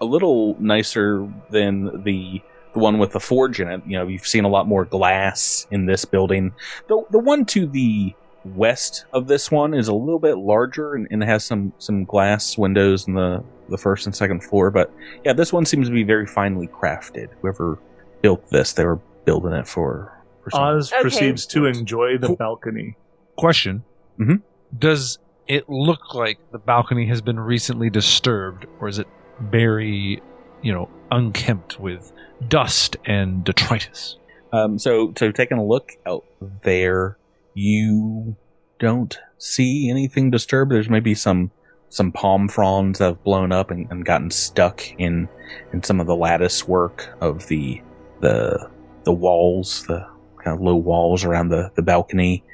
a 0.00 0.04
little 0.04 0.56
nicer 0.60 1.28
than 1.50 2.02
the 2.04 2.42
the 2.72 2.78
one 2.80 2.98
with 2.98 3.12
the 3.12 3.20
forge 3.20 3.58
in 3.60 3.68
it. 3.68 3.80
You 3.86 3.98
know, 3.98 4.06
you've 4.06 4.26
seen 4.26 4.44
a 4.44 4.48
lot 4.48 4.66
more 4.68 4.84
glass 4.84 5.66
in 5.70 5.86
this 5.86 6.04
building. 6.04 6.52
The 6.88 7.02
the 7.10 7.18
one 7.18 7.44
to 7.46 7.66
the 7.66 8.14
west 8.44 9.06
of 9.12 9.26
this 9.26 9.50
one 9.50 9.74
is 9.74 9.88
a 9.88 9.94
little 9.94 10.20
bit 10.20 10.36
larger 10.38 10.94
and, 10.94 11.08
and 11.10 11.24
has 11.24 11.44
some 11.44 11.72
some 11.78 12.04
glass 12.04 12.56
windows 12.58 13.06
in 13.08 13.14
the 13.14 13.42
the 13.70 13.78
first 13.78 14.06
and 14.06 14.14
second 14.14 14.44
floor. 14.44 14.70
But 14.70 14.92
yeah, 15.24 15.32
this 15.32 15.52
one 15.52 15.64
seems 15.64 15.88
to 15.88 15.94
be 15.94 16.04
very 16.04 16.26
finely 16.26 16.68
crafted. 16.68 17.28
Whoever 17.40 17.78
built 18.22 18.48
this, 18.50 18.72
they 18.74 18.84
were 18.84 19.00
building 19.24 19.52
it 19.52 19.66
for. 19.66 20.12
for 20.44 20.50
some- 20.50 20.62
Oz 20.62 20.92
Okay. 20.92 21.00
proceeds 21.02 21.46
to 21.46 21.66
enjoy 21.66 22.18
the 22.18 22.36
balcony. 22.36 22.96
Question: 23.36 23.82
Mhm. 24.18 24.42
Does 24.78 25.18
it 25.48 25.68
look 25.68 26.14
like 26.14 26.38
the 26.52 26.58
balcony 26.58 27.06
has 27.06 27.20
been 27.20 27.38
recently 27.40 27.88
disturbed, 27.90 28.66
or 28.80 28.88
is 28.88 28.98
it 28.98 29.06
very, 29.40 30.22
you 30.62 30.72
know, 30.72 30.88
unkempt 31.10 31.78
with 31.78 32.12
dust 32.48 32.96
and 33.04 33.44
detritus? 33.44 34.16
Um, 34.52 34.78
so, 34.78 35.12
so 35.16 35.32
taking 35.32 35.58
a 35.58 35.64
look 35.64 35.92
out 36.06 36.24
there, 36.62 37.18
you 37.54 38.36
don't 38.78 39.18
see 39.38 39.90
anything 39.90 40.30
disturbed. 40.30 40.72
There's 40.72 40.88
maybe 40.88 41.14
some 41.14 41.50
some 41.88 42.10
palm 42.12 42.48
fronds 42.48 42.98
that 42.98 43.04
have 43.04 43.24
blown 43.24 43.52
up 43.52 43.70
and, 43.70 43.90
and 43.90 44.04
gotten 44.04 44.30
stuck 44.30 44.82
in 44.98 45.28
in 45.72 45.82
some 45.82 46.00
of 46.00 46.06
the 46.06 46.16
lattice 46.16 46.66
work 46.66 47.16
of 47.20 47.46
the 47.46 47.80
the 48.20 48.68
the 49.04 49.12
walls, 49.12 49.86
the 49.86 50.06
kind 50.42 50.54
of 50.54 50.60
low 50.60 50.76
walls 50.76 51.24
around 51.24 51.48
the 51.48 51.70
the 51.74 51.82
balcony. 51.82 52.44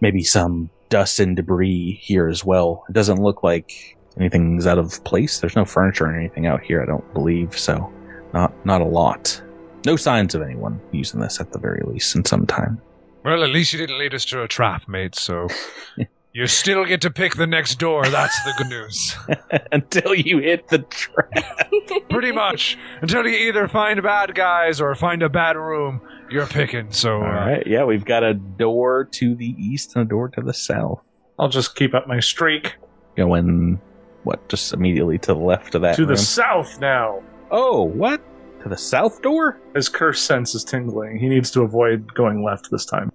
Maybe 0.00 0.22
some 0.22 0.70
dust 0.88 1.20
and 1.20 1.36
debris 1.36 2.00
here 2.02 2.28
as 2.28 2.44
well. 2.44 2.84
It 2.88 2.92
doesn't 2.92 3.22
look 3.22 3.42
like 3.42 3.96
anything's 4.18 4.66
out 4.66 4.78
of 4.78 5.02
place. 5.04 5.40
There's 5.40 5.56
no 5.56 5.64
furniture 5.64 6.06
or 6.06 6.14
anything 6.14 6.46
out 6.46 6.62
here. 6.62 6.82
I 6.82 6.86
don't 6.86 7.14
believe 7.14 7.58
so. 7.58 7.92
Not 8.32 8.52
not 8.64 8.80
a 8.80 8.86
lot. 8.86 9.40
No 9.86 9.96
signs 9.96 10.34
of 10.34 10.42
anyone 10.42 10.80
using 10.92 11.20
this 11.20 11.40
at 11.40 11.52
the 11.52 11.58
very 11.58 11.82
least 11.84 12.14
in 12.14 12.24
some 12.24 12.46
time. 12.46 12.80
Well, 13.24 13.42
at 13.42 13.50
least 13.50 13.72
you 13.72 13.78
didn't 13.78 13.98
lead 13.98 14.14
us 14.14 14.24
to 14.26 14.42
a 14.42 14.48
trap, 14.48 14.88
mate. 14.88 15.14
So 15.14 15.48
you 16.32 16.46
still 16.46 16.84
get 16.84 17.00
to 17.02 17.10
pick 17.10 17.36
the 17.36 17.46
next 17.46 17.78
door. 17.78 18.06
That's 18.06 18.42
the 18.44 18.54
good 18.58 18.68
news. 18.68 19.16
Until 19.72 20.14
you 20.14 20.38
hit 20.38 20.68
the 20.68 20.78
trap. 20.78 21.70
Pretty 22.10 22.32
much 22.32 22.78
until 23.02 23.26
you 23.26 23.48
either 23.48 23.66
find 23.66 24.02
bad 24.02 24.34
guys 24.34 24.80
or 24.80 24.94
find 24.94 25.22
a 25.22 25.28
bad 25.28 25.56
room, 25.56 26.00
you're 26.30 26.46
picking. 26.46 26.90
So 26.92 27.16
All 27.16 27.24
uh, 27.24 27.46
right. 27.46 27.66
Yeah, 27.66 27.84
we've 27.84 28.04
got 28.04 28.22
a 28.22 28.34
door 28.34 29.06
to 29.12 29.34
the 29.34 29.54
east 29.58 29.96
and 29.96 30.04
a 30.04 30.08
door 30.08 30.28
to 30.28 30.40
the 30.40 30.54
south. 30.54 31.02
I'll 31.38 31.48
just 31.48 31.74
keep 31.74 31.94
up 31.94 32.06
my 32.06 32.20
streak. 32.20 32.76
Going, 33.16 33.80
what, 34.24 34.48
just 34.48 34.72
immediately 34.72 35.18
to 35.18 35.34
the 35.34 35.40
left 35.40 35.74
of 35.74 35.82
that 35.82 35.96
to 35.96 36.06
the 36.06 36.16
south 36.16 36.80
now. 36.80 37.22
oh, 37.50 37.82
what? 37.82 38.20
To 38.62 38.68
the 38.68 38.76
south 38.76 39.22
door? 39.22 39.58
His 39.74 39.88
curse 39.88 40.20
sense 40.20 40.54
is 40.54 40.64
tingling. 40.64 41.18
He 41.18 41.28
needs 41.28 41.50
to 41.52 41.62
avoid 41.62 42.12
going 42.14 42.42
left 42.42 42.70
this 42.70 42.84
time. 42.84 43.10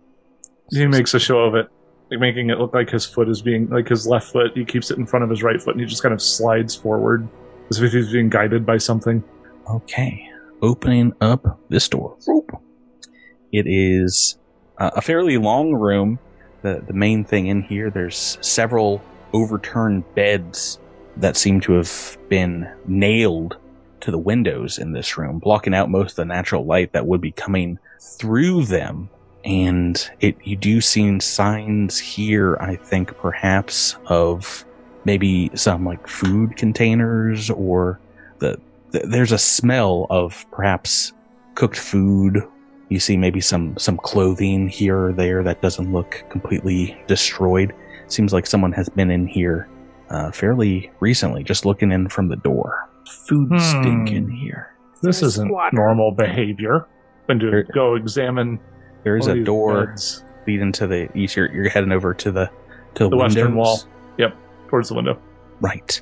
He 0.72 0.88
makes 0.88 1.14
a 1.14 1.20
show 1.20 1.40
of 1.42 1.54
it, 1.54 1.68
like 2.10 2.20
making 2.20 2.50
it 2.50 2.58
look 2.58 2.74
like 2.74 2.90
his 2.90 3.06
foot 3.06 3.30
is 3.30 3.44
being 3.44 3.70
like 3.70 3.88
his 3.88 4.08
left 4.08 4.32
foot. 4.32 4.52
He 4.56 4.66
keeps 4.66 4.90
it 4.90 4.98
in 4.98 5.06
front 5.06 5.24
of 5.24 5.30
his 5.30 5.44
right 5.44 5.62
foot, 5.62 5.76
and 5.76 5.82
he 5.82 5.86
just 5.86 6.02
kind 6.02 6.14
of 6.14 6.22
slides 6.22 6.76
forward 6.76 7.28
as 7.70 7.80
if 7.80 7.92
he's 7.92 8.12
being 8.12 8.30
guided 8.30 8.66
by 8.66 8.78
something. 8.78 9.24
Okay. 9.70 10.28
Opening 10.62 11.14
up 11.22 11.60
this 11.70 11.88
door. 11.88 12.18
It 13.52 13.68
is 13.68 14.38
uh, 14.80 14.92
a 14.96 15.02
fairly 15.02 15.38
long 15.38 15.74
room. 15.74 16.18
The, 16.64 16.84
the 16.88 16.94
main 16.94 17.24
thing 17.24 17.48
in 17.48 17.62
here, 17.62 17.92
there's 17.92 18.40
several 18.42 19.04
overturned 19.34 20.04
beds 20.16 20.80
that 21.18 21.38
seem 21.38 21.62
to 21.62 21.74
have 21.74 22.18
been 22.30 22.70
nailed 22.86 23.58
to 24.02 24.12
the 24.12 24.18
windows 24.18 24.78
in 24.78 24.92
this 24.92 25.18
room, 25.18 25.40
blocking 25.40 25.74
out 25.74 25.90
most 25.90 26.12
of 26.12 26.16
the 26.18 26.26
natural 26.26 26.66
light 26.66 26.94
that 26.94 27.08
would 27.08 27.22
be 27.22 27.32
coming 27.32 27.80
through 28.00 28.66
them. 28.66 29.10
And 29.44 30.10
it, 30.20 30.38
you 30.44 30.56
do 30.56 30.82
see 30.82 31.20
signs 31.20 32.00
here, 32.00 32.58
I 32.60 32.76
think, 32.76 33.18
perhaps 33.18 33.96
of 34.08 34.66
maybe 35.06 35.52
some 35.54 35.86
like 35.86 36.08
food 36.08 36.58
containers 36.58 37.50
or 37.50 38.00
the 38.40 38.60
th- 38.92 39.06
there's 39.08 39.32
a 39.32 39.38
smell 39.38 40.08
of 40.10 40.46
perhaps 40.52 41.14
cooked 41.54 41.78
food. 41.78 42.44
You 42.90 43.00
see 43.00 43.18
maybe 43.18 43.40
some 43.40 43.78
some 43.78 43.98
clothing 43.98 44.68
here 44.68 44.98
or 44.98 45.14
there 45.14 45.44
that 45.44 45.62
doesn't 45.62 45.92
look 45.92 46.24
completely 46.30 46.98
destroyed. 47.08 47.74
Seems 48.08 48.34
like 48.34 48.48
someone 48.48 48.72
has 48.74 48.90
been 48.90 49.10
in 49.12 49.28
here 49.28 49.68
uh, 50.16 50.32
fairly 50.32 50.92
recently, 51.00 51.44
just 51.44 51.66
looking 51.66 51.92
in 51.92 52.08
from 52.10 52.30
the 52.30 52.36
door. 52.38 52.88
Food 53.28 53.50
Hmm. 53.50 53.58
stink 53.60 54.12
in 54.12 54.30
here. 54.30 54.74
This 55.04 55.22
isn't 55.22 55.48
Squatter. 55.50 55.76
normal 55.76 56.12
behavior. 56.12 56.88
Going 57.28 57.40
to 57.40 57.52
There- 57.52 57.64
go 57.74 57.96
examine. 57.96 58.60
There 59.04 59.18
is 59.18 59.28
a 59.28 59.44
door 59.44 59.88
beds. 59.88 60.24
leading 60.48 60.72
to 60.74 60.88
the 60.88 61.10
east. 61.18 61.36
You're, 61.36 61.52
you're 61.54 61.70
heading 61.70 61.92
over 61.92 62.14
to 62.14 62.32
the 62.32 62.50
To 62.96 63.10
The 63.10 63.18
western 63.18 63.56
wall. 63.56 63.80
Yep, 64.18 64.34
towards 64.70 64.88
the 64.90 64.96
window. 64.96 65.18
Right. 65.60 66.02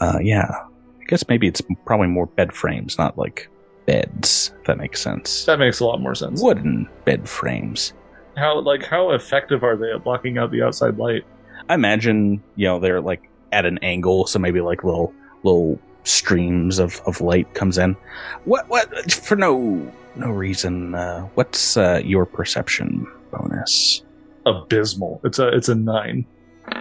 Uh, 0.00 0.18
yeah. 0.20 0.50
I 0.50 1.04
guess 1.06 1.24
maybe 1.28 1.46
it's 1.46 1.62
probably 1.86 2.08
more 2.08 2.26
bed 2.26 2.52
frames, 2.52 2.98
not 2.98 3.16
like 3.16 3.48
beds. 3.86 4.52
If 4.60 4.66
that 4.66 4.78
makes 4.78 5.00
sense. 5.00 5.44
That 5.44 5.58
makes 5.60 5.78
a 5.80 5.84
lot 5.86 6.00
more 6.00 6.14
sense. 6.14 6.42
Wooden 6.42 6.88
bed 7.04 7.28
frames. 7.28 7.92
How 8.36 8.58
like 8.60 8.84
how 8.84 9.10
effective 9.12 9.62
are 9.62 9.76
they 9.76 9.92
at 9.92 10.02
blocking 10.04 10.38
out 10.38 10.50
the 10.50 10.62
outside 10.62 10.96
light? 10.98 11.22
I 11.68 11.74
imagine 11.74 12.42
you 12.56 12.66
know 12.66 12.78
they're 12.78 13.00
like 13.00 13.28
at 13.52 13.66
an 13.66 13.78
angle, 13.78 14.26
so 14.26 14.38
maybe 14.38 14.60
like 14.60 14.84
little 14.84 15.12
little 15.42 15.78
streams 16.04 16.78
of, 16.78 17.00
of 17.06 17.20
light 17.20 17.54
comes 17.54 17.78
in. 17.78 17.96
What 18.44 18.68
what 18.68 19.12
for 19.12 19.36
no 19.36 19.92
no 20.16 20.30
reason? 20.30 20.94
Uh, 20.94 21.22
what's 21.34 21.76
uh, 21.76 22.00
your 22.04 22.26
perception 22.26 23.06
bonus? 23.30 24.02
Abysmal. 24.46 25.20
It's 25.24 25.38
a 25.38 25.48
it's 25.48 25.68
a 25.68 25.74
nine. 25.74 26.26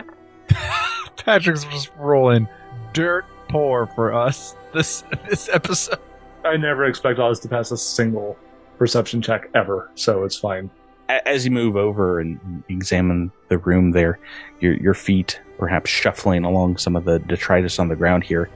Patrick's 1.17 1.65
just 1.65 1.91
rolling 1.97 2.47
dirt 2.93 3.25
poor 3.49 3.88
for 3.95 4.13
us 4.13 4.55
this 4.73 5.03
this 5.29 5.49
episode. 5.49 5.99
I 6.43 6.57
never 6.57 6.86
expect 6.86 7.19
Oz 7.19 7.39
to 7.41 7.47
pass 7.47 7.71
a 7.71 7.77
single 7.77 8.38
perception 8.77 9.21
check 9.21 9.49
ever, 9.53 9.91
so 9.95 10.23
it's 10.23 10.38
fine. 10.38 10.71
A- 11.12 11.28
As 11.28 11.45
you 11.45 11.51
move 11.51 11.76
over 11.76 12.20
and 12.20 12.64
examine 12.70 13.32
the 13.49 13.57
room, 13.57 13.91
there, 13.91 14.20
your 14.59 14.74
your 14.78 14.93
feet 14.93 15.39
perhaps 15.57 15.89
shuffling 15.91 16.43
along 16.43 16.78
some 16.78 16.95
of 16.95 17.05
the 17.05 17.20
detritus 17.20 17.78
on 17.80 17.88
the 17.88 17.95
ground 17.95 18.24
here, 18.24 18.49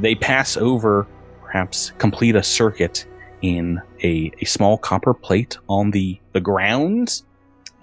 they 0.00 0.14
pass 0.14 0.56
over, 0.58 1.06
perhaps 1.42 1.92
complete 1.98 2.36
a 2.36 2.42
circuit 2.42 3.06
in 3.42 3.80
a, 4.02 4.30
a 4.40 4.44
small 4.44 4.76
copper 4.76 5.14
plate 5.14 5.56
on 5.68 5.90
the 5.92 6.18
the 6.32 6.40
ground, 6.40 7.22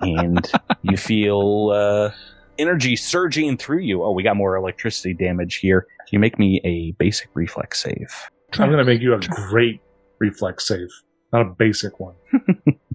and 0.02 0.52
you 0.84 0.98
feel 0.98 1.72
uh, 1.74 2.12
energy 2.60 2.96
surging 2.96 3.58
through 3.58 3.80
you. 3.80 4.04
Oh, 4.04 4.12
we 4.12 4.22
got 4.24 4.36
more 4.36 4.56
electricity 4.56 5.14
damage 5.14 5.56
here. 5.56 5.88
You 6.12 6.20
make 6.20 6.38
me 6.38 6.62
a 6.64 6.92
basic 7.00 7.30
reflex 7.34 7.82
save. 7.82 8.14
I'm 8.60 8.70
gonna 8.70 8.84
make 8.86 9.02
you 9.02 9.14
a 9.14 9.20
great 9.50 9.82
reflex 10.20 10.68
save, 10.68 10.90
not 11.34 11.42
a 11.42 11.50
basic 11.58 12.00
one. 12.00 12.16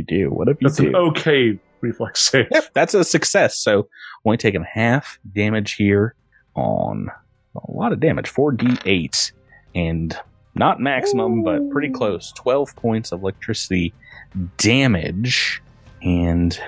You 0.00 0.06
do? 0.06 0.30
What 0.30 0.48
if 0.48 0.56
you 0.62 0.68
That's 0.68 0.78
do? 0.78 0.88
an 0.88 0.96
okay 0.96 1.58
reflex 1.82 2.20
save. 2.20 2.46
Yep, 2.50 2.64
that's 2.72 2.94
a 2.94 3.04
success. 3.04 3.58
So 3.58 3.88
only 4.24 4.38
taking 4.38 4.64
half 4.64 5.18
damage 5.34 5.74
here 5.74 6.14
on 6.54 7.08
a 7.54 7.70
lot 7.70 7.92
of 7.92 8.00
damage, 8.00 8.28
four 8.28 8.52
d 8.52 8.78
eight, 8.86 9.32
and 9.74 10.16
not 10.54 10.80
maximum, 10.80 11.42
but 11.42 11.68
pretty 11.70 11.90
close. 11.90 12.32
Twelve 12.32 12.74
points 12.76 13.12
of 13.12 13.20
electricity 13.20 13.92
damage, 14.56 15.62
and 16.02 16.58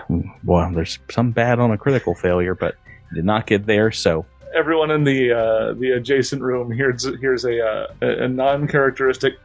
well, 0.45 0.71
there's 0.73 0.99
some 1.11 1.31
bad 1.31 1.59
on 1.59 1.71
a 1.71 1.79
critical 1.79 2.15
failure, 2.15 2.55
but 2.55 2.75
did 3.15 3.25
not 3.25 3.47
get 3.47 3.65
there. 3.67 3.91
So 3.93 4.27
Everyone 4.55 4.91
in 4.91 5.05
the 5.05 5.33
uh, 5.33 5.73
the 5.73 5.93
adjacent 5.93 6.43
room 6.43 6.71
hears 6.71 7.09
here's 7.23 7.47
a 7.47 7.67
uh, 7.67 7.87
a, 8.03 8.25
a 8.25 8.29
non-characteristic. 8.29 9.39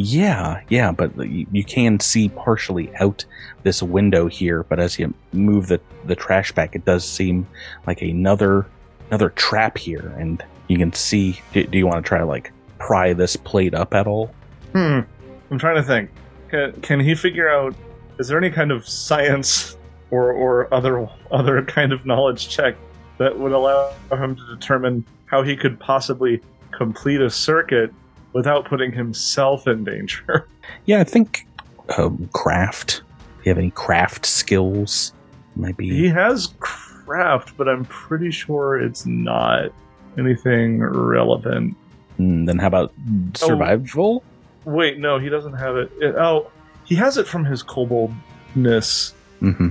Yeah, 0.00 0.62
yeah, 0.68 0.92
but 0.92 1.16
you, 1.16 1.44
you 1.50 1.64
can 1.64 1.98
see 1.98 2.28
partially 2.28 2.94
out 3.00 3.24
this 3.64 3.82
window 3.82 4.28
here. 4.28 4.62
But 4.62 4.78
as 4.78 4.96
you 4.96 5.12
move 5.32 5.66
the 5.66 5.80
the 6.04 6.14
trash 6.14 6.52
back, 6.52 6.76
it 6.76 6.84
does 6.84 7.04
seem 7.04 7.48
like 7.84 8.00
another 8.00 8.64
another 9.08 9.30
trap 9.30 9.76
here, 9.76 10.14
and 10.16 10.40
you 10.68 10.78
can 10.78 10.92
see. 10.92 11.40
Do, 11.52 11.64
do 11.64 11.76
you 11.76 11.84
want 11.84 12.04
to 12.04 12.08
try 12.08 12.18
to 12.18 12.26
like 12.26 12.52
pry 12.78 13.12
this 13.12 13.34
plate 13.34 13.74
up 13.74 13.92
at 13.92 14.06
all? 14.06 14.32
Hmm. 14.72 15.00
I'm 15.50 15.58
trying 15.58 15.74
to 15.74 15.82
think. 15.82 16.10
Can, 16.48 16.80
can 16.80 17.00
he 17.00 17.16
figure 17.16 17.48
out? 17.48 17.74
Is 18.20 18.28
there 18.28 18.38
any 18.38 18.50
kind 18.50 18.70
of 18.70 18.88
science 18.88 19.76
or 20.12 20.30
or 20.30 20.72
other 20.72 21.08
other 21.32 21.60
kind 21.64 21.92
of 21.92 22.06
knowledge 22.06 22.48
check 22.48 22.76
that 23.18 23.36
would 23.36 23.50
allow 23.50 23.92
him 24.12 24.36
to 24.36 24.46
determine 24.54 25.04
how 25.26 25.42
he 25.42 25.56
could 25.56 25.80
possibly 25.80 26.40
complete 26.70 27.20
a 27.20 27.28
circuit 27.28 27.92
without 28.32 28.64
putting 28.64 28.92
himself 28.92 29.66
in 29.66 29.84
danger? 29.84 30.46
Yeah, 30.84 31.00
I 31.00 31.04
think 31.04 31.46
um, 31.96 32.28
craft. 32.34 33.02
Do 33.16 33.44
you 33.44 33.50
have 33.50 33.58
any 33.58 33.70
craft 33.70 34.26
skills? 34.26 35.14
Maybe 35.56 35.88
he 35.88 36.08
has 36.08 36.52
craft, 36.60 37.56
but 37.56 37.68
I'm 37.68 37.86
pretty 37.86 38.30
sure 38.30 38.78
it's 38.78 39.06
not 39.06 39.72
anything 40.18 40.80
relevant. 40.82 41.74
Hmm, 42.18 42.44
then 42.44 42.58
how 42.58 42.66
about 42.66 42.92
survival? 43.34 44.22
Wait, 44.64 44.98
no, 44.98 45.18
he 45.18 45.30
doesn't 45.30 45.54
have 45.54 45.76
it. 45.76 45.90
it 46.00 46.14
oh, 46.16 46.50
he 46.84 46.94
has 46.96 47.16
it 47.16 47.26
from 47.26 47.44
his 47.44 47.62
koboldness. 47.62 49.12
Mm-hmm. 49.40 49.68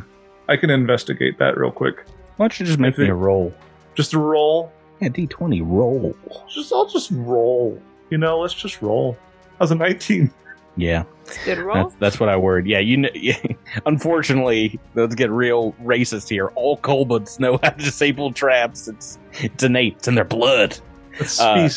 I 0.50 0.58
can 0.58 0.70
investigate 0.70 1.38
that 1.40 1.58
real 1.58 1.72
quick. 1.72 2.06
Why 2.38 2.46
don't 2.48 2.60
you 2.60 2.66
just 2.66 2.80
make 2.80 2.98
me 2.98 3.08
a 3.08 3.14
roll? 3.14 3.54
Just 3.96 4.14
a 4.14 4.20
roll. 4.20 4.72
Yeah, 5.02 5.10
D 5.10 5.28
twenty 5.28 5.62
roll. 5.62 6.16
Just 6.50 6.72
I'll 6.72 6.88
just 6.88 7.12
roll. 7.12 7.80
You 8.10 8.18
know, 8.18 8.40
let's 8.40 8.54
just 8.54 8.82
roll. 8.82 9.18
How's 9.60 9.72
a 9.72 9.76
19? 9.76 10.32
Yeah. 10.76 11.04
Good 11.44 11.58
roll. 11.58 11.76
That's, 11.76 11.96
that's 11.96 12.20
what 12.20 12.30
I 12.30 12.38
worried. 12.38 12.68
Yeah, 12.68 12.80
you 12.80 12.98
know. 12.98 13.10
Yeah, 13.14 13.38
unfortunately, 13.86 14.80
let's 14.96 15.16
get 15.16 15.30
real 15.30 15.74
racist 15.84 16.30
here. 16.30 16.48
All 16.50 16.78
kobolds 16.78 17.40
know 17.40 17.60
how 17.64 17.72
to 17.72 17.84
disable 17.84 18.32
traps. 18.32 18.88
It's 18.88 19.18
it's 19.34 19.64
innate. 19.64 19.96
It's 19.98 20.08
in 20.08 20.16
their 20.16 20.24
blood. 20.24 20.78
It's 21.20 21.40
Uh, 21.42 21.68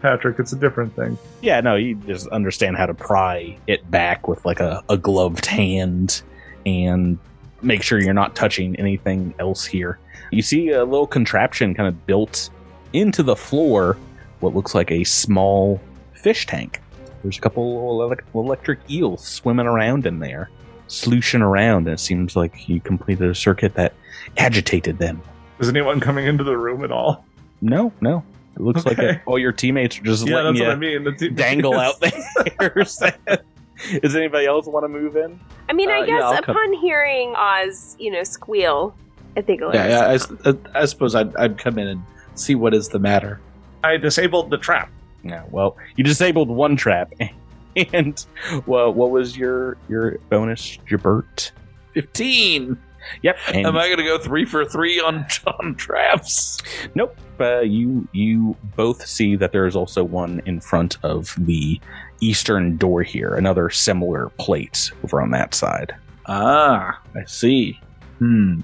Patrick. 0.00 0.38
It's 0.38 0.52
a 0.52 0.56
different 0.56 0.94
thing. 0.94 1.18
Yeah, 1.42 1.60
no, 1.60 1.74
you 1.74 1.96
just 2.06 2.28
understand 2.28 2.76
how 2.76 2.86
to 2.86 2.94
pry 2.94 3.58
it 3.66 3.90
back 3.90 4.28
with 4.28 4.44
like 4.46 4.60
a, 4.60 4.82
a 4.88 4.96
gloved 4.96 5.44
hand 5.44 6.22
and 6.64 7.18
make 7.62 7.82
sure 7.82 8.00
you're 8.00 8.14
not 8.14 8.34
touching 8.36 8.76
anything 8.76 9.34
else 9.38 9.64
here. 9.64 9.98
You 10.30 10.42
see 10.42 10.70
a 10.70 10.84
little 10.84 11.06
contraption 11.06 11.74
kind 11.74 11.88
of 11.88 12.06
built 12.06 12.50
into 12.92 13.22
the 13.22 13.36
floor, 13.36 13.96
what 14.40 14.54
looks 14.54 14.74
like 14.74 14.90
a 14.90 15.04
small 15.04 15.80
fish 16.14 16.46
tank. 16.46 16.80
There's 17.22 17.38
a 17.38 17.40
couple 17.40 18.02
of 18.02 18.18
electric 18.34 18.78
eels 18.90 19.26
swimming 19.26 19.66
around 19.66 20.06
in 20.06 20.18
there, 20.20 20.50
slooshing 20.88 21.42
around, 21.42 21.86
and 21.88 21.94
it 21.94 22.00
seems 22.00 22.36
like 22.36 22.68
you 22.68 22.80
completed 22.80 23.28
a 23.28 23.34
circuit 23.34 23.74
that 23.74 23.94
agitated 24.36 24.98
them. 24.98 25.20
Is 25.58 25.68
anyone 25.68 26.00
coming 26.00 26.26
into 26.26 26.44
the 26.44 26.56
room 26.56 26.84
at 26.84 26.92
all? 26.92 27.24
No, 27.60 27.92
no. 28.00 28.22
It 28.54 28.62
looks 28.62 28.86
like 28.86 28.98
Okay. 28.98 29.10
it, 29.16 29.20
all 29.26 29.38
your 29.38 29.52
teammates 29.52 29.98
are 29.98 30.02
just 30.02 30.26
yeah, 30.26 30.36
letting 30.36 30.52
that's 30.54 30.60
you 30.60 30.66
what 30.66 30.72
I 30.76 30.78
mean. 30.78 31.04
The 31.04 31.12
t- 31.12 31.28
dangle 31.30 31.74
out 31.74 32.00
there. 32.00 32.84
Does 34.00 34.16
anybody 34.16 34.46
else 34.46 34.66
want 34.66 34.84
to 34.84 34.88
move 34.88 35.16
in? 35.16 35.38
I 35.68 35.72
mean, 35.74 35.90
I 35.90 36.00
Uh, 36.00 36.06
guess 36.06 36.22
I'll 36.22 36.42
come- 36.42 36.56
upon 36.56 36.72
hearing 36.74 37.34
Oz, 37.36 37.96
you 37.98 38.10
know, 38.10 38.22
squeal, 38.22 38.94
I 39.36 39.42
think 39.42 39.60
Yeah, 39.60 39.88
yeah 39.88 40.00
I, 40.06 40.12
would 40.12 40.20
s- 40.46 40.56
I- 40.74 40.80
I 40.80 40.84
suppose 40.86 41.14
I'd, 41.14 41.34
I'd 41.36 41.58
come 41.58 41.78
in 41.78 41.88
and 41.88 42.02
see 42.34 42.54
what 42.54 42.72
is 42.72 42.88
the 42.88 42.98
matter. 42.98 43.40
I 43.86 43.96
disabled 43.96 44.50
the 44.50 44.58
trap. 44.58 44.90
No. 45.22 45.44
Well, 45.50 45.76
you 45.96 46.04
disabled 46.04 46.48
one 46.48 46.76
trap, 46.76 47.12
and 47.92 48.24
well, 48.66 48.92
what 48.92 49.10
was 49.10 49.36
your 49.36 49.76
your 49.88 50.18
bonus, 50.30 50.78
Jabert? 50.88 51.50
15! 51.94 52.76
Yep. 53.22 53.38
And 53.54 53.66
Am 53.66 53.76
I 53.76 53.86
going 53.86 53.98
to 53.98 54.04
go 54.04 54.18
three 54.18 54.44
for 54.44 54.64
three 54.64 55.00
on, 55.00 55.26
on 55.46 55.74
traps? 55.76 56.58
nope. 56.94 57.16
Uh, 57.38 57.60
you 57.60 58.06
you 58.12 58.56
both 58.76 59.06
see 59.06 59.36
that 59.36 59.52
there 59.52 59.66
is 59.66 59.76
also 59.76 60.02
one 60.02 60.42
in 60.46 60.60
front 60.60 60.96
of 61.02 61.34
the 61.38 61.80
eastern 62.20 62.76
door 62.76 63.02
here. 63.02 63.34
Another 63.34 63.70
similar 63.70 64.30
plate 64.38 64.90
over 65.04 65.20
on 65.20 65.30
that 65.30 65.54
side. 65.54 65.94
Ah, 66.26 67.00
I 67.14 67.24
see. 67.26 67.78
Hmm. 68.18 68.60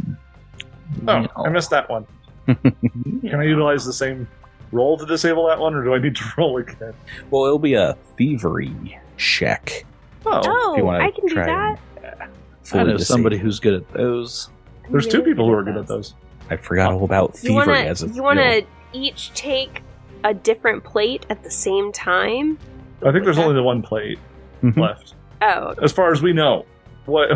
Oh, 1.06 1.26
I 1.36 1.48
missed 1.48 1.70
that 1.70 1.88
one. 1.88 2.06
Can 2.46 3.34
I 3.34 3.44
utilize 3.44 3.84
the 3.84 3.92
same 3.92 4.26
roll 4.72 4.98
to 4.98 5.06
disable 5.06 5.46
that 5.48 5.58
one, 5.58 5.74
or 5.74 5.84
do 5.84 5.94
I 5.94 5.98
need 5.98 6.16
to 6.16 6.24
roll 6.38 6.56
again? 6.58 6.94
Well, 7.30 7.44
it'll 7.44 7.58
be 7.58 7.74
a 7.74 7.94
thievery 8.16 8.98
check. 9.16 9.84
Oh, 10.26 10.38
if 10.38 10.78
you 10.78 10.86
Oh, 10.86 10.88
I 10.90 11.10
can 11.10 11.26
do 11.26 11.34
try 11.34 11.46
that. 11.46 11.78
I 12.20 12.26
fully 12.64 12.84
know 12.92 12.96
somebody 12.98 13.38
who's 13.38 13.60
good 13.60 13.74
at 13.74 13.92
those. 13.92 14.50
there's 14.90 15.06
two 15.06 15.22
people 15.22 15.46
who 15.46 15.52
are 15.52 15.62
good 15.62 15.76
at 15.76 15.86
those. 15.86 16.14
I 16.50 16.56
forgot 16.56 16.92
all 16.92 17.04
about 17.04 17.42
You 17.42 17.54
wanna 17.54 17.72
as 17.72 18.02
a 18.02 18.08
you 18.08 18.22
wanna 18.22 18.62
each 18.92 19.32
take 19.34 19.82
a 20.24 20.32
different 20.34 20.84
plate 20.84 21.26
at 21.30 21.42
the 21.42 21.50
same 21.50 21.92
time? 21.92 22.58
I 23.04 23.10
think 23.10 23.24
there's 23.24 23.38
only 23.38 23.54
the 23.54 23.62
one 23.62 23.82
plate 23.82 24.18
Mhm. 24.62 24.76
left, 24.76 25.14
Oh, 25.40 25.74
as 25.82 25.92
far 25.92 26.12
as 26.12 26.22
we 26.22 26.32
know. 26.32 26.64
What 27.06 27.30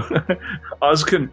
Oz 0.83 1.03
can, 1.03 1.29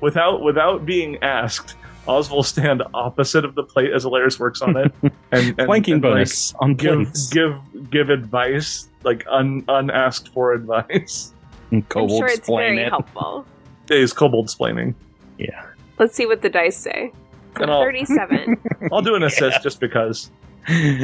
without 0.00 0.42
without 0.42 0.86
being 0.86 1.22
asked, 1.22 1.76
Oz 2.08 2.30
will 2.30 2.42
stand 2.42 2.82
opposite 2.94 3.44
of 3.44 3.54
the 3.54 3.62
plate 3.62 3.92
as 3.92 4.04
Alaris 4.04 4.38
works 4.38 4.62
on 4.62 4.76
it, 4.76 4.92
and, 5.02 5.12
and 5.58 5.66
flanking 5.66 5.94
and, 5.94 6.02
like, 6.04 6.12
bonus 6.12 6.54
on 6.60 6.74
give 6.74 7.12
give 7.30 7.90
give 7.90 8.10
advice 8.10 8.88
like 9.02 9.24
un, 9.30 9.64
unasked 9.68 10.28
for 10.28 10.52
advice. 10.52 11.32
I'm 11.72 11.82
Kobolds 11.82 12.18
sure 12.18 12.26
it's 12.28 12.46
playing 12.46 12.76
very 12.76 12.86
it. 12.86 12.90
helpful. 12.90 13.44
Is 13.90 14.12
kobold 14.12 14.48
splaining. 14.48 14.94
Yeah. 15.38 15.64
Let's 15.98 16.14
see 16.14 16.26
what 16.26 16.42
the 16.42 16.48
dice 16.50 16.76
say. 16.76 17.12
And 17.56 17.70
I'll, 17.70 17.82
Thirty-seven. 17.82 18.56
I'll 18.92 19.02
do 19.02 19.14
an 19.14 19.22
assist 19.22 19.62
just 19.62 19.80
because. 19.80 20.30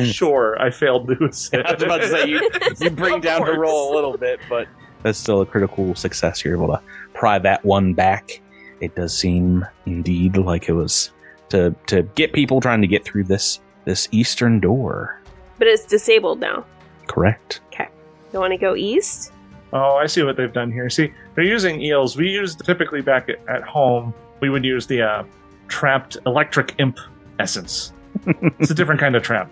Sure, 0.02 0.60
I 0.60 0.72
failed 0.72 1.06
to 1.06 1.24
assist. 1.26 1.54
I 1.54 1.74
was 1.74 1.82
about 1.84 1.98
to 1.98 2.08
say 2.08 2.26
you, 2.26 2.50
you 2.80 2.90
bring 2.90 3.20
down 3.20 3.42
the 3.42 3.52
course. 3.52 3.58
roll 3.58 3.92
a 3.92 3.94
little 3.94 4.18
bit, 4.18 4.40
but 4.48 4.66
that's 5.04 5.16
still 5.20 5.40
a 5.40 5.46
critical 5.46 5.94
success. 5.94 6.44
You're 6.44 6.54
able 6.56 6.66
to 6.66 6.80
pry 7.14 7.38
that 7.38 7.64
one 7.64 7.94
back. 7.94 8.40
It 8.82 8.96
does 8.96 9.16
seem 9.16 9.64
indeed 9.86 10.36
like 10.36 10.68
it 10.68 10.72
was 10.72 11.12
to 11.50 11.74
to 11.86 12.02
get 12.02 12.32
people 12.32 12.60
trying 12.60 12.82
to 12.82 12.88
get 12.88 13.04
through 13.04 13.24
this 13.24 13.60
this 13.84 14.08
eastern 14.10 14.58
door. 14.58 15.20
But 15.58 15.68
it's 15.68 15.86
disabled 15.86 16.40
now. 16.40 16.64
Correct. 17.06 17.60
Okay. 17.72 17.88
You 18.32 18.40
want 18.40 18.52
to 18.52 18.58
go 18.58 18.74
east? 18.74 19.32
Oh, 19.72 19.96
I 19.96 20.06
see 20.06 20.22
what 20.24 20.36
they've 20.36 20.52
done 20.52 20.72
here. 20.72 20.90
See, 20.90 21.12
they're 21.34 21.44
using 21.44 21.80
eels. 21.80 22.16
We 22.16 22.28
use 22.28 22.56
typically 22.56 23.00
back 23.02 23.28
at, 23.28 23.38
at 23.48 23.62
home. 23.62 24.12
We 24.40 24.50
would 24.50 24.64
use 24.64 24.86
the 24.86 25.02
uh, 25.02 25.24
trapped 25.68 26.16
electric 26.26 26.74
imp 26.78 26.98
essence. 27.38 27.92
it's 28.58 28.70
a 28.70 28.74
different 28.74 29.00
kind 29.00 29.14
of 29.14 29.22
trap. 29.22 29.50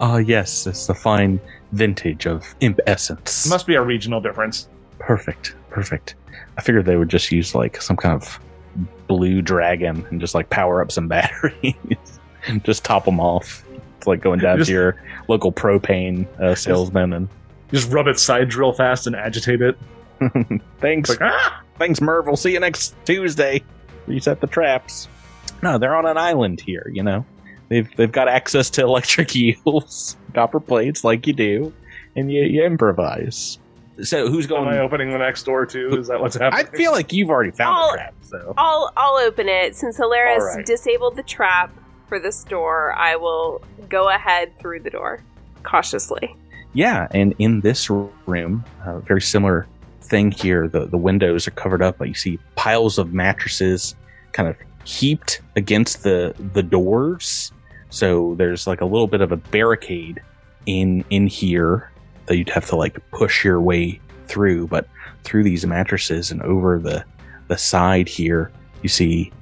Ah, 0.00 0.16
yes, 0.16 0.66
it's 0.66 0.86
the 0.86 0.94
fine 0.94 1.40
vintage 1.72 2.26
of 2.26 2.54
imp 2.60 2.80
essence. 2.86 3.46
It 3.46 3.50
Must 3.50 3.66
be 3.66 3.76
a 3.76 3.82
regional 3.82 4.20
difference. 4.20 4.68
Perfect, 4.98 5.54
perfect. 5.70 6.16
I 6.58 6.62
figured 6.62 6.86
they 6.86 6.96
would 6.96 7.08
just 7.08 7.30
use 7.30 7.54
like 7.54 7.80
some 7.80 7.96
kind 7.96 8.14
of 8.14 8.40
blue 9.06 9.42
dragon 9.42 10.06
and 10.10 10.20
just 10.20 10.34
like 10.34 10.50
power 10.50 10.80
up 10.82 10.90
some 10.92 11.08
batteries, 11.08 11.74
just 12.62 12.84
top 12.84 13.04
them 13.04 13.20
off. 13.20 13.64
It's 13.98 14.06
like 14.06 14.20
going 14.20 14.40
down 14.40 14.58
Just- 14.58 14.68
to 14.68 14.72
your 14.74 15.02
local 15.28 15.52
propane 15.52 16.26
uh, 16.40 16.54
salesman 16.54 17.12
and 17.12 17.28
Just 17.70 17.90
rub 17.90 18.06
its 18.06 18.22
sides 18.22 18.56
real 18.56 18.72
fast 18.72 19.06
and 19.06 19.16
agitate 19.16 19.62
it. 19.62 19.78
thanks, 20.80 21.10
like 21.10 21.22
ah, 21.22 21.62
thanks, 21.78 22.00
Merv. 22.00 22.26
We'll 22.26 22.36
see 22.36 22.52
you 22.52 22.60
next 22.60 22.94
Tuesday. 23.04 23.62
Reset 24.06 24.40
the 24.40 24.46
traps. 24.46 25.08
No, 25.62 25.78
they're 25.78 25.96
on 25.96 26.06
an 26.06 26.16
island 26.18 26.60
here. 26.60 26.90
You 26.92 27.02
know, 27.02 27.24
they've 27.68 27.88
they've 27.96 28.12
got 28.12 28.28
access 28.28 28.70
to 28.70 28.82
electric 28.82 29.34
eels, 29.36 30.16
copper 30.34 30.60
plates, 30.60 31.02
like 31.04 31.26
you 31.26 31.32
do, 31.32 31.72
and 32.14 32.30
you, 32.30 32.42
you 32.44 32.64
improvise. 32.64 33.58
So 34.02 34.28
who's 34.28 34.46
am 34.50 34.56
I 34.66 34.72
going? 34.72 34.78
opening 34.78 35.10
the 35.10 35.18
next 35.18 35.44
door 35.44 35.66
too? 35.66 35.96
Is 35.98 36.08
that 36.08 36.20
what's 36.20 36.36
happening? 36.36 36.66
I 36.66 36.76
feel 36.76 36.92
like 36.92 37.12
you've 37.12 37.30
already 37.30 37.52
found 37.52 37.76
Oh. 37.78 37.90
the 37.92 37.96
trap. 37.98 38.14
So 38.22 38.54
I'll 38.56 38.92
I'll 38.96 39.16
open 39.18 39.48
it 39.48 39.76
since 39.76 39.98
Alaris 39.98 40.40
All 40.40 40.56
right. 40.56 40.66
disabled 40.66 41.16
the 41.16 41.22
trap 41.22 41.72
for 42.08 42.18
this 42.18 42.42
door. 42.44 42.92
I 42.94 43.16
will 43.16 43.62
go 43.88 44.08
ahead 44.08 44.58
through 44.58 44.80
the 44.80 44.90
door 44.90 45.22
cautiously. 45.62 46.34
Yeah, 46.72 47.06
and 47.12 47.34
in 47.38 47.60
this 47.60 47.88
room, 47.88 48.64
uh, 48.84 48.98
very 49.00 49.20
similar 49.22 49.66
thing 50.02 50.32
here. 50.32 50.66
The 50.68 50.86
the 50.86 50.98
windows 50.98 51.46
are 51.46 51.52
covered 51.52 51.82
up, 51.82 51.98
but 51.98 52.08
you 52.08 52.14
see 52.14 52.38
piles 52.56 52.98
of 52.98 53.12
mattresses 53.12 53.94
kind 54.32 54.48
of 54.48 54.56
heaped 54.84 55.40
against 55.56 56.02
the 56.02 56.34
the 56.52 56.62
doors. 56.64 57.52
So 57.90 58.34
there's 58.36 58.66
like 58.66 58.80
a 58.80 58.84
little 58.86 59.06
bit 59.06 59.20
of 59.20 59.30
a 59.30 59.36
barricade 59.36 60.20
in 60.66 61.04
in 61.10 61.28
here 61.28 61.90
that 61.93 61.93
you'd 62.30 62.50
have 62.50 62.66
to 62.66 62.76
like 62.76 62.98
push 63.10 63.44
your 63.44 63.60
way 63.60 64.00
through. 64.26 64.68
But 64.68 64.88
through 65.24 65.44
these 65.44 65.66
mattresses 65.66 66.30
and 66.30 66.42
over 66.42 66.78
the 66.78 67.04
the 67.48 67.58
side 67.58 68.08
here, 68.08 68.50
you 68.82 68.88
see 68.88 69.32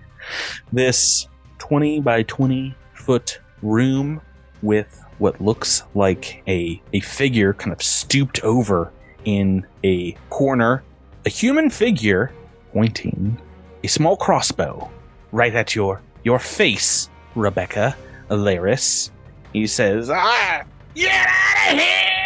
this 0.73 1.29
twenty 1.59 2.01
by 2.01 2.23
twenty 2.25 2.75
foot 2.95 3.41
room 3.63 4.21
with 4.63 5.05
what 5.19 5.41
looks 5.41 5.85
like 5.95 6.43
a, 6.49 6.83
a 6.93 7.01
figure 7.01 7.53
kind 7.55 7.73
of 7.73 7.83
stooped 7.83 8.43
over 8.43 8.93
in 9.25 9.65
a 9.85 10.13
corner, 10.31 10.83
a 11.27 11.29
human 11.29 11.71
figure 11.71 12.33
pointing 12.73 13.41
a 13.85 13.87
small 13.87 14.17
crossbow 14.17 14.91
right 15.31 15.55
at 15.55 15.75
your 15.75 16.01
your 16.25 16.39
face, 16.39 17.09
Rebecca 17.35 17.97
Alaris. 18.31 19.11
He 19.53 19.67
says, 19.67 20.11
"Ah, 20.11 20.63
get 20.95 21.29
out 21.29 21.75
of 21.75 21.79
here!" 21.81 22.22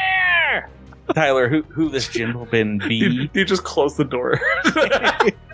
Tyler, 1.15 1.49
who 1.49 1.63
who 1.63 1.89
this 1.89 2.09
gentleman 2.09 2.81
you, 2.89 3.29
be? 3.29 3.31
you 3.33 3.45
just 3.45 3.65
close 3.65 3.97
the 3.97 4.05
door. 4.05 4.39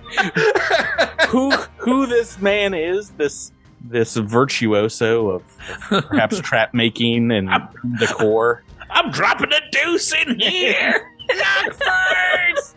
who 1.29 1.51
who 1.79 2.07
this 2.07 2.41
man 2.41 2.75
is? 2.75 3.11
This 3.11 3.53
this 3.85 4.17
virtuoso 4.17 5.31
of 5.31 5.43
perhaps 5.89 6.41
trap 6.41 6.75
making 6.75 7.31
and 7.31 7.51
decor. 7.99 8.63
I'm 8.91 9.11
dropping 9.11 9.53
a 9.53 9.61
deuce 9.71 10.13
in 10.13 10.39
here. 10.39 11.11
Not 11.35 11.75
first. 11.75 12.77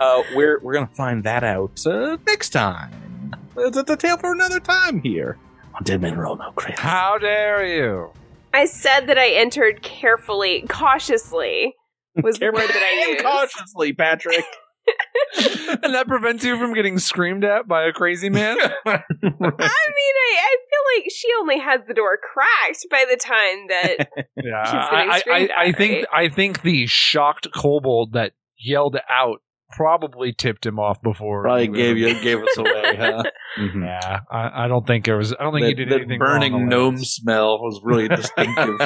uh, 0.00 0.22
we're 0.34 0.58
we're 0.60 0.74
gonna 0.74 0.86
find 0.88 1.24
that 1.24 1.44
out 1.44 1.84
uh, 1.86 2.16
next 2.26 2.50
time. 2.50 3.34
It's 3.56 3.76
a 3.76 3.96
tale 3.96 4.16
for 4.16 4.32
another 4.32 4.60
time 4.60 5.02
here 5.02 5.38
on 5.74 5.82
Dead 5.82 6.00
Men 6.00 6.16
Roll 6.16 6.36
No 6.36 6.52
Crits. 6.52 6.78
How 6.78 7.18
dare 7.18 7.66
you? 7.66 8.10
I 8.54 8.66
said 8.66 9.06
that 9.06 9.18
I 9.18 9.30
entered 9.30 9.82
carefully, 9.82 10.64
causiously. 10.68 11.74
Was 12.22 12.38
the 12.38 12.46
word 12.46 12.68
that 12.68 12.82
I 12.82 13.10
used. 13.10 13.24
cautiously, 13.24 13.92
Patrick. 13.92 14.44
and 15.82 15.94
that 15.94 16.06
prevents 16.08 16.44
you 16.44 16.58
from 16.58 16.74
getting 16.74 16.98
screamed 16.98 17.44
at 17.44 17.68
by 17.68 17.84
a 17.84 17.92
crazy 17.92 18.28
man? 18.28 18.56
I 18.60 18.66
mean, 18.66 19.00
I, 19.24 20.36
I 20.38 20.56
feel 20.68 20.82
like 20.96 21.10
she 21.10 21.28
only 21.40 21.58
has 21.58 21.82
the 21.86 21.94
door 21.94 22.18
cracked 22.18 22.86
by 22.90 23.04
the 23.08 23.16
time 23.16 23.68
that 23.68 24.08
Yeah, 24.36 24.64
She's 24.64 24.90
getting 24.90 25.10
I, 25.10 25.14
I, 25.14 25.18
screamed 25.20 25.50
I, 25.56 25.62
I 25.62 25.66
at, 25.68 25.76
think 25.78 25.92
right? 25.92 26.06
I 26.12 26.28
think 26.28 26.62
the 26.62 26.86
shocked 26.86 27.48
kobold 27.54 28.12
that 28.12 28.32
yelled 28.58 28.98
out 29.08 29.40
probably 29.72 30.32
tipped 30.32 30.64
him 30.64 30.78
off 30.78 31.02
before. 31.02 31.42
Probably 31.42 31.62
he 31.62 31.68
gave 31.68 31.98
you 31.98 32.20
gave 32.22 32.38
us 32.42 32.56
away, 32.56 32.96
huh? 32.98 33.22
Mhm. 33.58 33.84
Yeah, 33.84 34.20
I, 34.30 34.64
I 34.64 34.68
don't 34.68 34.86
think 34.86 35.08
it 35.08 35.14
was. 35.16 35.32
I 35.38 35.42
don't 35.42 35.52
think 35.54 35.66
he 35.66 35.74
did 35.74 35.90
that 35.90 36.00
anything 36.00 36.18
burning 36.18 36.54
on 36.54 36.68
gnome 36.68 36.94
way. 36.96 37.02
smell 37.02 37.58
was 37.60 37.80
really 37.82 38.08
distinctive. 38.16 38.78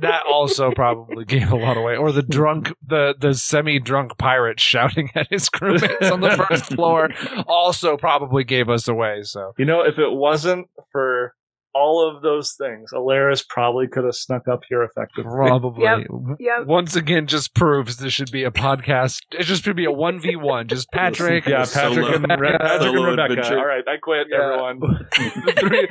That 0.00 0.22
also 0.28 0.70
probably 0.70 1.24
gave 1.24 1.50
a 1.50 1.56
lot 1.56 1.76
away. 1.76 1.96
Or 1.96 2.12
the 2.12 2.22
drunk, 2.22 2.72
the 2.86 3.14
the 3.18 3.34
semi 3.34 3.78
drunk 3.78 4.16
pirate 4.18 4.60
shouting 4.60 5.10
at 5.14 5.28
his 5.30 5.48
crewmates 5.48 6.10
on 6.10 6.20
the 6.20 6.30
first 6.30 6.74
floor 6.74 7.08
also 7.46 7.96
probably 7.96 8.44
gave 8.44 8.68
us 8.68 8.88
away. 8.88 9.22
So 9.22 9.52
you 9.58 9.64
know, 9.64 9.82
if 9.82 9.98
it 9.98 10.10
wasn't 10.12 10.68
for 10.92 11.34
all 11.74 12.08
of 12.08 12.22
those 12.22 12.54
things, 12.58 12.90
Alaris 12.92 13.44
probably 13.48 13.86
could 13.88 14.04
have 14.04 14.14
snuck 14.14 14.48
up 14.48 14.60
here 14.68 14.82
effectively. 14.82 15.30
probably 15.34 15.84
Yep, 15.84 16.00
yep. 16.38 16.66
once 16.66 16.96
again 16.96 17.26
just 17.26 17.54
proves 17.54 17.96
this 17.98 18.12
should 18.12 18.30
be 18.30 18.44
a 18.44 18.50
podcast. 18.50 19.18
It 19.32 19.44
just 19.44 19.64
should 19.64 19.76
be 19.76 19.84
a 19.84 19.92
one 19.92 20.20
v 20.20 20.36
one. 20.36 20.68
Just 20.68 20.90
Patrick, 20.92 21.46
Yeah, 21.46 21.64
Solo- 21.64 21.94
Patrick 21.96 22.14
and, 22.30 22.40
Re- 22.40 22.58
Patrick 22.58 22.94
and 22.94 23.04
Rebecca. 23.04 23.32
adventure. 23.32 23.58
All 23.58 23.66
right, 23.66 23.84
I 23.86 23.96
quit, 24.02 24.26
Yeah. 24.30 24.42
everyone. 24.44 24.80
the 25.16 25.54
three, 25.58 25.88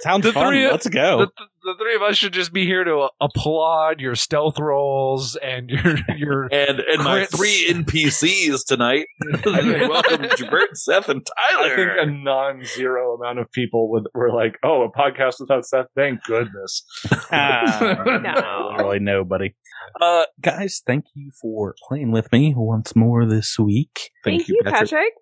Sounds 0.00 0.24
The 0.24 0.32
fun. 0.32 0.48
three- 0.48 0.68
Let's 0.70 0.88
go. 0.88 1.18
the, 1.26 1.30
the 1.64 1.74
three 1.78 1.94
of 1.96 2.02
us 2.02 2.16
should 2.16 2.32
just 2.32 2.52
be 2.52 2.66
here 2.66 2.84
to 2.84 3.08
applaud 3.20 4.00
your 4.00 4.14
stealth 4.14 4.58
rolls 4.58 5.36
and 5.36 5.70
your 5.70 5.96
your 6.16 6.44
and 6.52 6.80
and 6.80 7.02
my 7.02 7.24
three 7.24 7.66
NPCs 7.70 8.66
tonight. 8.66 9.06
Welcome, 9.44 10.22
Jabert, 10.36 10.74
Seth, 10.74 11.08
and 11.08 11.26
I 11.36 11.62
think 11.62 11.76
Tyler. 11.76 11.96
a 11.98 12.06
non-zero 12.06 13.14
amount 13.14 13.38
of 13.38 13.50
people 13.52 13.90
would, 13.90 14.04
were 14.14 14.32
like, 14.32 14.58
"Oh, 14.62 14.82
a 14.82 14.92
podcast 14.92 15.40
without 15.40 15.66
Seth? 15.66 15.86
Thank 15.96 16.22
goodness." 16.24 16.84
No. 17.32 18.68
Literally 18.72 18.98
nobody. 19.00 19.54
Uh, 20.00 20.24
guys, 20.40 20.82
thank 20.86 21.04
you 21.14 21.30
for 21.40 21.74
playing 21.88 22.10
with 22.10 22.30
me 22.32 22.54
once 22.56 22.94
more 22.94 23.26
this 23.26 23.58
week. 23.58 24.10
Thank, 24.24 24.48
you, 24.48 24.60
Patrick. 24.64 25.12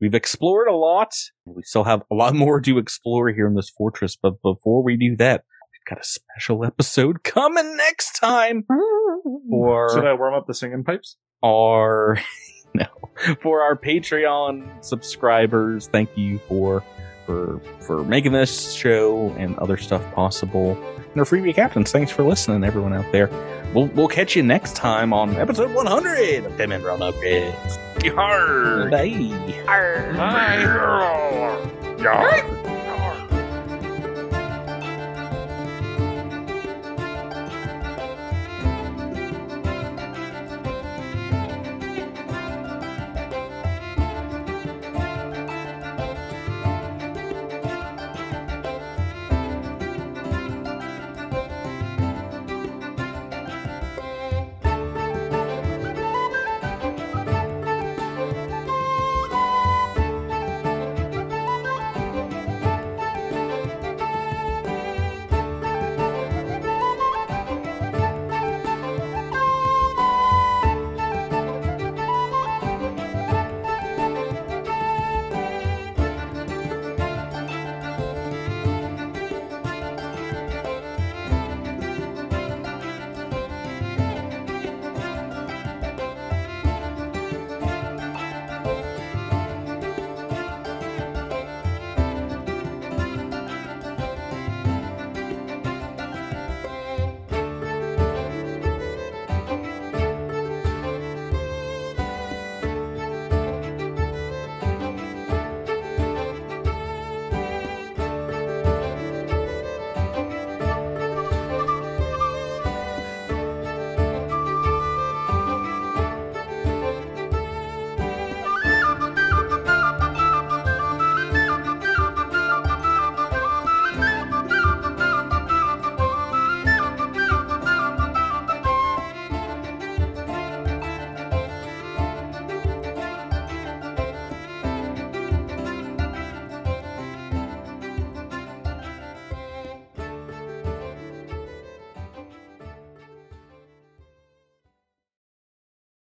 We've 0.00 0.14
explored 0.14 0.68
a 0.68 0.74
lot. 0.74 1.12
We 1.44 1.62
still 1.62 1.84
have 1.84 2.02
a 2.10 2.14
lot 2.14 2.34
more 2.34 2.60
to 2.60 2.78
explore 2.78 3.30
here 3.30 3.46
in 3.46 3.54
this 3.54 3.70
fortress, 3.70 4.16
but 4.20 4.42
before 4.42 4.82
we 4.82 4.96
do 4.96 5.16
that, 5.16 5.42
we've 5.42 5.53
got 5.86 6.00
a 6.00 6.04
special 6.04 6.64
episode 6.64 7.22
coming 7.22 7.76
next 7.76 8.12
time 8.18 8.64
for 9.50 9.90
Should 9.92 10.04
uh, 10.04 10.08
I 10.10 10.14
warm 10.14 10.34
up 10.34 10.46
the 10.46 10.54
singing 10.54 10.84
pipes? 10.84 11.16
our 11.42 12.18
no 12.74 12.86
for 13.42 13.60
our 13.62 13.76
Patreon 13.76 14.84
subscribers. 14.84 15.88
Thank 15.88 16.16
you 16.16 16.38
for 16.48 16.82
for 17.26 17.60
for 17.80 18.02
making 18.04 18.32
this 18.32 18.72
show 18.72 19.34
and 19.38 19.56
other 19.58 19.76
stuff 19.76 20.02
possible. 20.14 20.72
And 20.96 21.18
our 21.20 21.24
freebie 21.24 21.54
captains, 21.54 21.92
thanks 21.92 22.10
for 22.10 22.24
listening, 22.24 22.64
everyone 22.64 22.92
out 22.92 23.10
there. 23.12 23.28
We'll 23.74 23.86
we'll 23.88 24.08
catch 24.08 24.34
you 24.34 24.42
next 24.42 24.74
time 24.74 25.12
on 25.12 25.36
episode 25.36 25.72
100 25.74 26.44
of 26.44 26.56
Dead 26.56 26.68
Men 26.68 26.82
Roll 26.82 26.98
No 26.98 27.12
Crits. 27.12 27.78
Yarr. 27.98 28.90
Bye. 28.90 29.64
Arr. 29.68 30.12
Hi. 30.14 30.62
Yeah. 31.98 33.03